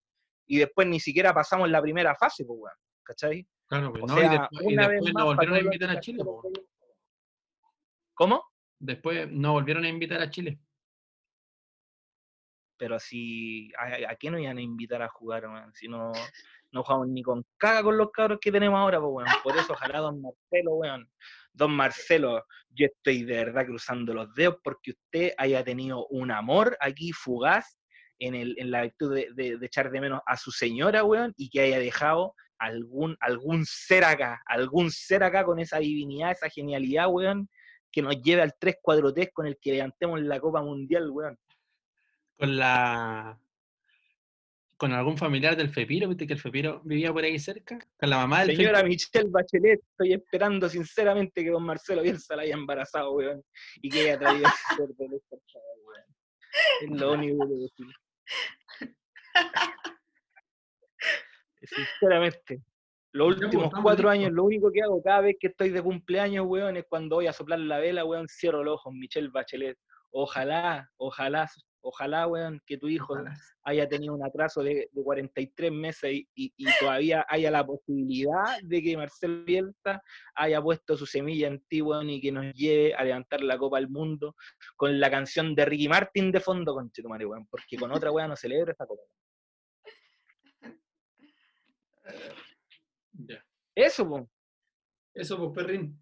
y 0.47 0.59
después 0.59 0.87
ni 0.87 1.01
siquiera 1.01 1.33
pasamos 1.33 1.71
la 1.71 1.83
primera 1.83 2.15
fase, 2.15 2.45
pues, 2.45 2.59
weón, 2.61 2.77
¿cachai? 3.05 3.47
Claro, 3.67 3.93
pues, 3.93 4.05
O 4.05 4.07
no, 4.07 4.15
sea, 4.17 4.27
y 4.27 4.39
después, 4.39 4.65
y 4.69 4.77
vez 4.77 5.03
más, 5.03 5.13
para 5.13 5.25
volvieron 5.25 5.55
a 5.57 5.61
invitar 5.61 5.91
a 5.91 6.01
Chile. 6.01 6.25
¿Cómo? 8.15 8.45
Después 8.79 9.31
no 9.31 9.53
volvieron 9.53 9.85
a 9.85 9.89
invitar 9.89 10.21
a 10.21 10.31
Chile. 10.31 10.59
Pero 12.77 12.99
si, 12.99 13.73
¿a, 13.79 14.11
a 14.13 14.17
qué 14.17 14.31
nos 14.31 14.41
iban 14.41 14.59
a 14.59 14.63
invitar 14.63 15.01
a 15.03 15.09
jugar, 15.09 15.47
weón? 15.47 15.73
Si 15.75 15.89
no, 15.89 16.13
no 16.73 16.83
jugamos 16.83 17.09
ni 17.09 17.23
con 17.23 17.47
caga 17.57 17.83
con 17.85 17.97
los 17.97 18.11
cabros 18.11 18.39
que 18.41 18.51
tenemos 18.53 18.79
ahora, 18.79 19.01
pues, 19.01 19.11
weón. 19.13 19.29
Por 19.43 19.57
eso, 19.57 19.73
ojalá 19.73 20.01
don 20.01 20.21
Marcelo, 20.21 20.75
weón. 20.75 21.11
Don 21.53 21.71
Marcelo, 21.73 22.45
yo 22.71 22.87
estoy 22.87 23.23
de 23.23 23.37
verdad 23.37 23.65
cruzando 23.67 24.13
los 24.13 24.35
dedos 24.35 24.57
porque 24.63 24.91
usted 24.91 25.33
haya 25.39 25.63
tenido 25.65 26.07
un 26.09 26.31
amor 26.33 26.77
aquí 26.81 27.13
fugaz 27.13 27.79
en, 28.19 28.35
el, 28.35 28.57
en 28.59 28.71
la 28.73 28.83
virtud 28.83 29.15
de, 29.15 29.29
de- 29.35 29.57
de 29.59 29.67
echar 29.67 29.91
de 29.91 30.01
menos 30.01 30.21
a 30.27 30.37
su 30.37 30.51
señora, 30.51 31.05
weón, 31.05 31.33
y 31.37 31.49
que 31.51 31.61
haya 31.61 31.79
dejado 31.79 32.35
algún, 32.65 33.17
algún 33.21 33.65
ser 33.67 34.05
acá, 34.05 34.43
algún 34.47 34.91
ser 34.91 35.23
acá 35.23 35.45
con 35.45 35.59
esa 35.59 35.79
divinidad, 35.79 36.33
esa 36.33 36.49
genialidad, 36.49 37.09
weón, 37.09 37.49
que 37.91 38.03
nos 38.03 38.21
lleve 38.23 38.43
al 38.43 38.55
3-4-3 38.55 39.31
con 39.33 39.47
el 39.47 39.59
que 39.59 39.73
levantemos 39.73 40.21
la 40.21 40.41
Copa 40.41 40.63
Mundial, 40.63 41.11
weón. 41.11 41.39
Con 42.39 42.57
la. 42.57 43.39
Con 44.77 44.93
algún 44.93 45.17
familiar 45.17 45.57
del 45.57 45.71
Fepiro, 45.71 46.09
viste 46.09 46.27
que 46.27 46.33
el 46.33 46.41
Fepiro 46.41 46.81
vivía 46.85 47.13
por 47.13 47.23
ahí 47.23 47.39
cerca. 47.39 47.79
Con 47.99 48.11
la 48.11 48.17
mamá 48.17 48.45
del 48.45 48.57
Señora 48.57 48.79
Fepiro. 48.79 48.89
Michelle 48.89 49.31
Bachelet, 49.31 49.81
estoy 49.91 50.13
esperando 50.15 50.69
sinceramente 50.69 51.45
que 51.45 51.51
don 51.51 51.63
Marcelo 51.63 52.03
Bielsa 52.03 52.35
la 52.35 52.43
haya 52.43 52.55
embarazado, 52.55 53.13
weón, 53.13 53.45
y 53.77 53.89
que 53.89 54.01
haya 54.01 54.19
traído 54.19 54.47
ese 54.47 54.77
ser 54.77 54.89
de 54.89 55.07
weón. 55.07 55.21
Es 56.83 57.01
lo 57.01 57.13
único 57.13 57.47
que 57.47 57.55
decir. 57.55 57.87
Sinceramente, 61.67 62.63
los 63.13 63.35
pues, 63.35 63.45
últimos 63.45 63.73
cuatro 63.83 64.09
años, 64.11 64.33
lo 64.33 64.45
único 64.45 64.71
que 64.73 64.83
hago 64.83 65.03
cada 65.03 65.21
vez 65.21 65.37
que 65.39 65.47
estoy 65.49 65.71
de 65.71 65.83
cumpleaños, 65.83 66.47
weón, 66.49 66.77
es 66.77 66.85
cuando 66.89 67.17
voy 67.17 67.27
a 67.27 67.33
soplar 67.33 67.61
la 67.61 67.79
vela, 67.79 68.05
weón, 68.05 68.27
cierro 68.29 68.65
los 68.65 68.75
ojos, 68.75 68.93
Michelle 68.93 69.29
Bachelet. 69.33 69.79
Ojalá, 70.17 70.89
ojalá, 70.97 71.49
ojalá, 71.81 72.27
weón, 72.29 72.61
que 72.67 72.79
tu 72.79 72.87
hijo 72.89 73.15
Ojalá. 73.15 73.35
haya 73.65 73.89
tenido 73.89 74.15
un 74.15 74.25
atraso 74.25 74.63
de, 74.63 74.89
de 74.93 75.03
43 75.03 75.73
meses 75.73 76.13
y, 76.13 76.29
y- 76.35 76.53
y 76.57 76.67
todavía 76.79 77.27
haya 77.29 77.51
la 77.51 77.67
posibilidad 77.67 78.61
de 78.63 78.83
que 78.83 78.97
Marcelo 78.97 79.45
Bielsa 79.45 80.01
haya 80.37 80.63
puesto 80.63 80.97
su 80.97 81.05
semilla 81.05 81.49
en 81.49 81.61
ti, 81.69 81.83
weón, 81.83 82.11
y 82.11 82.21
que 82.21 82.31
nos 82.33 82.53
lleve 82.55 82.95
a 82.95 83.03
levantar 83.05 83.43
la 83.43 83.59
Copa 83.59 83.79
al 83.79 83.89
Mundo 83.89 84.37
con 84.77 84.99
la 85.01 85.11
canción 85.11 85.55
de 85.55 85.65
Ricky 85.65 85.89
Martin 85.89 86.31
de 86.31 86.41
fondo, 86.41 86.75
con 86.75 86.91
weón, 87.05 87.47
porque 87.51 87.77
con 87.77 87.91
otra 87.93 88.11
weón 88.13 88.31
no 88.31 88.37
celebra 88.37 88.73
esa 88.73 88.87
Copa. 88.87 89.03
Ya. 93.13 93.45
Eso, 93.75 94.09
pues. 94.09 94.25
Eso, 95.15 95.37
pues, 95.39 95.51
perrín. 95.55 95.99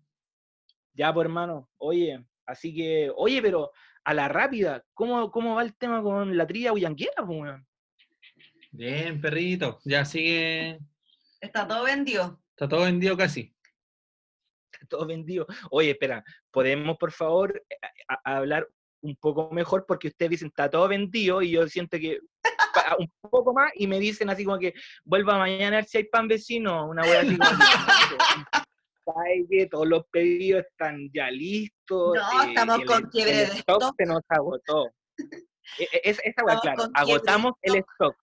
Ya, 0.94 1.12
pues, 1.12 1.24
hermano. 1.26 1.70
Oye, 1.78 2.24
así 2.46 2.74
que, 2.74 3.10
oye, 3.14 3.40
pero 3.42 3.70
a 4.04 4.14
la 4.14 4.28
rápida, 4.28 4.84
¿cómo, 4.94 5.30
cómo 5.30 5.54
va 5.54 5.62
el 5.62 5.74
tema 5.76 6.02
con 6.02 6.36
la 6.36 6.46
trilla 6.46 6.72
huyanquera, 6.72 7.24
pues, 7.26 7.40
weón? 7.40 7.66
Bien, 8.70 9.20
perrito. 9.20 9.78
Ya 9.84 10.04
sigue. 10.04 10.78
Está 11.40 11.66
todo 11.66 11.84
vendido. 11.84 12.40
Está 12.50 12.68
todo 12.68 12.82
vendido 12.84 13.16
casi. 13.16 13.54
todo 14.88 15.06
vendido. 15.06 15.46
Oye, 15.70 15.90
espera, 15.92 16.24
¿podemos 16.50 16.96
por 16.98 17.12
favor 17.12 17.62
a- 18.08 18.14
a- 18.32 18.36
hablar 18.38 18.68
un 19.00 19.14
poco 19.16 19.50
mejor? 19.52 19.84
Porque 19.86 20.08
ustedes 20.08 20.30
dicen, 20.30 20.48
está 20.48 20.68
todo 20.68 20.88
vendido 20.88 21.40
y 21.40 21.50
yo 21.52 21.66
siento 21.68 21.98
que 21.98 22.18
un 22.98 23.10
poco 23.30 23.52
más 23.54 23.70
y 23.74 23.86
me 23.86 23.98
dicen 23.98 24.30
así 24.30 24.44
como 24.44 24.58
que 24.58 24.74
vuelva 25.04 25.38
mañana 25.38 25.78
a 25.78 25.80
ver 25.80 25.84
si 25.86 25.98
hay 25.98 26.04
pan 26.04 26.28
vecino, 26.28 26.86
una 26.88 27.02
wea 27.02 27.20
así 27.20 27.36
como 27.36 27.50
que, 27.50 27.56
"Ay, 29.26 29.46
que 29.50 29.66
todos 29.66 29.86
los 29.88 30.04
pedidos 30.10 30.64
están 30.70 31.10
ya 31.12 31.30
listos. 31.30 32.14
No, 32.14 32.42
estamos 32.42 32.78
el- 32.80 32.86
con 32.86 33.02
quiebre 33.10 33.32
de 33.36 33.42
stock 33.44 33.94
se 33.96 34.06
nos 34.06 34.22
agotó. 34.28 34.86
E- 35.78 35.88
e- 35.92 36.00
es- 36.04 36.20
esa 36.24 36.44
wea, 36.44 36.54
Estamos 36.56 36.60
claro, 36.62 36.90
agotamos 36.94 37.52
el 37.62 37.76
stock. 37.76 37.92
stock. 37.92 38.16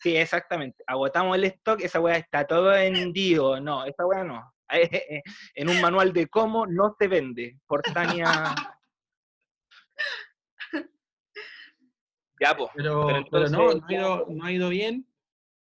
Sí, 0.00 0.16
exactamente. 0.16 0.84
Agotamos 0.86 1.36
el 1.36 1.44
stock, 1.44 1.80
esa 1.80 1.98
weá 2.00 2.16
está 2.18 2.46
todo 2.46 2.66
vendido. 2.70 3.60
No, 3.60 3.84
esa 3.84 4.06
weá 4.06 4.22
no. 4.24 4.52
En 5.54 5.68
un 5.68 5.80
manual 5.80 6.12
de 6.12 6.28
cómo 6.28 6.66
no 6.66 6.94
se 6.98 7.08
vende. 7.08 7.58
Por 7.66 7.82
Tania. 7.82 8.24
Ya, 12.40 12.56
pues. 12.56 12.70
Pero, 12.74 13.06
Pero 13.06 13.24
pero 13.30 13.48
no, 13.48 13.70
entonces, 13.72 13.80
no 13.80 13.86
ha, 13.88 13.92
ido, 13.94 14.26
no 14.30 14.44
ha 14.44 14.52
ido 14.52 14.68
bien. 14.68 15.06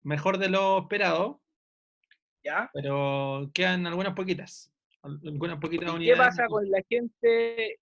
Mejor 0.02 0.38
de 0.38 0.48
lo 0.48 0.78
esperado. 0.80 1.40
¿Ya? 2.44 2.70
Pero 2.72 3.50
quedan 3.54 3.86
algunas 3.86 4.14
poquitas. 4.14 4.72
al- 5.02 5.20
Algunas 5.24 5.58
poquitas 5.58 5.88
¿Y 5.88 5.90
¿Qué 5.90 5.96
unidades. 5.96 6.18
pasa 6.26 6.46
con 6.46 6.68
la 6.70 6.80
gente? 6.88 7.80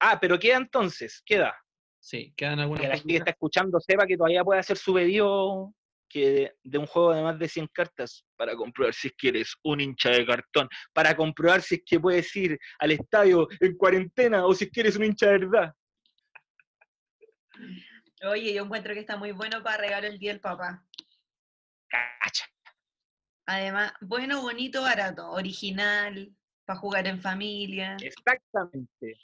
Ah, 0.00 0.18
pero 0.20 0.38
queda 0.38 0.56
entonces, 0.56 1.22
queda. 1.24 1.54
Sí, 1.98 2.34
quedan 2.36 2.58
algunas 2.58 2.82
Que 2.82 2.88
la 2.88 2.94
gente 2.96 3.08
que 3.12 3.16
está 3.18 3.30
escuchando 3.30 3.78
sepa 3.80 4.06
que 4.06 4.16
todavía 4.16 4.42
puede 4.44 4.60
hacer 4.60 4.76
su 4.76 4.92
pedido 4.94 5.72
que 6.08 6.30
de, 6.30 6.56
de 6.62 6.78
un 6.78 6.86
juego 6.86 7.14
de 7.14 7.22
más 7.22 7.38
de 7.38 7.48
100 7.48 7.68
cartas 7.68 8.26
para 8.36 8.54
comprobar 8.54 8.92
si 8.92 9.08
es 9.08 9.14
que 9.16 9.28
eres 9.28 9.54
un 9.62 9.80
hincha 9.80 10.10
de 10.10 10.26
cartón, 10.26 10.68
para 10.92 11.16
comprobar 11.16 11.62
si 11.62 11.76
es 11.76 11.82
que 11.86 11.98
puedes 12.00 12.34
ir 12.36 12.58
al 12.80 12.90
estadio 12.90 13.48
en 13.60 13.76
cuarentena 13.78 14.44
o 14.44 14.52
si 14.52 14.64
es 14.64 14.70
que 14.70 14.80
eres 14.80 14.96
un 14.96 15.04
hincha 15.04 15.26
de 15.30 15.38
verdad. 15.38 15.72
Oye, 18.24 18.54
yo 18.54 18.64
encuentro 18.64 18.94
que 18.94 19.00
está 19.00 19.16
muy 19.16 19.32
bueno 19.32 19.62
para 19.62 19.78
regalar 19.78 20.04
el 20.04 20.18
día 20.18 20.32
del 20.32 20.40
papá. 20.40 20.84
Cacha. 21.88 22.44
Además, 23.46 23.92
bueno, 24.00 24.42
bonito, 24.42 24.82
barato, 24.82 25.30
original, 25.32 26.32
para 26.64 26.78
jugar 26.78 27.06
en 27.08 27.20
familia. 27.20 27.96
Exactamente, 28.00 29.18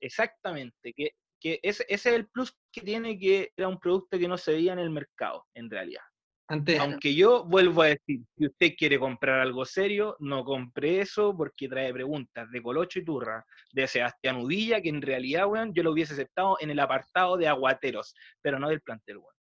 exactamente. 0.00 0.92
Que, 0.94 1.14
que 1.40 1.58
ese, 1.62 1.84
ese 1.88 2.10
es 2.10 2.14
el 2.14 2.28
plus 2.28 2.56
que 2.72 2.82
tiene 2.82 3.18
que 3.18 3.52
era 3.56 3.68
un 3.68 3.80
producto 3.80 4.18
que 4.18 4.28
no 4.28 4.38
se 4.38 4.52
veía 4.52 4.72
en 4.72 4.78
el 4.78 4.90
mercado, 4.90 5.44
en 5.54 5.68
realidad. 5.68 6.04
Antes, 6.48 6.78
Aunque 6.78 7.12
yo 7.14 7.44
vuelvo 7.44 7.82
a 7.82 7.86
decir, 7.86 8.20
si 8.36 8.46
usted 8.46 8.74
quiere 8.78 9.00
comprar 9.00 9.40
algo 9.40 9.64
serio, 9.64 10.16
no 10.20 10.44
compre 10.44 11.00
eso 11.00 11.36
porque 11.36 11.68
trae 11.68 11.92
preguntas 11.92 12.48
de 12.52 12.62
Colocho 12.62 13.00
y 13.00 13.04
Turra, 13.04 13.44
de 13.72 13.88
Sebastián 13.88 14.36
Udilla, 14.36 14.80
que 14.80 14.90
en 14.90 15.02
realidad, 15.02 15.48
weón, 15.48 15.74
yo 15.74 15.82
lo 15.82 15.90
hubiese 15.90 16.12
aceptado 16.12 16.56
en 16.60 16.70
el 16.70 16.78
apartado 16.78 17.36
de 17.36 17.48
aguateros, 17.48 18.14
pero 18.40 18.60
no 18.60 18.68
del 18.68 18.80
plantel, 18.80 19.16
weón. 19.16 19.34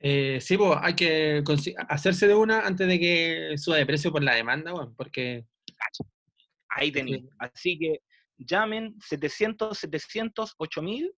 eh, 0.00 0.38
sí, 0.40 0.56
pues 0.56 0.78
hay 0.80 0.94
que 0.94 1.44
hacerse 1.88 2.26
de 2.26 2.34
una 2.34 2.60
antes 2.60 2.88
de 2.88 2.98
que 2.98 3.58
suba 3.58 3.76
de 3.76 3.84
precio 3.84 4.10
por 4.10 4.22
la 4.22 4.34
demanda, 4.34 4.72
bueno, 4.72 4.94
porque 4.96 5.44
Ahí 6.68 6.92
tenéis. 6.92 7.24
Así 7.38 7.78
que 7.78 8.02
llamen 8.38 8.94
700, 9.00 9.76
700, 9.78 10.54
8000. 10.58 11.12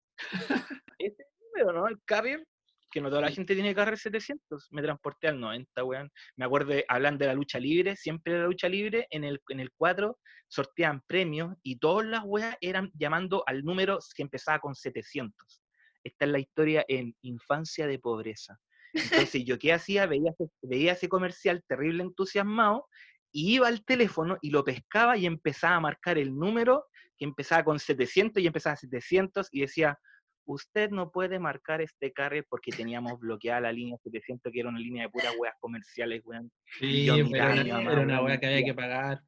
Ese 0.99 1.27
número, 1.41 1.73
¿no? 1.73 1.89
El 1.89 2.01
carrier, 2.05 2.47
que 2.91 3.01
no 3.01 3.11
toda 3.11 3.23
la 3.23 3.31
gente 3.31 3.55
tiene 3.55 3.75
carrier 3.75 3.99
700. 3.99 4.69
Me 4.71 4.83
transporté 4.83 5.29
al 5.29 5.41
90, 5.41 5.85
weón. 5.85 6.11
Me 6.37 6.45
acuerdo, 6.45 6.75
hablando 6.89 7.21
de 7.21 7.27
la 7.27 7.35
lucha 7.35 7.59
libre, 7.59 7.97
siempre 7.97 8.39
la 8.39 8.47
lucha 8.47 8.69
libre, 8.69 9.07
en 9.11 9.25
el, 9.25 9.41
en 9.49 9.61
el 9.61 9.71
4 9.73 10.19
sorteaban 10.49 11.03
premios 11.07 11.55
y 11.63 11.79
todas 11.79 12.07
las 12.07 12.23
weas 12.25 12.57
eran 12.61 12.91
llamando 12.95 13.43
al 13.47 13.63
número 13.63 13.99
que 14.15 14.23
empezaba 14.23 14.59
con 14.59 14.75
700. 14.75 15.63
Esta 16.05 16.25
es 16.25 16.31
la 16.31 16.39
historia 16.39 16.85
en 16.89 17.15
Infancia 17.23 17.87
de 17.87 17.99
Pobreza. 17.99 18.59
Entonces, 18.95 19.45
¿yo 19.45 19.59
qué 19.59 19.75
hacía? 19.75 20.07
Veía, 20.07 20.33
veía 20.63 20.93
ese 20.93 21.09
comercial 21.09 21.63
terrible 21.69 22.03
entusiasmado 22.03 22.87
y 23.31 23.55
iba 23.55 23.69
al 23.69 23.85
teléfono 23.85 24.39
y 24.41 24.51
lo 24.51 24.65
pescaba 24.65 25.17
y 25.19 25.27
empezaba 25.27 25.77
a 25.77 25.81
marcar 25.81 26.17
el 26.17 26.35
número 26.35 26.87
que 27.19 27.27
empezaba 27.27 27.65
con 27.65 27.79
700 27.79 28.43
y 28.43 28.47
empezaba 28.47 28.75
a 28.75 28.79
700 28.79 29.49
y 29.53 29.61
decía, 29.61 29.99
usted 30.49 30.91
no 30.91 31.11
puede 31.11 31.39
marcar 31.39 31.83
este 31.83 32.11
carrier 32.11 32.47
porque 32.49 32.73
teníamos 32.73 33.21
bloqueada 33.21 33.61
la 33.61 33.73
línea 33.73 33.99
700 34.03 34.51
que 34.51 34.61
era 34.61 34.71
una 34.71 34.79
línea 34.79 35.03
de 35.05 35.11
puras 35.11 35.35
weas 35.39 35.55
comerciales, 35.61 36.23
weón. 36.25 36.51
sí, 36.79 37.05
yo 37.05 37.15
pero 37.17 37.27
miraba 37.29 37.53
a 37.53 37.63
mi 37.63 37.71
mamá, 37.71 37.93
era 37.93 38.01
una 38.23 38.35
y 38.35 38.41
que 38.41 38.47
había 38.47 38.65
que 38.65 38.75
pagar. 38.75 39.21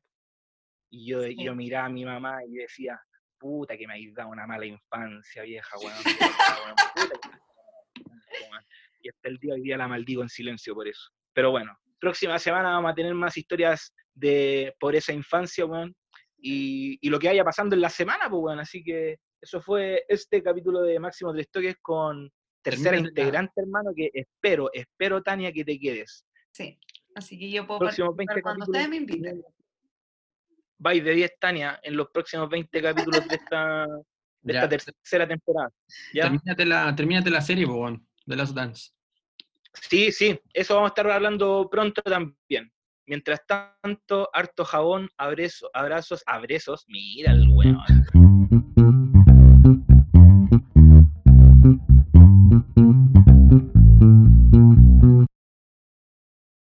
Y 0.91 1.07
yo, 1.07 1.23
Sí. 1.23 1.37
yo 1.45 1.55
miraba 1.55 1.87
a 1.87 1.91
mi 1.91 2.05
mamá 2.07 2.39
y 2.49 2.55
decía, 2.55 2.99
puta 3.39 3.77
que 3.77 3.87
me 3.87 3.93
habéis 3.95 4.14
dado 4.14 4.31
una 4.31 4.47
mala 4.47 4.64
infancia, 4.64 5.43
vieja, 5.43 5.77
weón. 5.79 5.93
puta, 6.05 6.59
weón, 6.64 6.77
puta 6.95 7.21
que 7.21 7.29
me 7.29 7.35
habéis 7.35 7.47
dado 7.47 7.61
una 7.61 7.73
mala 7.73 7.87
infancia, 7.97 8.49
weón". 8.51 8.64
Y 9.03 9.09
hasta 9.11 9.29
el 9.29 9.37
día 9.39 9.55
de 9.55 9.61
hoy 9.61 9.62
día 9.62 9.77
la 9.77 9.89
maldigo 9.89 10.23
en 10.23 10.29
silencio 10.31 10.75
por 10.75 10.89
eso. 10.89 11.11
Pero 11.35 11.51
bueno, 11.51 11.77
próxima 12.01 12.39
semana 12.39 12.71
vamos 12.71 12.93
a 12.93 12.95
tener 12.95 13.14
más 13.14 13.37
historias 13.37 13.95
de 14.14 14.75
por 14.81 14.95
esa 14.97 15.12
infancia, 15.12 15.66
weón. 15.66 15.95
Y, 16.43 16.99
y 17.03 17.11
lo 17.11 17.18
que 17.18 17.29
vaya 17.29 17.45
pasando 17.45 17.75
en 17.75 17.83
la 17.83 17.91
semana, 17.91 18.31
pues, 18.31 18.41
weón. 18.43 18.59
Así 18.61 18.83
que 18.83 19.18
eso 19.41 19.61
fue 19.61 20.05
este 20.09 20.43
capítulo 20.43 20.82
de 20.82 20.99
Máximo 20.99 21.32
Tres 21.32 21.51
Toques 21.51 21.76
con 21.80 22.30
tercera 22.62 22.99
integrante, 22.99 23.61
hermano, 23.61 23.93
que 23.95 24.11
espero, 24.12 24.70
espero, 24.72 25.22
Tania, 25.22 25.53
que 25.53 25.64
te 25.64 25.78
quedes. 25.78 26.26
Sí. 26.53 26.78
Así 27.14 27.38
que 27.38 27.51
yo 27.51 27.66
puedo 27.66 27.80
Próximos 27.80 28.14
participar 28.16 28.34
20 28.36 28.43
cuando 28.43 28.64
ustedes 28.66 28.88
me 28.88 28.97
inviten. 28.97 29.45
Vais 30.78 31.05
de 31.05 31.12
10, 31.12 31.38
Tania, 31.38 31.80
en 31.82 31.97
los 31.97 32.09
próximos 32.11 32.49
20 32.49 32.82
capítulos 32.82 33.28
de 33.28 33.34
esta, 33.34 33.86
de 34.43 34.53
esta 34.53 34.68
tercera 34.68 35.28
temporada. 35.28 35.70
¿ya? 36.14 36.22
termínate 36.22 36.64
la, 36.64 36.95
termínate 36.95 37.30
la 37.30 37.41
serie, 37.41 37.66
bueno, 37.66 38.05
de 38.26 38.36
Last 38.36 38.55
Dance. 38.55 38.91
Sí, 39.74 40.11
sí, 40.12 40.38
eso 40.53 40.74
vamos 40.74 40.88
a 40.88 40.93
estar 40.93 41.11
hablando 41.11 41.68
pronto 41.70 42.03
también. 42.03 42.72
Mientras 43.07 43.41
tanto, 43.47 44.28
harto 44.32 44.64
jabón, 44.64 45.09
abrazo- 45.18 45.70
abrazos, 45.72 46.22
abrazos, 46.26 46.84
mira 46.86 47.32
el 47.32 47.49
weón. 47.49 47.78
Thank 52.61 52.77
you. 55.05 55.10